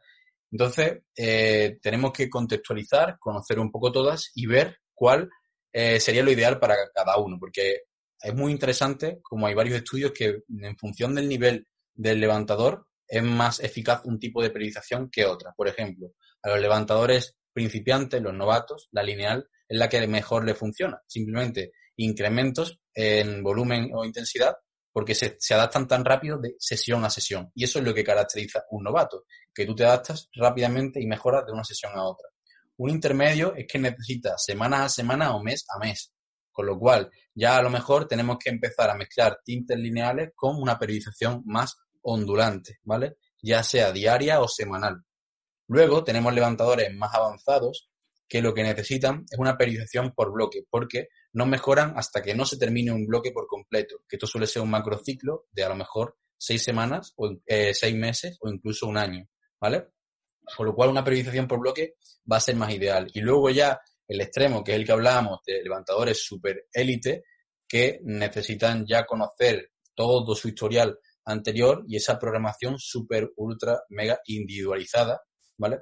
Entonces, 0.52 1.04
eh, 1.16 1.78
tenemos 1.84 2.12
que 2.12 2.30
contextualizar, 2.30 3.20
conocer 3.20 3.60
un 3.60 3.70
poco 3.70 3.92
todas 3.92 4.32
y 4.34 4.48
ver 4.48 4.80
cuál 4.96 5.30
eh, 5.72 6.00
sería 6.00 6.24
lo 6.24 6.32
ideal 6.32 6.60
para 6.60 6.76
cada 6.96 7.18
uno, 7.18 7.38
porque 7.40 7.82
es 8.20 8.34
muy 8.34 8.52
interesante, 8.52 9.20
como 9.22 9.46
hay 9.46 9.54
varios 9.54 9.78
estudios 9.78 10.14
que 10.14 10.40
en 10.50 10.78
función 10.78 11.14
del 11.14 11.30
nivel 11.30 11.68
del 11.94 12.20
levantador 12.20 12.88
es 13.08 13.22
más 13.22 13.60
eficaz 13.60 14.02
un 14.06 14.20
tipo 14.20 14.42
de 14.42 14.50
periodización 14.50 15.10
que 15.12 15.26
otra. 15.26 15.54
Por 15.56 15.68
ejemplo, 15.68 16.14
los 16.50 16.60
levantadores 16.60 17.36
principiantes, 17.54 18.22
los 18.22 18.34
novatos, 18.34 18.90
la 18.92 19.04
lineal 19.04 19.50
es 19.68 19.78
la 19.78 19.90
que 19.90 20.06
mejor 20.08 20.46
le 20.46 20.54
funciona. 20.54 21.02
Simplemente 21.08 21.72
incrementos 21.98 22.80
en 22.94 23.44
volumen 23.44 23.90
o 23.94 24.06
intensidad 24.06 24.56
porque 24.98 25.14
se, 25.14 25.38
adaptan 25.54 25.88
tan 25.88 26.04
rápido 26.04 26.40
de 26.40 26.56
sesión 26.58 27.06
a 27.06 27.10
sesión. 27.12 27.52
Y 27.54 27.66
eso 27.66 27.78
es 27.78 27.86
lo 27.86 27.94
que 27.94 28.04
caracteriza 28.04 28.64
un 28.72 28.84
novato, 28.84 29.26
que 29.54 29.64
tú 29.64 29.76
te 29.76 29.86
adaptas 29.86 30.28
rápidamente 30.34 31.00
y 31.00 31.06
mejoras 31.06 31.46
de 31.46 31.52
una 31.52 31.64
sesión 31.64 31.92
a 31.96 32.04
otra. 32.04 32.28
Un 32.78 32.90
intermedio 32.90 33.56
es 33.56 33.68
que 33.68 33.78
necesita 33.78 34.36
semana 34.38 34.86
a 34.86 34.90
semana 34.90 35.36
o 35.36 35.44
mes 35.44 35.66
a 35.70 35.78
mes. 35.78 36.14
Con 36.52 36.66
lo 36.66 36.80
cual, 36.80 37.12
ya 37.36 37.58
a 37.58 37.62
lo 37.62 37.70
mejor 37.70 38.08
tenemos 38.08 38.38
que 38.40 38.50
empezar 38.50 38.90
a 38.90 38.96
mezclar 38.96 39.40
tintes 39.44 39.78
lineales 39.78 40.32
con 40.36 40.56
una 40.60 40.80
periodización 40.80 41.44
más 41.46 41.78
ondulante, 42.02 42.80
¿vale? 42.84 43.18
Ya 43.40 43.62
sea 43.62 43.92
diaria 43.92 44.42
o 44.42 44.48
semanal. 44.48 45.04
Luego 45.68 46.04
tenemos 46.04 46.34
levantadores 46.34 46.94
más 46.96 47.14
avanzados 47.14 47.90
que 48.28 48.42
lo 48.42 48.54
que 48.54 48.64
necesitan 48.64 49.26
es 49.30 49.40
una 49.40 49.58
periodización 49.58 50.14
por 50.14 50.32
bloque, 50.32 50.64
porque 50.70 51.08
no 51.34 51.46
mejoran 51.46 51.94
hasta 51.96 52.22
que 52.22 52.36
no 52.36 52.46
se 52.46 52.58
termine 52.58 52.92
un 52.92 53.06
bloque 53.06 53.32
por 53.32 53.48
completo, 53.48 54.04
que 54.08 54.18
esto 54.18 54.28
suele 54.28 54.48
ser 54.48 54.62
un 54.62 54.70
macrociclo 54.70 55.46
de 55.52 55.64
a 55.64 55.70
lo 55.70 55.76
mejor 55.76 56.18
seis 56.38 56.64
semanas 56.64 57.14
o 57.16 57.32
eh, 57.46 57.74
seis 57.74 57.96
meses 57.96 58.38
o 58.42 58.50
incluso 58.50 58.88
un 58.88 58.98
año, 58.98 59.28
¿vale? 59.60 59.88
Con 60.56 60.66
lo 60.66 60.76
cual 60.76 60.90
una 60.90 61.04
periodización 61.04 61.48
por 61.48 61.60
bloque 61.60 61.96
va 62.32 62.38
a 62.38 62.42
ser 62.42 62.56
más 62.56 62.74
ideal. 62.74 63.10
Y 63.14 63.22
luego 63.22 63.50
ya 63.50 63.80
el 64.08 64.22
extremo, 64.22 64.64
que 64.64 64.74
es 64.74 64.78
el 64.78 64.86
que 64.86 64.92
hablábamos 64.92 65.40
de 65.46 65.62
levantadores 65.64 66.24
super 66.24 66.68
élite, 66.72 67.24
que 67.68 68.00
necesitan 68.04 68.86
ya 68.86 69.06
conocer 69.06 69.72
todo 69.94 70.36
su 70.36 70.48
historial 70.48 70.98
anterior 71.26 71.84
y 71.88 71.98
esa 71.98 72.18
programación 72.18 72.78
super, 72.78 73.32
ultra, 73.36 73.82
mega 73.90 74.20
individualizada 74.26 75.22
¿vale? 75.58 75.82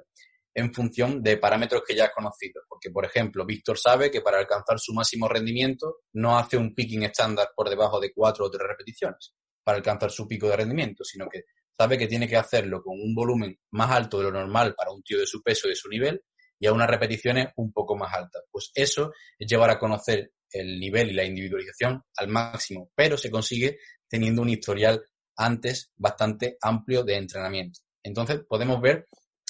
En 0.54 0.72
función 0.72 1.22
de 1.22 1.36
parámetros 1.36 1.82
que 1.86 1.94
ya 1.94 2.06
has 2.06 2.14
conocido. 2.14 2.62
Porque, 2.68 2.90
por 2.90 3.04
ejemplo, 3.04 3.44
Víctor 3.44 3.78
sabe 3.78 4.10
que 4.10 4.22
para 4.22 4.38
alcanzar 4.38 4.78
su 4.78 4.94
máximo 4.94 5.28
rendimiento 5.28 5.98
no 6.14 6.38
hace 6.38 6.56
un 6.56 6.74
picking 6.74 7.02
estándar 7.02 7.50
por 7.54 7.68
debajo 7.68 8.00
de 8.00 8.12
cuatro 8.12 8.46
o 8.46 8.50
tres 8.50 8.66
repeticiones 8.66 9.34
para 9.62 9.78
alcanzar 9.78 10.10
su 10.10 10.26
pico 10.26 10.48
de 10.48 10.56
rendimiento, 10.56 11.04
sino 11.04 11.28
que 11.28 11.44
sabe 11.76 11.98
que 11.98 12.06
tiene 12.06 12.28
que 12.28 12.36
hacerlo 12.36 12.82
con 12.82 12.98
un 13.00 13.14
volumen 13.14 13.58
más 13.72 13.90
alto 13.90 14.18
de 14.18 14.24
lo 14.24 14.32
normal 14.32 14.74
para 14.74 14.92
un 14.92 15.02
tío 15.02 15.18
de 15.18 15.26
su 15.26 15.42
peso 15.42 15.66
y 15.66 15.70
de 15.70 15.76
su 15.76 15.88
nivel 15.88 16.22
y 16.58 16.66
a 16.66 16.72
unas 16.72 16.88
repeticiones 16.88 17.48
un 17.56 17.72
poco 17.72 17.96
más 17.96 18.14
altas. 18.14 18.44
Pues 18.50 18.70
eso 18.74 19.12
es 19.38 19.46
llevar 19.46 19.70
a 19.70 19.78
conocer 19.78 20.32
el 20.50 20.78
nivel 20.78 21.10
y 21.10 21.14
la 21.14 21.24
individualización 21.24 22.02
al 22.16 22.28
máximo, 22.28 22.90
pero 22.94 23.18
se 23.18 23.30
consigue 23.30 23.78
teniendo 24.08 24.42
un 24.42 24.48
historial 24.48 25.04
antes 25.36 25.92
bastante 25.96 26.56
amplio 26.62 27.02
de 27.02 27.16
entrenamiento. 27.16 27.80
Entonces 28.02 28.40
podemos 28.48 28.80
ver 28.80 29.06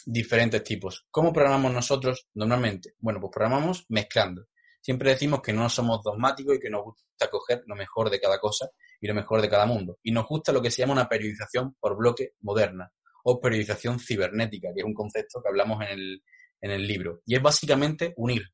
diferentes 0.07 0.63
tipos. 0.63 1.05
¿Cómo 1.11 1.33
programamos 1.33 1.73
nosotros 1.73 2.29
normalmente? 2.35 2.95
Bueno, 2.99 3.21
pues 3.21 3.33
programamos 3.33 3.85
mezclando. 3.89 4.47
Siempre 4.81 5.11
decimos 5.11 5.43
que 5.43 5.53
no 5.53 5.69
somos 5.69 6.01
dogmáticos 6.05 6.57
y 6.57 6.61
que 6.61 6.71
nos 6.71 6.85
gusta 6.85 7.29
coger 7.29 7.65
lo 7.67 7.75
mejor 7.75 8.09
de 8.09 8.21
cada 8.21 8.39
cosa 8.39 8.71
y 9.01 9.09
lo 9.09 9.15
mejor 9.15 9.43
de 9.43 9.49
cada 9.49 9.67
mundo. 9.67 9.99
Y 10.05 10.13
nos 10.13 10.29
gusta 10.29 10.53
lo 10.53 10.63
que 10.63 10.71
se 10.71 10.83
llama 10.83 10.93
una 10.93 11.09
periodización 11.09 11.75
por 11.81 11.97
bloque 11.97 12.35
moderna 12.43 12.91
o 13.25 13.41
periodización 13.41 13.99
cibernética, 13.99 14.69
que 14.73 14.83
es 14.83 14.87
un 14.87 14.95
concepto 14.95 15.43
que 15.43 15.49
hablamos 15.49 15.83
en 15.83 15.89
el, 15.89 16.23
en 16.61 16.71
el 16.71 16.87
libro. 16.87 17.21
Y 17.27 17.35
es 17.35 17.43
básicamente 17.43 18.15
unir 18.17 18.45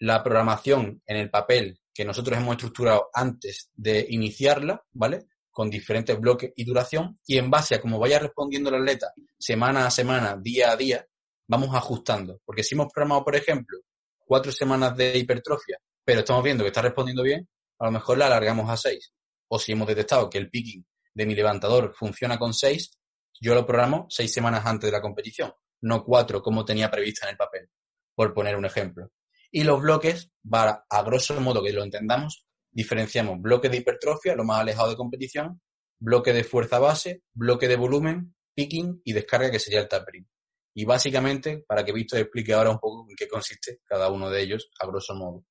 la 0.00 0.24
programación 0.24 1.00
en 1.06 1.16
el 1.16 1.30
papel 1.30 1.80
que 1.94 2.04
nosotros 2.04 2.36
hemos 2.36 2.56
estructurado 2.56 3.08
antes 3.14 3.70
de 3.74 4.06
iniciarla, 4.08 4.84
¿vale? 4.92 5.26
Con 5.58 5.70
diferentes 5.70 6.16
bloques 6.20 6.52
y 6.54 6.64
duración, 6.64 7.18
y 7.26 7.36
en 7.36 7.50
base 7.50 7.74
a 7.74 7.80
cómo 7.80 7.98
vaya 7.98 8.20
respondiendo 8.20 8.70
el 8.70 8.76
atleta 8.76 9.12
semana 9.36 9.88
a 9.88 9.90
semana, 9.90 10.36
día 10.40 10.70
a 10.70 10.76
día, 10.76 11.04
vamos 11.48 11.74
ajustando. 11.74 12.40
Porque 12.44 12.62
si 12.62 12.76
hemos 12.76 12.92
programado, 12.92 13.24
por 13.24 13.34
ejemplo, 13.34 13.76
cuatro 14.20 14.52
semanas 14.52 14.96
de 14.96 15.18
hipertrofia, 15.18 15.76
pero 16.04 16.20
estamos 16.20 16.44
viendo 16.44 16.62
que 16.62 16.68
está 16.68 16.82
respondiendo 16.82 17.24
bien, 17.24 17.48
a 17.80 17.86
lo 17.86 17.90
mejor 17.90 18.18
la 18.18 18.26
alargamos 18.26 18.70
a 18.70 18.76
seis. 18.76 19.12
O 19.48 19.58
si 19.58 19.72
hemos 19.72 19.88
detectado 19.88 20.30
que 20.30 20.38
el 20.38 20.48
picking 20.48 20.86
de 21.12 21.26
mi 21.26 21.34
levantador 21.34 21.92
funciona 21.92 22.38
con 22.38 22.54
seis, 22.54 22.96
yo 23.40 23.52
lo 23.56 23.66
programo 23.66 24.06
seis 24.10 24.32
semanas 24.32 24.64
antes 24.64 24.86
de 24.86 24.96
la 24.96 25.02
competición, 25.02 25.52
no 25.80 26.04
cuatro 26.04 26.40
como 26.40 26.64
tenía 26.64 26.88
prevista 26.88 27.26
en 27.26 27.32
el 27.32 27.36
papel, 27.36 27.68
por 28.14 28.32
poner 28.32 28.54
un 28.54 28.64
ejemplo. 28.64 29.10
Y 29.50 29.64
los 29.64 29.82
bloques, 29.82 30.30
para, 30.48 30.86
a 30.88 31.02
grosso 31.02 31.34
modo 31.40 31.64
que 31.64 31.72
lo 31.72 31.82
entendamos, 31.82 32.46
diferenciamos 32.70 33.40
bloque 33.40 33.68
de 33.68 33.78
hipertrofia, 33.78 34.34
lo 34.34 34.44
más 34.44 34.60
alejado 34.60 34.90
de 34.90 34.96
competición, 34.96 35.60
bloque 35.98 36.32
de 36.32 36.44
fuerza 36.44 36.78
base, 36.78 37.22
bloque 37.34 37.68
de 37.68 37.76
volumen, 37.76 38.34
picking 38.54 39.00
y 39.04 39.12
descarga, 39.12 39.50
que 39.50 39.58
sería 39.58 39.80
el 39.80 39.88
tapering. 39.88 40.26
Y 40.74 40.84
básicamente, 40.84 41.64
para 41.66 41.84
que 41.84 41.92
Víctor 41.92 42.20
explique 42.20 42.52
ahora 42.52 42.70
un 42.70 42.78
poco 42.78 43.06
en 43.08 43.16
qué 43.16 43.26
consiste 43.26 43.80
cada 43.84 44.10
uno 44.10 44.30
de 44.30 44.42
ellos, 44.42 44.70
a 44.80 44.86
grosso 44.86 45.14
modo. 45.14 45.44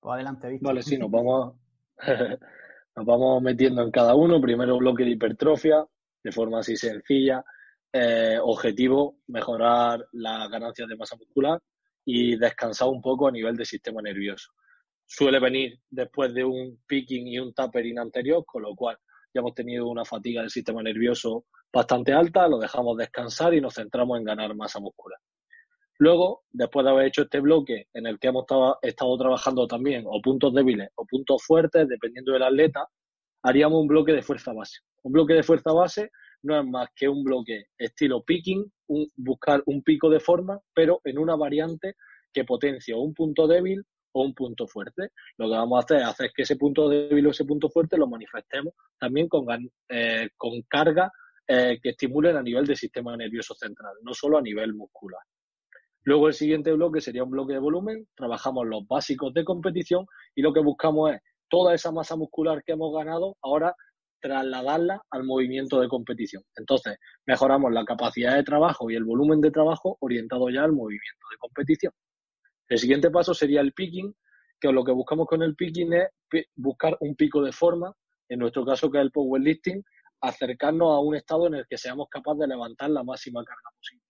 Pues 0.00 0.14
adelante, 0.14 0.48
Víctor. 0.48 0.68
Vale, 0.68 0.82
sí, 0.82 0.98
nos 0.98 1.10
vamos, 1.10 1.54
nos 2.96 3.06
vamos 3.06 3.42
metiendo 3.42 3.82
en 3.82 3.90
cada 3.90 4.14
uno. 4.14 4.40
Primero 4.40 4.78
bloque 4.78 5.04
de 5.04 5.10
hipertrofia, 5.10 5.84
de 6.22 6.32
forma 6.32 6.60
así 6.60 6.76
sencilla. 6.76 7.44
Eh, 7.92 8.38
objetivo, 8.42 9.20
mejorar 9.28 10.06
las 10.12 10.50
ganancias 10.50 10.88
de 10.88 10.96
masa 10.96 11.16
muscular 11.16 11.62
y 12.04 12.36
descansar 12.36 12.88
un 12.88 13.00
poco 13.00 13.28
a 13.28 13.32
nivel 13.32 13.56
del 13.56 13.64
sistema 13.64 14.02
nervioso. 14.02 14.52
Suele 15.06 15.38
venir 15.38 15.78
después 15.88 16.34
de 16.34 16.44
un 16.44 16.82
picking 16.86 17.28
y 17.28 17.38
un 17.38 17.54
tapering 17.54 17.98
anterior, 17.98 18.44
con 18.44 18.62
lo 18.62 18.74
cual 18.74 18.98
ya 19.32 19.40
hemos 19.40 19.54
tenido 19.54 19.86
una 19.88 20.04
fatiga 20.04 20.40
del 20.40 20.50
sistema 20.50 20.82
nervioso 20.82 21.46
bastante 21.72 22.12
alta, 22.12 22.48
lo 22.48 22.58
dejamos 22.58 22.96
descansar 22.96 23.54
y 23.54 23.60
nos 23.60 23.74
centramos 23.74 24.18
en 24.18 24.24
ganar 24.24 24.54
masa 24.56 24.80
muscular. 24.80 25.18
Luego, 25.98 26.42
después 26.50 26.84
de 26.84 26.90
haber 26.90 27.06
hecho 27.06 27.22
este 27.22 27.40
bloque 27.40 27.86
en 27.94 28.06
el 28.06 28.18
que 28.18 28.28
hemos 28.28 28.44
estado, 28.82 29.18
trabajando 29.18 29.66
también 29.66 30.04
o 30.06 30.20
puntos 30.20 30.52
débiles 30.52 30.90
o 30.96 31.06
puntos 31.06 31.42
fuertes, 31.42 31.88
dependiendo 31.88 32.32
del 32.32 32.42
atleta, 32.42 32.86
haríamos 33.42 33.80
un 33.80 33.86
bloque 33.86 34.12
de 34.12 34.22
fuerza 34.22 34.52
base. 34.52 34.80
Un 35.04 35.12
bloque 35.12 35.34
de 35.34 35.42
fuerza 35.42 35.72
base 35.72 36.10
no 36.42 36.58
es 36.58 36.66
más 36.66 36.88
que 36.94 37.08
un 37.08 37.22
bloque 37.22 37.66
estilo 37.78 38.22
picking, 38.24 38.70
buscar 39.16 39.62
un 39.66 39.82
pico 39.82 40.10
de 40.10 40.20
forma, 40.20 40.60
pero 40.74 41.00
en 41.04 41.18
una 41.18 41.36
variante 41.36 41.94
que 42.32 42.44
potencia 42.44 42.96
un 42.96 43.14
punto 43.14 43.46
débil 43.46 43.82
un 44.22 44.34
punto 44.34 44.66
fuerte. 44.66 45.10
Lo 45.38 45.48
que 45.48 45.56
vamos 45.56 45.76
a 45.76 45.84
hacer 45.84 45.98
es 45.98 46.04
hacer 46.04 46.30
que 46.34 46.42
ese 46.42 46.56
punto 46.56 46.88
débil 46.88 47.26
o 47.26 47.30
ese 47.30 47.44
punto 47.44 47.68
fuerte 47.68 47.96
lo 47.96 48.06
manifestemos 48.06 48.74
también 48.98 49.28
con, 49.28 49.46
eh, 49.88 50.28
eh, 51.48 51.78
que 51.80 51.90
estimulen 51.90 52.36
a 52.36 52.42
nivel 52.42 52.66
del 52.66 52.76
sistema 52.76 53.16
nervioso 53.16 53.54
central, 53.54 53.94
no 54.02 54.12
solo 54.14 54.38
a 54.38 54.42
nivel 54.42 54.74
muscular. 54.74 55.20
Luego 56.02 56.28
el 56.28 56.34
siguiente 56.34 56.72
bloque 56.72 57.00
sería 57.00 57.24
un 57.24 57.30
bloque 57.30 57.54
de 57.54 57.58
volumen, 57.58 58.06
trabajamos 58.14 58.66
los 58.66 58.86
básicos 58.86 59.34
de 59.34 59.44
competición 59.44 60.06
y 60.34 60.42
lo 60.42 60.52
que 60.52 60.60
buscamos 60.60 61.12
es 61.12 61.20
toda 61.48 61.74
esa 61.74 61.90
masa 61.90 62.16
muscular 62.16 62.62
que 62.64 62.72
hemos 62.72 62.94
ganado, 62.94 63.36
ahora 63.42 63.74
trasladarla 64.20 65.02
al 65.10 65.24
movimiento 65.24 65.80
de 65.80 65.88
competición. 65.88 66.42
Entonces, 66.56 66.96
mejoramos 67.26 67.72
la 67.72 67.84
capacidad 67.84 68.34
de 68.34 68.42
trabajo 68.42 68.90
y 68.90 68.94
el 68.94 69.04
volumen 69.04 69.40
de 69.40 69.50
trabajo 69.50 69.96
orientado 70.00 70.48
ya 70.50 70.64
al 70.64 70.72
movimiento 70.72 71.26
de 71.30 71.38
competición. 71.38 71.92
El 72.68 72.78
siguiente 72.78 73.10
paso 73.10 73.34
sería 73.34 73.60
el 73.60 73.72
picking, 73.72 74.14
que 74.60 74.72
lo 74.72 74.84
que 74.84 74.92
buscamos 74.92 75.26
con 75.26 75.42
el 75.42 75.54
picking 75.54 75.92
es 75.92 76.46
buscar 76.54 76.96
un 77.00 77.14
pico 77.14 77.42
de 77.42 77.52
forma, 77.52 77.94
en 78.28 78.40
nuestro 78.40 78.64
caso 78.64 78.90
que 78.90 78.98
es 78.98 79.02
el 79.02 79.12
powerlifting, 79.12 79.84
acercarnos 80.20 80.92
a 80.92 80.98
un 80.98 81.14
estado 81.14 81.46
en 81.46 81.54
el 81.54 81.66
que 81.68 81.78
seamos 81.78 82.08
capaces 82.10 82.40
de 82.40 82.48
levantar 82.48 82.90
la 82.90 83.04
máxima 83.04 83.44
carga 83.44 83.70
posible. 83.78 84.02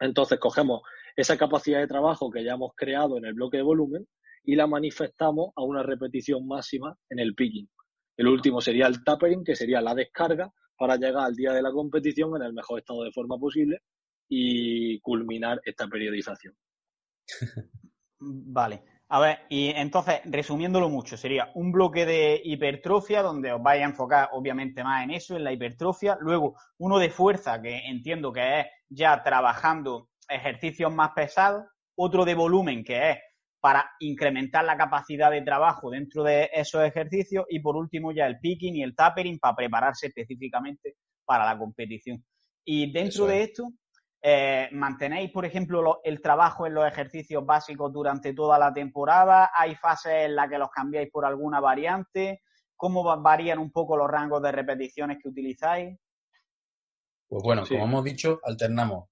Entonces, 0.00 0.38
cogemos 0.38 0.82
esa 1.16 1.36
capacidad 1.36 1.80
de 1.80 1.86
trabajo 1.86 2.30
que 2.30 2.44
ya 2.44 2.54
hemos 2.54 2.72
creado 2.76 3.18
en 3.18 3.24
el 3.24 3.34
bloque 3.34 3.58
de 3.58 3.62
volumen 3.62 4.08
y 4.44 4.54
la 4.56 4.66
manifestamos 4.66 5.50
a 5.56 5.62
una 5.62 5.82
repetición 5.82 6.46
máxima 6.46 6.96
en 7.10 7.18
el 7.18 7.34
picking. 7.34 7.68
El 8.16 8.28
último 8.28 8.60
sería 8.60 8.86
el 8.86 9.04
tapering, 9.04 9.44
que 9.44 9.54
sería 9.54 9.80
la 9.80 9.94
descarga 9.94 10.52
para 10.76 10.96
llegar 10.96 11.26
al 11.26 11.34
día 11.34 11.52
de 11.52 11.62
la 11.62 11.72
competición 11.72 12.34
en 12.36 12.42
el 12.42 12.52
mejor 12.52 12.78
estado 12.80 13.02
de 13.02 13.12
forma 13.12 13.36
posible 13.38 13.80
y 14.28 15.00
culminar 15.00 15.60
esta 15.64 15.86
periodización. 15.88 16.54
Vale. 18.20 18.82
A 19.10 19.20
ver, 19.20 19.38
y 19.48 19.70
entonces, 19.70 20.20
resumiéndolo 20.26 20.90
mucho, 20.90 21.16
sería 21.16 21.50
un 21.54 21.72
bloque 21.72 22.04
de 22.04 22.42
hipertrofia 22.44 23.22
donde 23.22 23.52
os 23.52 23.62
vais 23.62 23.82
a 23.82 23.86
enfocar 23.86 24.28
obviamente 24.32 24.84
más 24.84 25.02
en 25.02 25.12
eso, 25.12 25.34
en 25.34 25.44
la 25.44 25.52
hipertrofia. 25.52 26.18
Luego, 26.20 26.56
uno 26.76 26.98
de 26.98 27.08
fuerza, 27.08 27.62
que 27.62 27.78
entiendo 27.86 28.32
que 28.32 28.60
es 28.60 28.66
ya 28.90 29.22
trabajando 29.22 30.10
ejercicios 30.28 30.92
más 30.92 31.12
pesados, 31.12 31.64
otro 31.96 32.26
de 32.26 32.34
volumen 32.34 32.84
que 32.84 33.10
es 33.10 33.18
para 33.60 33.90
incrementar 33.98 34.64
la 34.64 34.76
capacidad 34.76 35.30
de 35.30 35.42
trabajo 35.42 35.90
dentro 35.90 36.22
de 36.22 36.50
esos 36.52 36.84
ejercicios 36.84 37.44
y 37.48 37.60
por 37.60 37.76
último 37.76 38.12
ya 38.12 38.26
el 38.26 38.38
picking 38.38 38.76
y 38.76 38.82
el 38.82 38.94
tapering 38.94 39.38
para 39.38 39.56
prepararse 39.56 40.08
específicamente 40.08 40.96
para 41.24 41.44
la 41.44 41.58
competición. 41.58 42.22
Y 42.64 42.92
dentro 42.92 43.26
de 43.26 43.42
esto, 43.42 43.68
eh, 44.20 44.68
¿mantenéis, 44.72 45.30
por 45.30 45.44
ejemplo, 45.44 46.00
el 46.02 46.20
trabajo 46.20 46.66
en 46.66 46.74
los 46.74 46.86
ejercicios 46.86 47.44
básicos 47.44 47.92
durante 47.92 48.32
toda 48.32 48.58
la 48.58 48.72
temporada? 48.72 49.50
¿Hay 49.56 49.74
fases 49.74 50.26
en 50.26 50.36
las 50.36 50.48
que 50.48 50.58
los 50.58 50.70
cambiáis 50.70 51.10
por 51.10 51.24
alguna 51.24 51.60
variante? 51.60 52.42
¿Cómo 52.76 53.04
varían 53.20 53.58
un 53.58 53.70
poco 53.70 53.96
los 53.96 54.08
rangos 54.08 54.42
de 54.42 54.52
repeticiones 54.52 55.18
que 55.22 55.28
utilizáis? 55.28 55.98
Pues 57.28 57.42
bueno, 57.42 57.64
como 57.68 57.84
hemos 57.84 58.04
dicho, 58.04 58.40
alternamos 58.42 59.08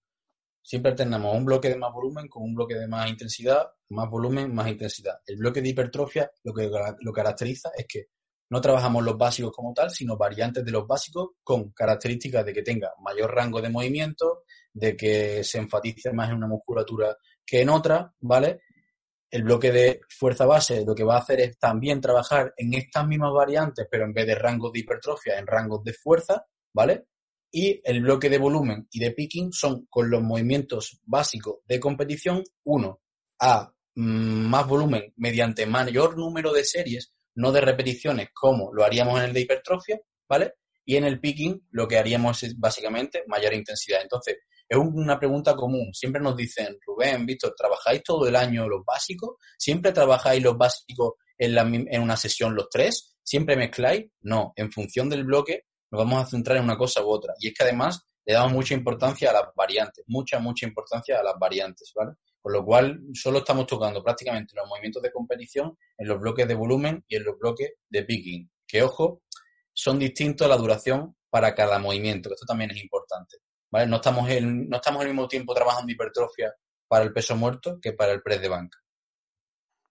siempre 0.66 0.90
alternamos 0.90 1.32
un 1.36 1.44
bloque 1.44 1.68
de 1.68 1.76
más 1.76 1.92
volumen 1.92 2.26
con 2.26 2.42
un 2.42 2.52
bloque 2.52 2.74
de 2.74 2.88
más 2.88 3.08
intensidad, 3.08 3.70
más 3.90 4.10
volumen, 4.10 4.52
más 4.52 4.66
intensidad. 4.66 5.20
El 5.24 5.36
bloque 5.36 5.62
de 5.62 5.68
hipertrofia 5.68 6.28
lo 6.42 6.52
que 6.52 6.68
lo 7.00 7.12
caracteriza 7.12 7.70
es 7.76 7.86
que 7.86 8.06
no 8.50 8.60
trabajamos 8.60 9.04
los 9.04 9.16
básicos 9.16 9.52
como 9.52 9.72
tal, 9.72 9.90
sino 9.90 10.16
variantes 10.16 10.64
de 10.64 10.70
los 10.70 10.86
básicos 10.86 11.30
con 11.42 11.70
características 11.72 12.44
de 12.44 12.52
que 12.52 12.62
tenga 12.62 12.92
mayor 13.00 13.34
rango 13.34 13.60
de 13.60 13.70
movimiento, 13.70 14.44
de 14.72 14.96
que 14.96 15.42
se 15.42 15.58
enfatice 15.58 16.12
más 16.12 16.30
en 16.30 16.36
una 16.36 16.46
musculatura 16.46 17.16
que 17.44 17.60
en 17.60 17.70
otra, 17.70 18.12
¿vale? 18.20 18.62
El 19.30 19.42
bloque 19.42 19.72
de 19.72 20.00
fuerza 20.08 20.46
base 20.46 20.84
lo 20.86 20.94
que 20.94 21.04
va 21.04 21.16
a 21.16 21.20
hacer 21.20 21.40
es 21.40 21.58
también 21.58 22.00
trabajar 22.00 22.54
en 22.56 22.74
estas 22.74 23.06
mismas 23.06 23.32
variantes, 23.32 23.86
pero 23.90 24.04
en 24.04 24.12
vez 24.12 24.26
de 24.26 24.34
rangos 24.36 24.72
de 24.72 24.80
hipertrofia, 24.80 25.38
en 25.38 25.46
rangos 25.46 25.82
de 25.82 25.92
fuerza, 25.92 26.46
¿vale? 26.72 27.06
y 27.50 27.80
el 27.84 28.02
bloque 28.02 28.28
de 28.28 28.36
volumen 28.36 28.86
y 28.90 29.00
de 29.00 29.12
picking 29.12 29.50
son 29.50 29.86
con 29.88 30.10
los 30.10 30.22
movimientos 30.22 31.00
básicos 31.04 31.60
de 31.66 31.80
competición, 31.80 32.44
uno, 32.64 33.00
a 33.40 33.72
mm, 33.94 34.46
más 34.46 34.66
volumen 34.66 35.14
mediante 35.16 35.64
mayor 35.64 36.18
número 36.18 36.52
de 36.52 36.64
series, 36.64 37.14
no 37.36 37.52
de 37.52 37.60
repeticiones 37.60 38.28
como 38.34 38.72
lo 38.74 38.84
haríamos 38.84 39.18
en 39.18 39.26
el 39.26 39.32
de 39.32 39.40
hipertrofia, 39.40 40.00
¿vale? 40.28 40.54
Y 40.84 40.96
en 40.96 41.04
el 41.04 41.20
picking 41.20 41.66
lo 41.70 41.86
que 41.88 41.98
haríamos 41.98 42.42
es 42.42 42.58
básicamente 42.58 43.24
mayor 43.26 43.54
intensidad. 43.54 44.00
Entonces, 44.02 44.36
es 44.68 44.78
una 44.78 45.18
pregunta 45.18 45.54
común. 45.54 45.92
Siempre 45.92 46.20
nos 46.20 46.36
dicen, 46.36 46.78
Rubén, 46.84 47.24
Víctor, 47.24 47.54
¿trabajáis 47.56 48.02
todo 48.02 48.26
el 48.26 48.36
año 48.36 48.68
los 48.68 48.84
básicos? 48.84 49.36
¿Siempre 49.58 49.92
trabajáis 49.92 50.42
los 50.42 50.56
básicos 50.56 51.14
en, 51.38 51.54
la, 51.54 51.62
en 51.62 52.02
una 52.02 52.16
sesión 52.16 52.54
los 52.54 52.68
tres? 52.68 53.16
¿Siempre 53.22 53.56
mezcláis? 53.56 54.06
No, 54.20 54.52
en 54.56 54.70
función 54.72 55.08
del 55.08 55.24
bloque 55.24 55.64
nos 55.90 56.00
vamos 56.00 56.22
a 56.22 56.26
centrar 56.26 56.58
en 56.58 56.64
una 56.64 56.76
cosa 56.76 57.02
u 57.02 57.10
otra. 57.10 57.34
Y 57.38 57.48
es 57.48 57.54
que 57.54 57.62
además 57.62 58.06
le 58.24 58.34
damos 58.34 58.52
mucha 58.52 58.74
importancia 58.74 59.30
a 59.30 59.34
las 59.34 59.44
variantes, 59.54 60.04
mucha, 60.08 60.38
mucha 60.40 60.66
importancia 60.66 61.18
a 61.18 61.22
las 61.22 61.34
variantes, 61.38 61.92
¿vale? 61.94 62.12
Con 62.46 62.52
lo 62.52 62.64
cual, 62.64 63.00
solo 63.12 63.38
estamos 63.38 63.66
tocando 63.66 64.04
prácticamente 64.04 64.54
los 64.54 64.68
movimientos 64.68 65.02
de 65.02 65.10
competición 65.10 65.76
en 65.98 66.06
los 66.06 66.20
bloques 66.20 66.46
de 66.46 66.54
volumen 66.54 67.04
y 67.08 67.16
en 67.16 67.24
los 67.24 67.36
bloques 67.36 67.72
de 67.88 68.04
picking. 68.04 68.48
Que, 68.64 68.84
ojo, 68.84 69.22
son 69.72 69.98
distintos 69.98 70.48
la 70.48 70.56
duración 70.56 71.16
para 71.28 71.56
cada 71.56 71.80
movimiento, 71.80 72.28
que 72.28 72.34
esto 72.34 72.46
también 72.46 72.70
es 72.70 72.80
importante. 72.80 73.38
No 73.88 73.96
estamos, 73.96 74.30
en, 74.30 74.68
no 74.68 74.76
estamos 74.76 75.00
al 75.00 75.08
mismo 75.08 75.26
tiempo 75.26 75.54
trabajando 75.54 75.90
hipertrofia 75.90 76.54
para 76.86 77.02
el 77.02 77.12
peso 77.12 77.34
muerto 77.34 77.80
que 77.82 77.94
para 77.94 78.12
el 78.12 78.22
press 78.22 78.40
de 78.40 78.48
banca. 78.48 78.78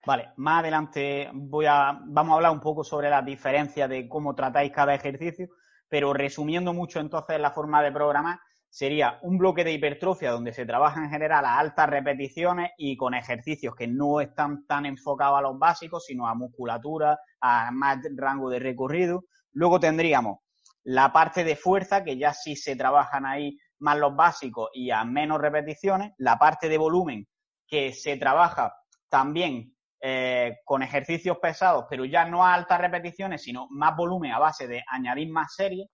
Vale, 0.05 0.29
más 0.37 0.61
adelante 0.61 1.29
voy 1.33 1.65
a, 1.65 1.99
vamos 2.05 2.31
a 2.31 2.35
hablar 2.35 2.51
un 2.53 2.61
poco 2.61 2.85
sobre 2.85 3.09
las 3.09 3.25
diferencias 3.25 3.89
de 3.89 4.07
cómo 4.07 4.33
tratáis 4.33 4.71
cada 4.71 4.95
ejercicio, 4.95 5.49
pero 5.89 6.13
resumiendo 6.13 6.71
mucho 6.71 7.01
entonces 7.01 7.37
la 7.37 7.51
forma 7.51 7.83
de 7.83 7.91
programar, 7.91 8.39
sería 8.75 9.19
un 9.21 9.37
bloque 9.37 9.63
de 9.63 9.71
hipertrofia 9.71 10.31
donde 10.31 10.51
se 10.51 10.65
trabaja 10.65 11.01
en 11.01 11.09
general 11.09 11.45
a 11.45 11.59
altas 11.59 11.89
repeticiones 11.89 12.71
y 12.77 12.97
con 12.97 13.13
ejercicios 13.13 13.73
que 13.73 13.87
no 13.87 14.19
están 14.19 14.67
tan 14.67 14.85
enfocados 14.85 15.39
a 15.39 15.43
los 15.43 15.57
básicos, 15.57 16.03
sino 16.03 16.27
a 16.27 16.35
musculatura, 16.35 17.17
a 17.39 17.71
más 17.71 17.99
rango 18.17 18.49
de 18.49 18.59
recorrido. 18.59 19.23
Luego 19.53 19.79
tendríamos 19.79 20.39
la 20.83 21.13
parte 21.13 21.45
de 21.45 21.55
fuerza, 21.55 22.03
que 22.03 22.17
ya 22.17 22.33
sí 22.33 22.57
se 22.57 22.75
trabajan 22.75 23.25
ahí 23.25 23.57
más 23.79 23.97
los 23.97 24.13
básicos 24.13 24.69
y 24.73 24.91
a 24.91 25.05
menos 25.05 25.39
repeticiones. 25.39 26.11
La 26.17 26.37
parte 26.37 26.67
de 26.67 26.77
volumen, 26.77 27.25
que 27.65 27.93
se 27.93 28.17
trabaja 28.17 28.75
también 29.07 29.73
eh, 30.01 30.57
con 30.65 30.83
ejercicios 30.83 31.37
pesados, 31.37 31.85
pero 31.89 32.03
ya 32.03 32.25
no 32.25 32.45
a 32.45 32.53
altas 32.53 32.81
repeticiones, 32.81 33.41
sino 33.41 33.67
más 33.69 33.95
volumen 33.95 34.33
a 34.33 34.39
base 34.39 34.67
de 34.67 34.83
añadir 34.91 35.31
más 35.31 35.55
series. 35.55 35.87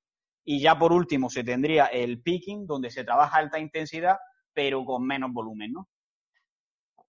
Y 0.43 0.59
ya 0.59 0.77
por 0.77 0.91
último 0.91 1.29
se 1.29 1.43
tendría 1.43 1.85
el 1.85 2.21
picking, 2.21 2.65
donde 2.65 2.89
se 2.89 3.03
trabaja 3.03 3.37
alta 3.37 3.59
intensidad, 3.59 4.17
pero 4.53 4.83
con 4.85 5.05
menos 5.05 5.31
volumen, 5.31 5.71
¿no? 5.73 5.89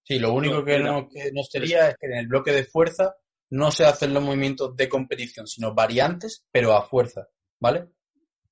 Sí, 0.03 0.19
lo 0.19 0.33
único 0.33 0.63
que 0.63 0.79
nos, 0.79 1.07
que 1.09 1.31
nos 1.31 1.47
sería 1.49 1.89
es 1.89 1.95
que 1.97 2.07
en 2.07 2.17
el 2.17 2.27
bloque 2.27 2.51
de 2.51 2.65
fuerza 2.65 3.15
no 3.51 3.71
se 3.71 3.85
hacen 3.85 4.13
los 4.13 4.23
movimientos 4.23 4.75
de 4.75 4.89
competición, 4.89 5.47
sino 5.47 5.73
variantes, 5.73 6.45
pero 6.51 6.73
a 6.73 6.81
fuerza, 6.81 7.27
¿vale? 7.59 7.87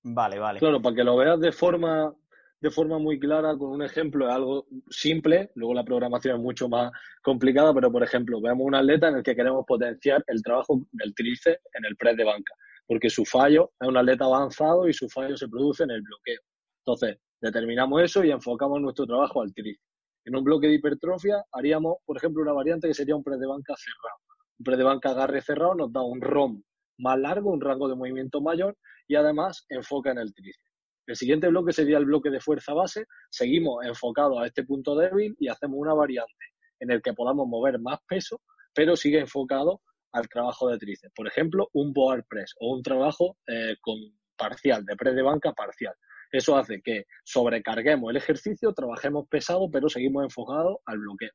Vale, 0.04 0.40
vale. 0.40 0.60
Claro, 0.60 0.82
para 0.82 0.96
que 0.96 1.04
lo 1.04 1.18
veas 1.18 1.40
de 1.40 1.52
forma, 1.52 2.14
de 2.60 2.72
forma 2.72 3.00
muy 3.00 3.20
clara, 3.20 3.58
con 3.58 3.72
un 3.72 3.84
ejemplo, 3.84 4.28
es 4.28 4.34
algo 4.34 4.68
simple, 4.90 5.52
luego 5.56 5.74
la 5.74 5.84
programación 5.84 6.38
es 6.38 6.42
mucho 6.42 6.70
más 6.70 6.92
complicada, 7.22 7.74
pero 7.74 7.92
por 7.92 8.04
ejemplo, 8.04 8.40
veamos 8.42 8.66
un 8.66 8.76
atleta 8.76 9.10
en 9.10 9.16
el 9.16 9.24
que 9.24 9.36
queremos 9.36 9.66
potenciar 9.66 10.24
el 10.28 10.42
trabajo 10.42 10.80
del 10.92 11.14
tríceps 11.14 11.62
en 11.74 11.86
el 11.86 11.98
press 11.98 12.16
de 12.16 12.24
banca, 12.24 12.54
porque 12.92 13.10
su 13.10 13.24
fallo 13.24 13.72
es 13.80 13.88
un 13.88 13.96
atleta 13.96 14.26
avanzado 14.26 14.86
y 14.86 14.92
su 14.92 15.08
fallo 15.08 15.38
se 15.38 15.48
produce 15.48 15.84
en 15.84 15.92
el 15.92 16.02
bloqueo. 16.02 16.42
Entonces, 16.86 17.20
determinamos 17.40 18.02
eso 18.02 18.22
y 18.22 18.32
enfocamos 18.32 18.82
nuestro 18.82 19.06
trabajo 19.06 19.42
al 19.42 19.54
tríceps. 19.54 19.82
En 20.26 20.36
un 20.36 20.44
bloque 20.44 20.68
de 20.68 20.74
hipertrofia 20.74 21.42
haríamos, 21.54 22.00
por 22.06 22.18
ejemplo, 22.18 22.42
una 22.42 22.52
variante 22.52 22.90
que 22.90 22.94
sería 22.94 23.16
un 23.16 23.24
press 23.24 23.40
de 23.40 23.48
banca 23.48 23.76
cerrado. 23.78 24.20
Un 24.60 24.64
press 24.66 24.78
de 24.78 24.84
banca 24.84 25.12
agarre 25.12 25.42
cerrado 25.42 25.74
nos 25.74 25.94
da 25.94 26.02
un 26.02 26.20
ROM 26.20 26.62
más 26.98 27.18
largo, 27.18 27.54
un 27.54 27.62
rango 27.62 27.88
de 27.88 27.96
movimiento 27.96 28.42
mayor 28.42 28.76
y 29.08 29.16
además 29.16 29.66
enfoca 29.70 30.12
en 30.12 30.18
el 30.18 30.34
tríceps. 30.34 30.74
El 31.08 31.16
siguiente 31.16 31.48
bloque 31.48 31.72
sería 31.72 31.98
el 31.98 32.04
bloque 32.04 32.30
de 32.30 32.42
fuerza 32.42 32.74
base. 32.74 33.06
Seguimos 33.30 33.86
enfocados 33.86 34.38
a 34.38 34.48
este 34.48 34.66
punto 34.66 34.98
débil 34.98 35.34
y 35.40 35.48
hacemos 35.48 35.78
una 35.80 35.94
variante 35.94 36.46
en 36.82 36.92
el 36.92 37.02
que 37.02 37.14
podamos 37.14 37.48
mover 37.48 37.80
más 37.80 38.00
peso, 38.06 38.42
pero 38.74 38.98
sigue 38.98 39.20
enfocado 39.20 39.80
al 40.12 40.28
trabajo 40.28 40.70
de 40.70 40.78
tríceps. 40.78 41.14
Por 41.16 41.28
ejemplo, 41.28 41.70
un 41.74 41.94
board 41.94 42.26
press 42.28 42.54
o 42.60 42.76
un 42.76 42.84
trabajo 42.84 43.38
eh, 43.48 43.76
con 43.82 43.98
parcial, 44.38 44.86
de 44.86 44.96
press 44.96 45.16
de 45.16 45.22
banca 45.22 45.54
parcial. 45.54 45.94
Eso 46.32 46.56
hace 46.56 46.82
que 46.82 47.06
sobrecarguemos 47.24 48.10
el 48.10 48.18
ejercicio, 48.18 48.74
trabajemos 48.74 49.28
pesado, 49.28 49.70
pero 49.70 49.90
seguimos 49.90 50.24
enfocados 50.24 50.78
al 50.86 51.00
bloqueo, 51.00 51.32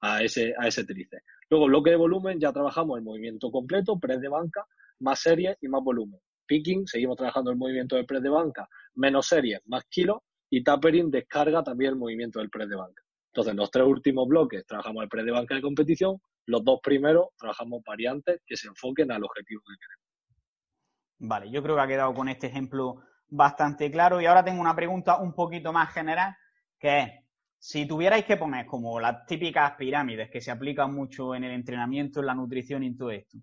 a 0.00 0.22
ese, 0.22 0.54
a 0.58 0.66
ese 0.66 0.84
tríceps. 0.84 1.22
Luego, 1.50 1.66
bloque 1.66 1.90
de 1.90 1.96
volumen, 1.96 2.40
ya 2.40 2.52
trabajamos 2.52 2.98
el 2.98 3.04
movimiento 3.04 3.50
completo, 3.50 3.98
press 3.98 4.20
de 4.20 4.28
banca, 4.28 4.64
más 5.00 5.20
series 5.20 5.56
y 5.60 5.68
más 5.68 5.82
volumen. 5.82 6.20
Picking, 6.46 6.86
seguimos 6.86 7.16
trabajando 7.16 7.50
el 7.50 7.58
movimiento 7.58 7.96
del 7.96 8.06
press 8.06 8.22
de 8.22 8.30
banca, 8.30 8.68
menos 8.94 9.26
series, 9.26 9.60
más 9.66 9.84
kilos, 9.90 10.18
y 10.50 10.64
tapering 10.64 11.10
descarga 11.10 11.62
también 11.62 11.90
el 11.90 11.96
movimiento 11.96 12.38
del 12.38 12.48
press 12.48 12.68
de 12.68 12.76
banca. 12.76 13.02
Entonces, 13.32 13.54
los 13.54 13.70
tres 13.70 13.86
últimos 13.86 14.26
bloques 14.26 14.64
trabajamos 14.66 15.02
el 15.02 15.08
press 15.10 15.26
de 15.26 15.32
banca 15.32 15.54
de 15.54 15.60
competición, 15.60 16.18
los 16.48 16.64
dos 16.64 16.80
primeros 16.82 17.28
trabajamos 17.36 17.82
variantes 17.84 18.40
que 18.46 18.56
se 18.56 18.68
enfoquen 18.68 19.12
al 19.12 19.22
objetivo 19.22 19.60
que 19.60 19.76
queremos. 19.78 20.08
Vale, 21.20 21.50
yo 21.50 21.62
creo 21.62 21.76
que 21.76 21.82
ha 21.82 21.86
quedado 21.86 22.14
con 22.14 22.28
este 22.28 22.46
ejemplo 22.46 23.02
bastante 23.28 23.90
claro. 23.90 24.20
Y 24.20 24.26
ahora 24.26 24.44
tengo 24.44 24.60
una 24.60 24.74
pregunta 24.74 25.18
un 25.18 25.34
poquito 25.34 25.72
más 25.74 25.92
general, 25.92 26.34
que 26.78 27.00
es, 27.00 27.10
si 27.58 27.86
tuvierais 27.86 28.24
que 28.24 28.38
poner 28.38 28.64
como 28.64 28.98
las 28.98 29.26
típicas 29.26 29.72
pirámides 29.72 30.30
que 30.30 30.40
se 30.40 30.50
aplican 30.50 30.94
mucho 30.94 31.34
en 31.34 31.44
el 31.44 31.52
entrenamiento, 31.52 32.20
en 32.20 32.26
la 32.26 32.34
nutrición 32.34 32.82
y 32.82 32.86
en 32.86 32.96
todo 32.96 33.10
esto, 33.10 33.36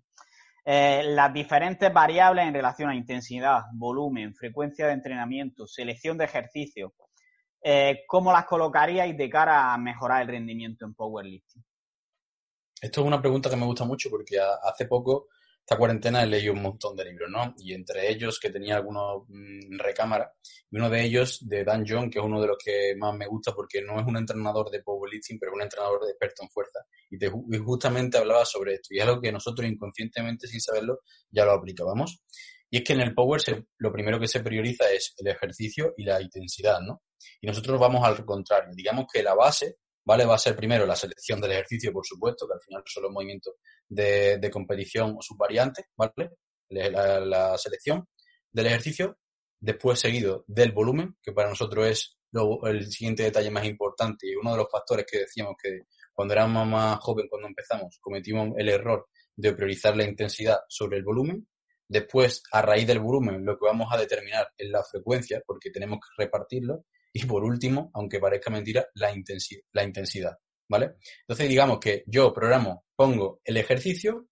eh, 0.64 1.04
las 1.04 1.32
diferentes 1.32 1.92
variables 1.92 2.44
en 2.44 2.54
relación 2.54 2.90
a 2.90 2.96
intensidad, 2.96 3.62
volumen, 3.74 4.34
frecuencia 4.34 4.88
de 4.88 4.94
entrenamiento, 4.94 5.68
selección 5.68 6.18
de 6.18 6.24
ejercicios, 6.24 6.90
eh, 7.62 8.02
¿cómo 8.08 8.32
las 8.32 8.46
colocaríais 8.46 9.16
de 9.16 9.30
cara 9.30 9.72
a 9.72 9.78
mejorar 9.78 10.22
el 10.22 10.28
rendimiento 10.28 10.84
en 10.84 10.94
powerlifting? 10.94 11.62
Esto 12.80 13.00
es 13.00 13.06
una 13.06 13.20
pregunta 13.20 13.48
que 13.48 13.56
me 13.56 13.64
gusta 13.64 13.84
mucho 13.84 14.10
porque 14.10 14.38
hace 14.38 14.86
poco 14.86 15.28
esta 15.66 15.78
cuarentena 15.78 16.22
he 16.22 16.26
leído 16.26 16.52
un 16.52 16.62
montón 16.62 16.94
de 16.94 17.04
libros, 17.04 17.28
¿no? 17.28 17.52
Y 17.58 17.74
entre 17.74 18.08
ellos 18.08 18.38
que 18.38 18.50
tenía 18.50 18.76
algunos 18.76 19.28
en 19.28 19.74
mm, 19.74 19.78
recámara, 19.80 20.32
y 20.70 20.76
uno 20.76 20.88
de 20.88 21.02
ellos 21.02 21.40
de 21.48 21.64
Dan 21.64 21.84
John, 21.84 22.08
que 22.08 22.20
es 22.20 22.24
uno 22.24 22.40
de 22.40 22.46
los 22.46 22.56
que 22.64 22.94
más 22.96 23.12
me 23.16 23.26
gusta 23.26 23.52
porque 23.52 23.82
no 23.82 23.98
es 23.98 24.06
un 24.06 24.16
entrenador 24.16 24.70
de 24.70 24.80
powerlifting, 24.84 25.40
pero 25.40 25.54
un 25.54 25.62
entrenador 25.62 26.04
de 26.04 26.12
experto 26.12 26.44
en 26.44 26.50
fuerza. 26.50 26.86
Y, 27.10 27.18
justamente 27.58 28.16
hablaba 28.16 28.44
sobre 28.44 28.74
esto, 28.74 28.94
y 28.94 28.98
es 28.98 29.04
algo 29.04 29.20
que 29.20 29.32
nosotros 29.32 29.68
inconscientemente, 29.68 30.46
sin 30.46 30.60
saberlo, 30.60 31.00
ya 31.32 31.44
lo 31.44 31.50
aplicábamos. 31.50 32.22
Y 32.70 32.78
es 32.78 32.84
que 32.84 32.92
en 32.92 33.00
el 33.00 33.12
power 33.12 33.40
lo 33.78 33.92
primero 33.92 34.20
que 34.20 34.28
se 34.28 34.40
prioriza 34.40 34.88
es 34.92 35.14
el 35.18 35.26
ejercicio 35.26 35.94
y 35.96 36.04
la 36.04 36.22
intensidad, 36.22 36.78
¿no? 36.80 37.02
Y 37.40 37.46
nosotros 37.48 37.80
vamos 37.80 38.06
al 38.06 38.24
contrario. 38.24 38.70
Digamos 38.72 39.06
que 39.12 39.20
la 39.20 39.34
base 39.34 39.78
¿vale? 40.06 40.24
Va 40.24 40.36
a 40.36 40.38
ser 40.38 40.56
primero 40.56 40.86
la 40.86 40.96
selección 40.96 41.40
del 41.40 41.52
ejercicio, 41.52 41.92
por 41.92 42.06
supuesto, 42.06 42.46
que 42.46 42.54
al 42.54 42.60
final 42.60 42.82
son 42.86 43.02
los 43.02 43.12
movimientos 43.12 43.54
de, 43.88 44.38
de 44.38 44.50
competición 44.50 45.16
o 45.18 45.20
sus 45.20 45.36
variantes, 45.36 45.86
¿vale? 45.96 46.30
La, 46.68 47.58
selección 47.58 48.08
del 48.50 48.66
ejercicio, 48.66 49.18
después 49.60 49.98
seguido 49.98 50.44
del 50.46 50.72
volumen, 50.72 51.16
que 51.22 51.32
para 51.32 51.48
nosotros 51.48 51.86
es 51.86 52.18
el 52.64 52.90
siguiente 52.90 53.24
detalle 53.24 53.50
más 53.50 53.64
importante 53.64 54.28
y 54.28 54.36
uno 54.36 54.52
de 54.52 54.58
los 54.58 54.70
factores 54.70 55.06
que 55.10 55.20
decíamos 55.20 55.54
que 55.62 55.82
cuando 56.12 56.34
éramos 56.34 56.66
más 56.66 56.98
jóvenes, 57.00 57.30
cuando 57.30 57.48
empezamos, 57.48 57.98
cometimos 58.00 58.50
el 58.58 58.68
error 58.68 59.06
de 59.34 59.52
priorizar 59.52 59.96
la 59.96 60.04
intensidad 60.04 60.60
sobre 60.68 60.98
el 60.98 61.04
volumen. 61.04 61.46
Después, 61.88 62.42
a 62.52 62.62
raíz 62.62 62.86
del 62.86 62.98
volumen, 63.00 63.44
lo 63.44 63.58
que 63.58 63.66
vamos 63.66 63.88
a 63.92 63.98
determinar 63.98 64.48
es 64.56 64.68
la 64.70 64.82
frecuencia, 64.82 65.42
porque 65.46 65.70
tenemos 65.70 65.98
que 66.00 66.22
repartirlo. 66.22 66.84
Y 67.18 67.24
por 67.24 67.42
último, 67.44 67.90
aunque 67.94 68.20
parezca 68.20 68.50
mentira, 68.50 68.86
la 68.92 69.10
intensidad, 69.10 69.62
la 69.72 69.84
intensidad, 69.84 70.36
¿vale? 70.68 70.96
Entonces 71.20 71.48
digamos 71.48 71.78
que 71.80 72.04
yo 72.06 72.30
programo, 72.30 72.84
pongo 72.94 73.40
el 73.42 73.56
ejercicio, 73.56 74.28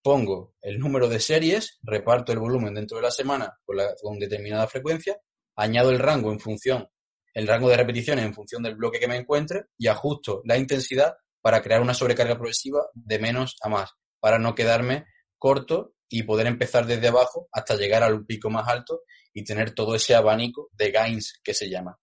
pongo 0.00 0.54
el 0.62 0.78
número 0.78 1.08
de 1.08 1.18
series, 1.18 1.80
reparto 1.82 2.30
el 2.30 2.38
volumen 2.38 2.72
dentro 2.72 2.98
de 2.98 3.02
la 3.02 3.10
semana 3.10 3.52
con, 3.64 3.78
con 4.00 4.20
determinada 4.20 4.68
frecuencia, 4.68 5.18
añado 5.56 5.90
el 5.90 5.98
rango 5.98 6.30
en 6.30 6.38
función, 6.38 6.86
el 7.34 7.48
rango 7.48 7.68
de 7.68 7.78
repeticiones 7.78 8.24
en 8.24 8.32
función 8.32 8.62
del 8.62 8.76
bloque 8.76 9.00
que 9.00 9.08
me 9.08 9.16
encuentre 9.16 9.64
y 9.76 9.88
ajusto 9.88 10.40
la 10.44 10.56
intensidad 10.56 11.14
para 11.40 11.60
crear 11.62 11.82
una 11.82 11.94
sobrecarga 11.94 12.36
progresiva 12.36 12.86
de 12.94 13.18
menos 13.18 13.56
a 13.60 13.68
más, 13.68 13.90
para 14.20 14.38
no 14.38 14.54
quedarme 14.54 15.04
corto 15.36 15.94
y 16.08 16.22
poder 16.22 16.46
empezar 16.46 16.86
desde 16.86 17.08
abajo 17.08 17.48
hasta 17.50 17.74
llegar 17.74 18.04
al 18.04 18.24
pico 18.24 18.50
más 18.50 18.68
alto 18.68 19.00
y 19.34 19.42
tener 19.42 19.72
todo 19.72 19.96
ese 19.96 20.14
abanico 20.14 20.68
de 20.70 20.92
gains 20.92 21.40
que 21.42 21.54
se 21.54 21.68
llama. 21.68 21.98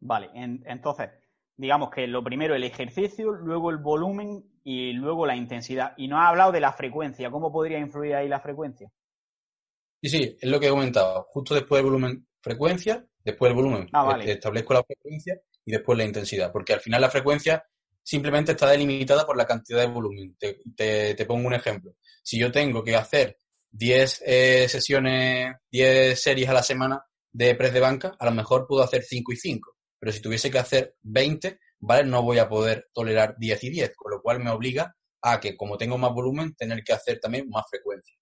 Vale, 0.00 0.30
entonces, 0.34 1.10
digamos 1.56 1.90
que 1.90 2.06
lo 2.06 2.24
primero 2.24 2.54
el 2.54 2.64
ejercicio, 2.64 3.32
luego 3.32 3.70
el 3.70 3.76
volumen 3.76 4.42
y 4.64 4.92
luego 4.92 5.26
la 5.26 5.36
intensidad. 5.36 5.92
Y 5.98 6.08
no 6.08 6.18
ha 6.18 6.28
hablado 6.28 6.52
de 6.52 6.60
la 6.60 6.72
frecuencia. 6.72 7.30
¿Cómo 7.30 7.52
podría 7.52 7.78
influir 7.78 8.14
ahí 8.14 8.28
la 8.28 8.40
frecuencia? 8.40 8.90
Sí, 10.02 10.08
sí, 10.08 10.36
es 10.40 10.50
lo 10.50 10.58
que 10.58 10.68
he 10.68 10.70
comentado. 10.70 11.26
Justo 11.28 11.54
después 11.54 11.78
del 11.78 11.90
volumen, 11.90 12.26
frecuencia, 12.40 13.04
después 13.22 13.50
el 13.50 13.56
volumen, 13.56 13.88
ah, 13.92 14.18
establezco 14.24 14.72
la 14.72 14.82
frecuencia 14.82 15.38
y 15.66 15.72
después 15.72 15.98
la 15.98 16.04
intensidad. 16.04 16.50
Porque 16.50 16.72
al 16.72 16.80
final 16.80 17.02
la 17.02 17.10
frecuencia 17.10 17.62
simplemente 18.02 18.52
está 18.52 18.70
delimitada 18.70 19.26
por 19.26 19.36
la 19.36 19.46
cantidad 19.46 19.80
de 19.80 19.86
volumen. 19.86 20.36
Te, 20.38 20.60
te, 21.14 21.26
pongo 21.26 21.46
un 21.46 21.54
ejemplo. 21.54 21.92
Si 22.22 22.38
yo 22.38 22.50
tengo 22.50 22.82
que 22.82 22.96
hacer 22.96 23.36
10 23.70 24.22
eh, 24.24 24.66
sesiones, 24.66 25.56
10 25.70 26.18
series 26.18 26.48
a 26.48 26.54
la 26.54 26.62
semana 26.62 27.04
de 27.30 27.54
press 27.54 27.74
de 27.74 27.80
banca, 27.80 28.16
a 28.18 28.24
lo 28.24 28.32
mejor 28.32 28.66
puedo 28.66 28.82
hacer 28.82 29.02
5 29.02 29.32
y 29.32 29.36
5 29.36 29.76
pero 30.00 30.12
si 30.12 30.22
tuviese 30.22 30.50
que 30.50 30.58
hacer 30.58 30.96
20, 31.02 31.60
¿vale? 31.78 32.04
No 32.04 32.22
voy 32.22 32.38
a 32.38 32.48
poder 32.48 32.88
tolerar 32.92 33.36
10 33.38 33.64
y 33.64 33.70
10, 33.70 33.94
con 33.94 34.10
lo 34.10 34.22
cual 34.22 34.40
me 34.40 34.50
obliga 34.50 34.96
a 35.22 35.38
que, 35.38 35.56
como 35.56 35.76
tengo 35.76 35.98
más 35.98 36.12
volumen, 36.12 36.54
tener 36.54 36.82
que 36.82 36.94
hacer 36.94 37.20
también 37.20 37.48
más 37.50 37.64
frecuencia. 37.68 38.16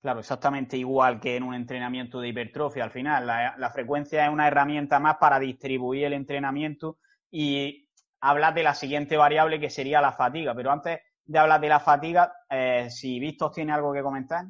Claro, 0.00 0.20
exactamente 0.20 0.76
igual 0.76 1.20
que 1.20 1.36
en 1.36 1.44
un 1.44 1.54
entrenamiento 1.54 2.20
de 2.20 2.28
hipertrofia. 2.28 2.84
Al 2.84 2.90
final, 2.90 3.26
la, 3.26 3.70
frecuencia 3.72 4.24
es 4.24 4.32
una 4.32 4.48
herramienta 4.48 4.98
más 4.98 5.16
para 5.18 5.38
distribuir 5.38 6.06
el 6.06 6.12
entrenamiento 6.12 6.98
y 7.30 7.88
hablar 8.20 8.54
de 8.54 8.64
la 8.64 8.74
siguiente 8.74 9.16
variable 9.16 9.60
que 9.60 9.70
sería 9.70 10.00
la 10.00 10.12
fatiga. 10.12 10.54
Pero 10.54 10.72
antes 10.72 11.00
de 11.24 11.38
hablar 11.38 11.60
de 11.60 11.68
la 11.68 11.78
fatiga, 11.78 12.32
eh, 12.50 12.88
si 12.90 13.20
Víctor 13.20 13.52
tiene 13.52 13.72
algo 13.72 13.92
que 13.92 14.02
comentar. 14.02 14.44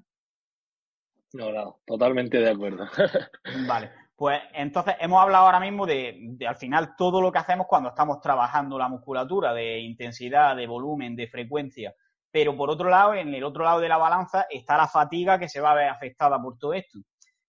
No, 1.35 1.53
no, 1.53 1.81
totalmente 1.85 2.39
de 2.39 2.51
acuerdo. 2.51 2.87
vale. 3.67 4.02
Pues 4.23 4.41
entonces 4.55 4.95
hemos 5.01 5.21
hablado 5.21 5.47
ahora 5.47 5.59
mismo 5.59 5.85
de, 5.85 6.37
al 6.47 6.55
final 6.55 6.95
todo 6.97 7.21
lo 7.21 7.33
que 7.33 7.41
hacemos 7.41 7.67
cuando 7.67 7.89
estamos 7.89 8.21
trabajando 8.21 8.79
la 8.79 8.87
musculatura, 8.87 9.53
de 9.53 9.81
intensidad, 9.81 10.55
de 10.55 10.69
volumen, 10.69 11.17
de 11.17 11.27
frecuencia. 11.27 11.93
Pero 12.31 12.57
por 12.57 12.71
otro 12.71 12.89
lado, 12.89 13.15
en 13.15 13.35
el 13.35 13.43
otro 13.43 13.65
lado 13.65 13.81
de 13.81 13.89
la 13.89 13.97
balanza 13.97 14.47
está 14.49 14.77
la 14.77 14.87
fatiga 14.87 15.41
que 15.41 15.49
se 15.49 15.61
va 15.61 15.73
a 15.73 15.75
ver 15.75 15.89
afectada 15.89 16.41
por 16.41 16.57
todo 16.57 16.73
esto. 16.73 17.01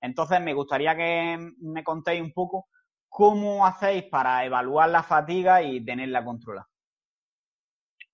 Entonces 0.01 0.41
me 0.41 0.55
gustaría 0.55 0.95
que 0.95 1.37
me 1.59 1.83
contéis 1.83 2.23
un 2.23 2.33
poco 2.33 2.65
cómo 3.07 3.67
hacéis 3.67 4.05
para 4.05 4.43
evaluar 4.43 4.89
la 4.89 5.03
fatiga 5.03 5.61
y 5.61 5.85
tenerla 5.85 6.25
controlada. 6.25 6.67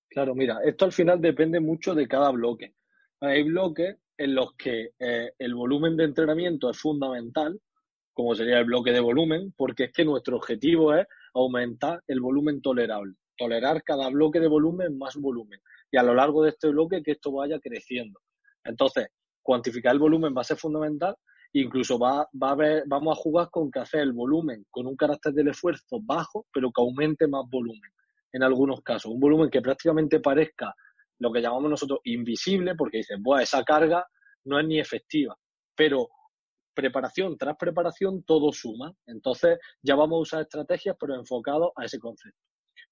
Claro, 0.10 0.36
mira, 0.36 0.57
esto 0.66 0.84
al 0.84 0.91
final 0.91 1.22
depende 1.22 1.62
mucho 1.62 1.95
de 1.95 2.10
cada 2.10 2.30
bloque. 2.32 2.76
Hay 3.22 3.43
bloques 3.43 3.99
en 4.18 4.36
los 4.36 4.51
que 4.57 4.89
eh, 4.99 5.32
el 5.39 5.55
volumen 5.55 5.95
de 5.95 6.03
entrenamiento 6.03 6.70
es 6.70 6.78
fundamental 6.78 7.57
como 8.20 8.36
sería 8.36 8.59
el 8.59 8.65
bloque 8.65 8.91
de 8.91 8.99
volumen, 8.99 9.53
porque 9.55 9.86
es 9.86 9.93
que 9.93 10.03
nuestro 10.03 10.36
objetivo 10.36 10.93
es 10.93 11.07
aumentar 11.34 12.03
el 12.05 12.20
volumen 12.20 12.61
tolerable, 12.61 13.13
tolerar 13.38 13.82
cada 13.82 14.09
bloque 14.09 14.41
de 14.41 14.49
volumen 14.49 14.97
más 14.97 15.15
volumen. 15.15 15.61
y 15.89 15.95
a 15.95 16.03
lo 16.03 16.13
largo 16.13 16.43
de 16.43 16.49
este 16.49 16.67
bloque 16.67 17.01
que 17.01 17.11
esto 17.11 17.32
vaya 17.32 17.61
creciendo. 17.61 18.20
Entonces, 18.65 19.07
cuantificar 19.41 19.93
el 19.93 19.99
volumen 19.99 20.34
va 20.36 20.41
a 20.41 20.43
ser 20.43 20.57
fundamental. 20.57 21.15
Incluso 21.53 21.97
va, 21.97 22.28
va 22.34 22.57
vamos 22.88 23.17
a 23.17 23.22
jugar 23.22 23.47
con 23.51 23.72
que 23.72 23.80
hacer 23.80 24.01
el 24.01 24.11
volumen 24.11 24.65
con 24.70 24.86
un 24.86 24.97
carácter 24.97 25.32
del 25.32 25.47
esfuerzo 25.47 26.01
bajo, 26.01 26.45
pero 26.51 26.72
que 26.74 26.82
aumente 26.82 27.26
más 27.26 27.45
volumen 27.49 27.89
en 28.34 28.43
algunos 28.43 28.82
casos. 28.82 29.13
Un 29.13 29.22
volumen 29.22 29.49
que 29.49 29.61
prácticamente 29.61 30.20
parezca 30.20 30.76
lo 31.20 31.32
que 31.32 31.39
llamamos 31.39 31.70
nosotros 31.70 32.01
invisible, 32.03 32.76
porque 32.76 32.97
dicen, 32.97 33.24
bueno, 33.24 33.43
esa 33.43 33.63
carga 33.63 34.05
no 34.43 34.59
es 34.59 34.67
ni 34.67 34.78
efectiva. 34.78 35.38
Pero 35.74 36.09
preparación 36.80 37.38
tras 37.38 37.57
preparación, 37.57 38.23
todo 38.23 38.53
suma. 38.53 38.93
Entonces, 39.05 39.59
ya 39.82 39.95
vamos 39.95 40.17
a 40.17 40.21
usar 40.21 40.41
estrategias, 40.41 40.95
pero 40.97 41.15
enfocados 41.15 41.71
a 41.75 41.84
ese 41.84 41.99
concepto. 41.99 42.39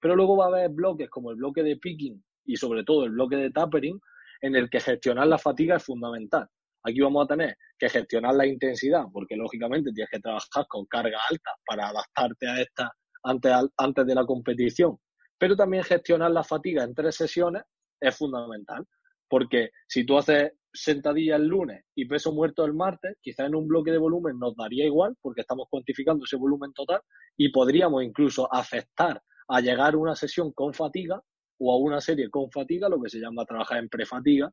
Pero 0.01 0.15
luego 0.15 0.35
va 0.35 0.45
a 0.45 0.47
haber 0.49 0.69
bloques 0.69 1.09
como 1.09 1.31
el 1.31 1.37
bloque 1.37 1.63
de 1.63 1.77
picking 1.77 2.21
y 2.45 2.57
sobre 2.57 2.83
todo 2.83 3.05
el 3.05 3.11
bloque 3.11 3.37
de 3.37 3.51
tapering, 3.51 3.99
en 4.41 4.55
el 4.55 4.69
que 4.69 4.81
gestionar 4.81 5.27
la 5.27 5.37
fatiga 5.37 5.77
es 5.77 5.83
fundamental. 5.83 6.47
Aquí 6.83 6.99
vamos 6.99 7.25
a 7.25 7.27
tener 7.27 7.57
que 7.79 7.89
gestionar 7.89 8.35
la 8.35 8.45
intensidad, 8.45 9.05
porque 9.11 9.35
lógicamente 9.35 9.91
tienes 9.93 10.09
que 10.09 10.19
trabajar 10.19 10.65
con 10.67 10.85
carga 10.85 11.17
alta 11.29 11.51
para 11.65 11.87
adaptarte 11.87 12.47
a 12.47 12.61
esta 12.61 12.91
antes, 13.23 13.51
antes 13.77 14.05
de 14.05 14.15
la 14.15 14.25
competición. 14.25 14.97
Pero 15.37 15.55
también 15.55 15.83
gestionar 15.83 16.31
la 16.31 16.43
fatiga 16.43 16.83
en 16.83 16.93
tres 16.93 17.15
sesiones 17.15 17.63
es 17.99 18.15
fundamental, 18.15 18.85
porque 19.29 19.69
si 19.87 20.05
tú 20.05 20.17
haces 20.17 20.51
sentadilla 20.73 21.35
el 21.35 21.47
lunes 21.47 21.83
y 21.95 22.05
peso 22.05 22.31
muerto 22.33 22.65
el 22.65 22.73
martes, 22.73 23.17
quizás 23.21 23.47
en 23.47 23.55
un 23.55 23.67
bloque 23.67 23.91
de 23.91 23.97
volumen 23.97 24.37
nos 24.37 24.55
daría 24.55 24.85
igual, 24.85 25.15
porque 25.21 25.41
estamos 25.41 25.67
cuantificando 25.69 26.25
ese 26.25 26.35
volumen 26.35 26.73
total 26.73 27.01
y 27.35 27.49
podríamos 27.49 28.03
incluso 28.03 28.53
aceptar 28.53 29.21
a 29.47 29.61
llegar 29.61 29.93
a 29.93 29.97
una 29.97 30.15
sesión 30.15 30.51
con 30.51 30.73
fatiga 30.73 31.21
o 31.59 31.73
a 31.73 31.77
una 31.77 32.01
serie 32.01 32.29
con 32.29 32.51
fatiga, 32.51 32.89
lo 32.89 33.01
que 33.01 33.09
se 33.09 33.19
llama 33.19 33.45
trabajar 33.45 33.79
en 33.79 33.89
prefatiga. 33.89 34.51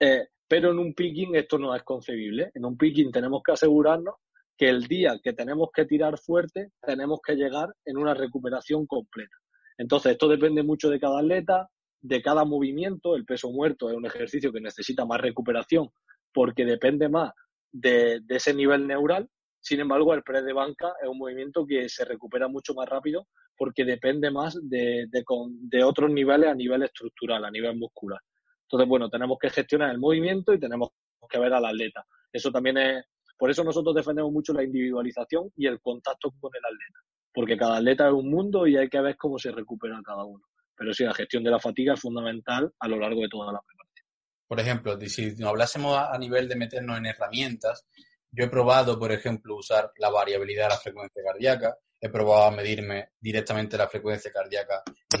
Eh, 0.00 0.26
pero 0.48 0.70
en 0.70 0.78
un 0.78 0.94
picking 0.94 1.34
esto 1.36 1.58
no 1.58 1.74
es 1.74 1.82
concebible. 1.82 2.50
En 2.54 2.64
un 2.64 2.76
picking 2.76 3.10
tenemos 3.10 3.42
que 3.42 3.52
asegurarnos 3.52 4.16
que 4.56 4.68
el 4.68 4.86
día 4.86 5.18
que 5.22 5.32
tenemos 5.32 5.70
que 5.72 5.86
tirar 5.86 6.18
fuerte, 6.18 6.72
tenemos 6.80 7.20
que 7.24 7.34
llegar 7.34 7.74
en 7.84 7.96
una 7.96 8.14
recuperación 8.14 8.86
completa. 8.86 9.34
Entonces, 9.78 10.12
esto 10.12 10.28
depende 10.28 10.62
mucho 10.62 10.90
de 10.90 11.00
cada 11.00 11.20
atleta, 11.20 11.68
de 12.02 12.20
cada 12.20 12.44
movimiento. 12.44 13.16
El 13.16 13.24
peso 13.24 13.50
muerto 13.50 13.88
es 13.88 13.96
un 13.96 14.04
ejercicio 14.04 14.52
que 14.52 14.60
necesita 14.60 15.06
más 15.06 15.20
recuperación 15.20 15.88
porque 16.32 16.64
depende 16.64 17.08
más 17.08 17.32
de, 17.70 18.20
de 18.20 18.36
ese 18.36 18.52
nivel 18.52 18.86
neural. 18.86 19.28
Sin 19.60 19.80
embargo, 19.80 20.12
el 20.12 20.22
press 20.22 20.44
de 20.44 20.52
banca 20.52 20.92
es 21.00 21.08
un 21.08 21.18
movimiento 21.18 21.64
que 21.66 21.88
se 21.88 22.04
recupera 22.04 22.48
mucho 22.48 22.74
más 22.74 22.88
rápido 22.88 23.28
porque 23.56 23.84
depende 23.84 24.30
más 24.30 24.58
de, 24.60 25.06
de, 25.08 25.84
otros 25.84 26.10
niveles 26.10 26.48
a 26.48 26.54
nivel 26.54 26.82
estructural, 26.82 27.44
a 27.44 27.50
nivel 27.50 27.76
muscular. 27.76 28.20
Entonces, 28.62 28.88
bueno, 28.88 29.08
tenemos 29.08 29.38
que 29.38 29.50
gestionar 29.50 29.90
el 29.90 29.98
movimiento 29.98 30.52
y 30.52 30.58
tenemos 30.58 30.88
que 31.30 31.38
ver 31.38 31.52
al 31.52 31.64
atleta. 31.64 32.04
Eso 32.32 32.50
también 32.50 32.78
es, 32.78 33.04
por 33.38 33.50
eso 33.50 33.62
nosotros 33.62 33.94
defendemos 33.94 34.32
mucho 34.32 34.52
la 34.52 34.64
individualización 34.64 35.50
y 35.56 35.66
el 35.66 35.80
contacto 35.80 36.32
con 36.40 36.50
el 36.54 36.64
atleta, 36.64 37.00
porque 37.32 37.56
cada 37.56 37.76
atleta 37.76 38.08
es 38.08 38.14
un 38.14 38.30
mundo 38.30 38.66
y 38.66 38.76
hay 38.76 38.88
que 38.88 39.00
ver 39.00 39.16
cómo 39.16 39.38
se 39.38 39.52
recupera 39.52 40.00
cada 40.04 40.24
uno. 40.24 40.42
Pero 40.76 40.92
sí, 40.92 41.04
la 41.04 41.14
gestión 41.14 41.44
de 41.44 41.50
la 41.50 41.58
fatiga 41.58 41.94
es 41.94 42.00
fundamental 42.00 42.72
a 42.78 42.88
lo 42.88 42.98
largo 42.98 43.20
de 43.20 43.28
toda 43.28 43.52
la 43.52 43.60
preparación. 43.60 44.06
Por 44.46 44.60
ejemplo, 44.60 45.00
si 45.00 45.42
hablásemos 45.42 45.96
a 45.96 46.18
nivel 46.18 46.48
de 46.48 46.56
meternos 46.56 46.98
en 46.98 47.06
herramientas, 47.06 47.86
yo 48.30 48.44
he 48.44 48.48
probado, 48.48 48.98
por 48.98 49.12
ejemplo, 49.12 49.56
usar 49.56 49.92
la 49.98 50.10
variabilidad 50.10 50.64
de 50.64 50.68
la 50.70 50.78
frecuencia 50.78 51.22
cardíaca, 51.22 51.76
he 52.00 52.08
probado 52.08 52.44
a 52.46 52.50
medirme 52.50 53.10
directamente 53.20 53.76
la 53.76 53.88
frecuencia 53.88 54.32
cardíaca 54.32 54.82
en 54.86 55.20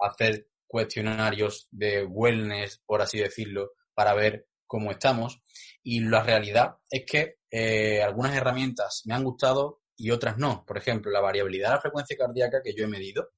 hacer 0.00 0.48
cuestionarios 0.66 1.68
de 1.70 2.04
wellness, 2.04 2.82
por 2.84 3.00
así 3.00 3.18
decirlo, 3.18 3.72
para 3.94 4.14
ver 4.14 4.46
cómo 4.66 4.90
estamos. 4.90 5.40
Y 5.82 6.00
la 6.00 6.22
realidad 6.22 6.76
es 6.90 7.04
que 7.06 7.36
eh, 7.50 8.02
algunas 8.02 8.34
herramientas 8.34 9.02
me 9.06 9.14
han 9.14 9.24
gustado 9.24 9.82
y 9.96 10.10
otras 10.10 10.36
no. 10.38 10.64
Por 10.66 10.78
ejemplo, 10.78 11.10
la 11.10 11.20
variabilidad 11.20 11.68
de 11.68 11.74
la 11.76 11.80
frecuencia 11.80 12.16
cardíaca 12.16 12.60
que 12.62 12.74
yo 12.74 12.84
he 12.84 12.88
medido 12.88 13.30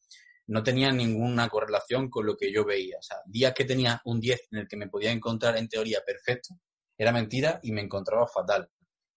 no 0.49 0.63
tenía 0.63 0.91
ninguna 0.91 1.49
correlación 1.49 2.11
con 2.11 2.27
lo 2.27 2.37
que 2.37 2.53
yo 2.53 2.65
veía. 2.65 2.99
O 2.99 3.03
sea, 3.03 3.19
días 3.27 3.55
que 3.55 3.65
tenía 3.65 4.01
un 4.05 4.21
10 4.21 4.49
en 4.51 4.59
el 4.59 4.69
que 4.69 4.77
me 4.77 4.89
podía 4.89 5.13
encontrar 5.13 5.57
en 5.57 5.69
teoría 5.69 6.01
perfecto, 6.05 6.55
era 6.97 7.13
mentira 7.13 7.61
y 7.63 7.73
me 7.73 7.83
encontraba 7.83 8.27
fatal 8.27 8.69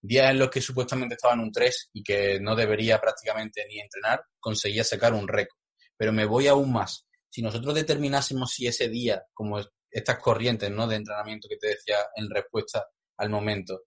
días 0.02 0.32
en 0.32 0.40
los 0.40 0.50
que 0.50 0.62
supuestamente 0.62 1.16
estaba 1.16 1.36
en 1.36 1.42
un 1.42 1.52
3 1.52 1.92
y 1.94 2.04
que 2.04 2.40
no 2.40 2.56
debería 2.56 3.00
prácticamente 3.00 3.66
ni 3.68 3.80
entrenar, 3.80 4.26
conseguía 4.40 4.84
sacar 4.84 5.14
un 5.14 5.28
récord. 5.28 5.60
Pero 5.96 6.12
me 6.12 6.26
voy 6.26 6.48
aún 6.48 6.74
más. 6.74 7.06
Si 7.30 7.42
nosotros 7.42 7.76
determinásemos 7.76 8.52
si 8.52 8.68
ese 8.68 8.90
día, 8.90 9.24
como 9.34 9.60
estas 9.90 10.18
corrientes 10.18 10.72
¿no? 10.72 10.88
de 10.88 10.96
entrenamiento 10.96 11.48
que 11.48 11.58
te 11.58 11.68
decía 11.68 11.98
en 12.16 12.30
respuesta 12.30 12.88
al 13.18 13.30
momento, 13.30 13.84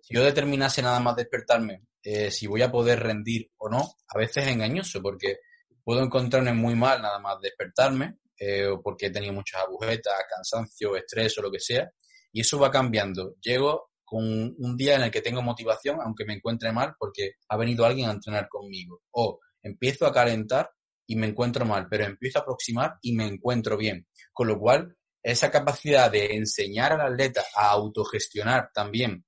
si 0.00 0.14
yo 0.14 0.22
determinase 0.22 0.82
nada 0.82 1.00
más 1.00 1.16
despertarme, 1.16 1.84
eh, 2.02 2.30
si 2.30 2.46
voy 2.46 2.60
a 2.60 2.70
poder 2.70 3.00
rendir 3.00 3.50
o 3.56 3.70
no, 3.70 3.94
a 4.08 4.18
veces 4.18 4.44
es 4.44 4.52
engañoso 4.52 5.00
porque 5.00 5.38
puedo 5.84 6.02
encontrarme 6.02 6.52
muy 6.52 6.74
mal 6.74 7.00
nada 7.02 7.18
más 7.18 7.40
despertarme, 7.40 8.18
eh, 8.38 8.66
o 8.66 8.82
porque 8.82 9.06
he 9.06 9.10
tenido 9.10 9.32
muchas 9.32 9.62
agujetas, 9.62 10.14
cansancio, 10.28 10.96
estrés 10.96 11.38
o 11.38 11.42
lo 11.42 11.50
que 11.50 11.60
sea, 11.60 11.90
y 12.32 12.40
eso 12.40 12.58
va 12.58 12.70
cambiando. 12.70 13.36
Llego 13.40 13.90
con 14.04 14.22
un 14.58 14.76
día 14.76 14.96
en 14.96 15.02
el 15.02 15.10
que 15.10 15.22
tengo 15.22 15.42
motivación, 15.42 15.98
aunque 16.00 16.24
me 16.24 16.34
encuentre 16.34 16.72
mal, 16.72 16.94
porque 16.98 17.34
ha 17.48 17.56
venido 17.56 17.84
alguien 17.84 18.08
a 18.08 18.12
entrenar 18.12 18.48
conmigo. 18.48 19.02
O 19.12 19.40
empiezo 19.62 20.06
a 20.06 20.12
calentar 20.12 20.70
y 21.06 21.16
me 21.16 21.26
encuentro 21.26 21.64
mal, 21.64 21.86
pero 21.88 22.04
empiezo 22.04 22.38
a 22.38 22.42
aproximar 22.42 22.96
y 23.02 23.14
me 23.14 23.26
encuentro 23.26 23.76
bien. 23.76 24.06
Con 24.32 24.48
lo 24.48 24.58
cual, 24.58 24.96
esa 25.22 25.50
capacidad 25.50 26.10
de 26.10 26.34
enseñar 26.34 26.92
al 26.92 27.12
atleta 27.12 27.44
a 27.56 27.70
autogestionar 27.70 28.70
también 28.74 29.24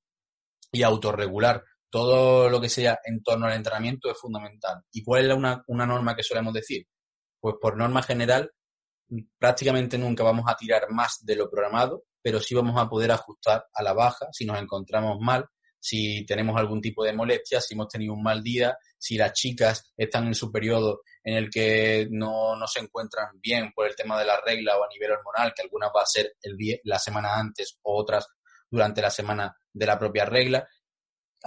y 0.70 0.82
autorregular 0.82 1.64
todo 1.97 2.51
lo 2.51 2.61
que 2.61 2.68
sea 2.68 3.01
en 3.05 3.22
torno 3.22 3.47
al 3.47 3.55
entrenamiento 3.55 4.11
es 4.11 4.18
fundamental. 4.18 4.82
¿Y 4.92 5.03
cuál 5.03 5.30
es 5.30 5.34
una, 5.34 5.64
una 5.66 5.86
norma 5.86 6.14
que 6.14 6.22
solemos 6.22 6.53
decir? 6.53 6.86
Pues 7.40 7.55
por 7.59 7.74
norma 7.74 8.03
general, 8.03 8.53
prácticamente 9.38 9.97
nunca 9.97 10.22
vamos 10.22 10.44
a 10.47 10.57
tirar 10.57 10.90
más 10.90 11.20
de 11.22 11.36
lo 11.36 11.49
programado, 11.49 12.05
pero 12.20 12.38
sí 12.38 12.55
vamos 12.55 12.78
a 12.78 12.86
poder 12.86 13.12
ajustar 13.12 13.64
a 13.72 13.82
la 13.82 13.94
baja 13.94 14.26
si 14.30 14.44
nos 14.44 14.61
encontramos 14.61 15.18
mal, 15.20 15.47
si 15.80 16.26
tenemos 16.26 16.55
algún 16.59 16.82
tipo 16.82 17.03
de 17.03 17.14
molestia, 17.14 17.62
si 17.62 17.72
hemos 17.72 17.88
tenido 17.88 18.12
un 18.12 18.22
mal 18.22 18.42
día, 18.42 18.76
si 18.99 19.16
las 19.16 19.32
chicas 19.32 19.90
están 19.97 20.26
en 20.26 20.34
su 20.34 20.53
periodo 20.53 21.01
en 21.24 21.36
el 21.36 21.49
que 21.49 22.09
no, 22.11 22.59
se 22.66 22.80
encuentran 22.80 23.40
bien 23.40 23.72
por 23.74 23.86
el 23.86 23.97
tema 23.97 24.18
de 24.18 24.26
la 24.26 24.38
regla 24.44 24.76
o 24.76 24.84
a 24.84 24.88
nivel 24.88 25.12
hormonal, 25.12 25.55
que 25.57 25.62
algunas 25.62 25.88
va 25.97 26.03
a 26.03 26.07
ser 26.07 26.34
el 26.42 26.59
la 26.84 26.99
semana 26.99 27.38
antes 27.38 27.78
o 27.84 27.99
otras 27.99 28.26
durante 28.70 29.01
la 29.01 29.11
semana 29.11 29.57
de 29.72 29.86
la 29.86 29.99
propia 29.99 30.26
regla. 30.26 30.68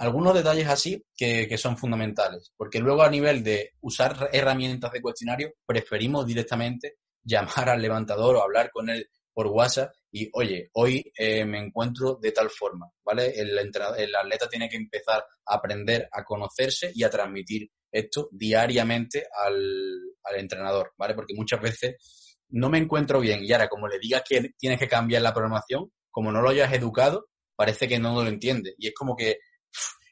Algunos 0.00 0.32
detalles 0.32 0.66
así 0.66 1.04
que, 1.14 1.46
que 1.46 1.58
son 1.58 1.76
fundamentales, 1.76 2.54
porque 2.56 2.78
luego 2.78 3.02
a 3.02 3.10
nivel 3.10 3.44
de 3.44 3.74
usar 3.82 4.30
herramientas 4.32 4.92
de 4.92 5.02
cuestionario, 5.02 5.52
preferimos 5.66 6.26
directamente 6.26 6.94
llamar 7.22 7.68
al 7.68 7.82
levantador 7.82 8.36
o 8.36 8.42
hablar 8.42 8.70
con 8.70 8.88
él 8.88 9.06
por 9.34 9.48
WhatsApp 9.48 9.92
y, 10.10 10.30
oye, 10.32 10.70
hoy 10.72 11.04
eh, 11.18 11.44
me 11.44 11.58
encuentro 11.58 12.18
de 12.20 12.32
tal 12.32 12.48
forma, 12.48 12.90
¿vale? 13.04 13.38
El, 13.38 13.50
el 13.50 14.14
atleta 14.16 14.48
tiene 14.48 14.70
que 14.70 14.76
empezar 14.76 15.22
a 15.46 15.54
aprender 15.54 16.08
a 16.10 16.24
conocerse 16.24 16.90
y 16.94 17.04
a 17.04 17.10
transmitir 17.10 17.70
esto 17.92 18.30
diariamente 18.32 19.26
al, 19.44 20.00
al 20.24 20.36
entrenador, 20.38 20.92
¿vale? 20.96 21.14
Porque 21.14 21.34
muchas 21.34 21.60
veces 21.60 22.38
no 22.48 22.70
me 22.70 22.78
encuentro 22.78 23.20
bien 23.20 23.44
y 23.44 23.52
ahora 23.52 23.68
como 23.68 23.86
le 23.86 23.98
digas 23.98 24.22
que 24.26 24.54
tienes 24.58 24.78
que 24.78 24.88
cambiar 24.88 25.20
la 25.20 25.34
programación, 25.34 25.92
como 26.10 26.32
no 26.32 26.40
lo 26.40 26.48
hayas 26.48 26.72
educado, 26.72 27.26
parece 27.54 27.86
que 27.86 27.98
no 27.98 28.14
lo 28.22 28.28
entiende. 28.28 28.74
Y 28.78 28.88
es 28.88 28.94
como 28.94 29.14
que, 29.14 29.36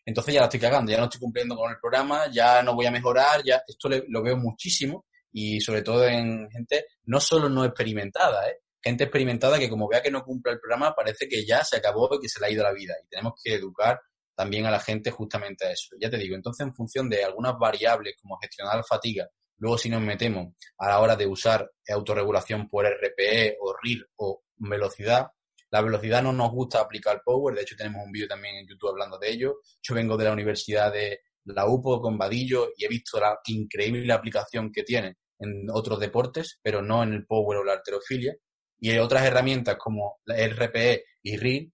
entonces 0.08 0.32
ya 0.32 0.40
la 0.40 0.46
estoy 0.46 0.60
cagando, 0.60 0.90
ya 0.90 0.96
no 0.96 1.04
estoy 1.04 1.20
cumpliendo 1.20 1.54
con 1.54 1.70
el 1.70 1.78
programa, 1.78 2.30
ya 2.32 2.62
no 2.62 2.74
voy 2.74 2.86
a 2.86 2.90
mejorar, 2.90 3.42
ya 3.44 3.62
esto 3.66 3.90
lo 4.08 4.22
veo 4.22 4.38
muchísimo 4.38 5.04
y 5.30 5.60
sobre 5.60 5.82
todo 5.82 6.06
en 6.06 6.48
gente 6.50 6.86
no 7.04 7.20
solo 7.20 7.50
no 7.50 7.62
experimentada, 7.62 8.48
¿eh? 8.48 8.56
gente 8.82 9.04
experimentada 9.04 9.58
que 9.58 9.68
como 9.68 9.86
vea 9.86 10.00
que 10.00 10.10
no 10.10 10.24
cumple 10.24 10.52
el 10.52 10.60
programa 10.60 10.94
parece 10.94 11.28
que 11.28 11.44
ya 11.44 11.62
se 11.62 11.76
acabó 11.76 12.08
y 12.14 12.20
que 12.20 12.28
se 12.30 12.40
le 12.40 12.46
ha 12.46 12.50
ido 12.50 12.62
la 12.62 12.72
vida. 12.72 12.94
Y 13.04 13.08
tenemos 13.08 13.34
que 13.44 13.52
educar 13.52 14.00
también 14.34 14.64
a 14.64 14.70
la 14.70 14.80
gente 14.80 15.10
justamente 15.10 15.66
a 15.66 15.72
eso. 15.72 15.94
Ya 16.00 16.08
te 16.08 16.16
digo, 16.16 16.34
entonces 16.34 16.66
en 16.66 16.74
función 16.74 17.10
de 17.10 17.22
algunas 17.22 17.58
variables 17.58 18.14
como 18.18 18.38
gestionar 18.38 18.78
la 18.78 18.84
fatiga, 18.84 19.28
luego 19.58 19.76
si 19.76 19.90
nos 19.90 20.00
metemos 20.00 20.54
a 20.78 20.88
la 20.88 21.00
hora 21.00 21.16
de 21.16 21.26
usar 21.26 21.70
autorregulación 21.86 22.66
por 22.66 22.86
RPE 22.86 23.58
o 23.60 23.74
RIR 23.82 24.08
o 24.16 24.42
velocidad, 24.56 25.26
la 25.70 25.82
velocidad 25.82 26.22
no 26.22 26.32
nos 26.32 26.50
gusta 26.50 26.80
aplicar 26.80 27.22
Power, 27.24 27.54
de 27.54 27.62
hecho 27.62 27.76
tenemos 27.76 28.04
un 28.04 28.12
vídeo 28.12 28.28
también 28.28 28.56
en 28.56 28.66
YouTube 28.66 28.90
hablando 28.90 29.18
de 29.18 29.30
ello. 29.30 29.56
Yo 29.82 29.94
vengo 29.94 30.16
de 30.16 30.24
la 30.24 30.32
Universidad 30.32 30.92
de 30.92 31.20
la 31.44 31.66
UPO 31.66 32.00
con 32.00 32.18
Vadillo 32.18 32.70
y 32.76 32.84
he 32.84 32.88
visto 32.88 33.20
la 33.20 33.38
increíble 33.46 34.12
aplicación 34.12 34.70
que 34.72 34.82
tiene 34.82 35.16
en 35.38 35.66
otros 35.70 36.00
deportes, 36.00 36.58
pero 36.62 36.82
no 36.82 37.02
en 37.02 37.12
el 37.12 37.26
Power 37.26 37.58
o 37.58 37.64
la 37.64 37.74
arterofilia. 37.74 38.34
Y 38.80 38.96
otras 38.98 39.24
herramientas 39.24 39.76
como 39.76 40.20
la 40.24 40.36
RPE 40.36 41.04
y 41.22 41.36
RIR 41.36 41.72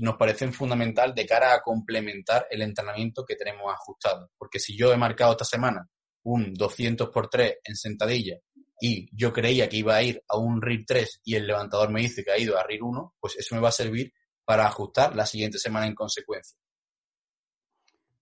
nos 0.00 0.16
parecen 0.16 0.52
fundamental 0.52 1.14
de 1.14 1.26
cara 1.26 1.54
a 1.54 1.60
complementar 1.60 2.46
el 2.50 2.62
entrenamiento 2.62 3.24
que 3.24 3.36
tenemos 3.36 3.72
ajustado. 3.72 4.30
Porque 4.36 4.58
si 4.58 4.76
yo 4.76 4.92
he 4.92 4.96
marcado 4.96 5.32
esta 5.32 5.44
semana 5.44 5.86
un 6.24 6.54
200 6.54 7.08
por 7.10 7.28
3 7.28 7.56
en 7.64 7.76
sentadilla 7.76 8.36
y 8.80 9.08
yo 9.16 9.32
creía 9.32 9.68
que 9.68 9.78
iba 9.78 9.96
a 9.96 10.02
ir 10.02 10.22
a 10.28 10.38
un 10.38 10.60
RIR 10.60 10.84
3 10.86 11.20
y 11.24 11.34
el 11.34 11.46
levantador 11.46 11.90
me 11.90 12.00
dice 12.00 12.22
que 12.22 12.32
ha 12.32 12.38
ido 12.38 12.58
a 12.58 12.64
RIR 12.64 12.82
1, 12.82 13.14
pues 13.18 13.36
eso 13.36 13.54
me 13.54 13.60
va 13.60 13.68
a 13.68 13.72
servir 13.72 14.12
para 14.44 14.66
ajustar 14.66 15.14
la 15.14 15.26
siguiente 15.26 15.58
semana 15.58 15.86
en 15.86 15.94
consecuencia. 15.94 16.58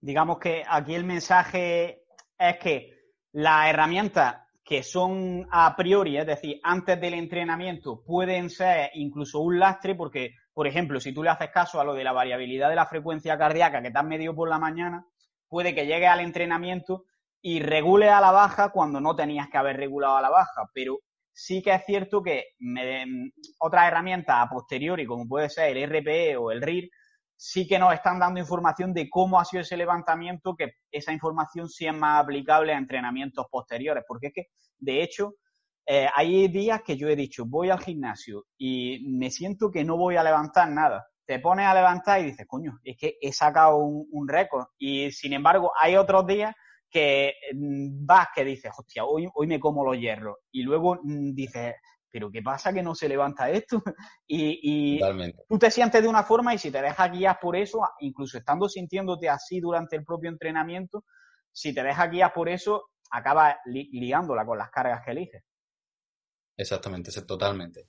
Digamos 0.00 0.38
que 0.38 0.62
aquí 0.66 0.94
el 0.94 1.04
mensaje 1.04 2.04
es 2.38 2.58
que 2.58 2.94
las 3.32 3.68
herramientas 3.68 4.36
que 4.64 4.82
son 4.82 5.46
a 5.50 5.76
priori, 5.76 6.16
es 6.16 6.26
decir, 6.26 6.58
antes 6.62 6.98
del 6.98 7.14
entrenamiento, 7.14 8.02
pueden 8.02 8.48
ser 8.48 8.90
incluso 8.94 9.40
un 9.40 9.58
lastre 9.58 9.94
porque, 9.94 10.34
por 10.54 10.66
ejemplo, 10.66 10.98
si 11.00 11.12
tú 11.12 11.22
le 11.22 11.30
haces 11.30 11.50
caso 11.50 11.80
a 11.80 11.84
lo 11.84 11.92
de 11.92 12.04
la 12.04 12.12
variabilidad 12.12 12.70
de 12.70 12.76
la 12.76 12.86
frecuencia 12.86 13.36
cardíaca 13.36 13.82
que 13.82 13.90
te 13.90 13.98
has 13.98 14.04
medido 14.04 14.34
por 14.34 14.48
la 14.48 14.58
mañana, 14.58 15.06
puede 15.48 15.74
que 15.74 15.84
llegue 15.84 16.06
al 16.06 16.20
entrenamiento 16.20 17.04
y 17.46 17.60
regule 17.60 18.08
a 18.08 18.22
la 18.22 18.30
baja 18.30 18.70
cuando 18.70 19.02
no 19.02 19.14
tenías 19.14 19.50
que 19.50 19.58
haber 19.58 19.76
regulado 19.76 20.16
a 20.16 20.22
la 20.22 20.30
baja, 20.30 20.66
pero 20.72 21.00
sí 21.30 21.60
que 21.62 21.74
es 21.74 21.84
cierto 21.84 22.22
que 22.22 22.54
me, 22.58 23.04
otras 23.58 23.86
herramientas 23.86 24.36
a 24.38 24.48
posteriori, 24.48 25.04
como 25.04 25.28
puede 25.28 25.50
ser 25.50 25.76
el 25.76 25.90
RPE 25.90 26.38
o 26.38 26.50
el 26.50 26.62
RIR, 26.62 26.88
sí 27.36 27.66
que 27.66 27.78
nos 27.78 27.92
están 27.92 28.18
dando 28.18 28.40
información 28.40 28.94
de 28.94 29.10
cómo 29.10 29.38
ha 29.38 29.44
sido 29.44 29.60
ese 29.60 29.76
levantamiento, 29.76 30.56
que 30.56 30.76
esa 30.90 31.12
información 31.12 31.68
sí 31.68 31.86
es 31.86 31.94
más 31.94 32.24
aplicable 32.24 32.72
a 32.72 32.78
entrenamientos 32.78 33.44
posteriores, 33.50 34.04
porque 34.08 34.28
es 34.28 34.32
que, 34.32 34.46
de 34.78 35.02
hecho, 35.02 35.34
eh, 35.86 36.08
hay 36.14 36.48
días 36.48 36.80
que 36.82 36.96
yo 36.96 37.10
he 37.10 37.16
dicho, 37.16 37.44
voy 37.44 37.68
al 37.68 37.80
gimnasio 37.80 38.46
y 38.56 39.04
me 39.06 39.30
siento 39.30 39.70
que 39.70 39.84
no 39.84 39.98
voy 39.98 40.16
a 40.16 40.24
levantar 40.24 40.70
nada. 40.70 41.06
Te 41.26 41.40
pones 41.40 41.66
a 41.66 41.74
levantar 41.74 42.22
y 42.22 42.24
dices, 42.24 42.46
coño, 42.48 42.78
es 42.82 42.96
que 42.96 43.18
he 43.20 43.32
sacado 43.32 43.76
un 43.76 44.28
récord. 44.28 44.64
Y 44.78 45.10
sin 45.10 45.34
embargo, 45.34 45.72
hay 45.78 45.96
otros 45.96 46.26
días 46.26 46.54
que 46.94 47.34
mm, 47.52 48.06
vas 48.06 48.28
que 48.32 48.44
dices, 48.44 48.70
hostia, 48.78 49.04
hoy, 49.04 49.26
hoy 49.34 49.48
me 49.48 49.58
como 49.58 49.84
los 49.84 49.98
hierros. 49.98 50.36
Y 50.52 50.62
luego 50.62 51.00
mm, 51.02 51.34
dices, 51.34 51.74
pero 52.08 52.30
¿qué 52.30 52.40
pasa 52.40 52.72
que 52.72 52.84
no 52.84 52.94
se 52.94 53.08
levanta 53.08 53.50
esto? 53.50 53.82
y, 54.28 55.00
tú 55.48 55.58
te 55.58 55.72
sientes 55.72 56.00
de 56.00 56.08
una 56.08 56.22
forma 56.22 56.54
y 56.54 56.58
si 56.58 56.70
te 56.70 56.80
dejas 56.80 57.10
guiar 57.10 57.38
por 57.40 57.56
eso, 57.56 57.80
incluso 57.98 58.38
estando 58.38 58.68
sintiéndote 58.68 59.28
así 59.28 59.58
durante 59.58 59.96
el 59.96 60.04
propio 60.04 60.30
entrenamiento, 60.30 61.04
si 61.52 61.74
te 61.74 61.82
dejas 61.82 62.08
guiar 62.10 62.32
por 62.32 62.48
eso, 62.48 62.90
acabas 63.10 63.56
liándola 63.64 64.46
con 64.46 64.58
las 64.58 64.70
cargas 64.70 65.04
que 65.04 65.10
eliges. 65.10 65.42
Exactamente, 66.56 67.10
totalmente. 67.22 67.88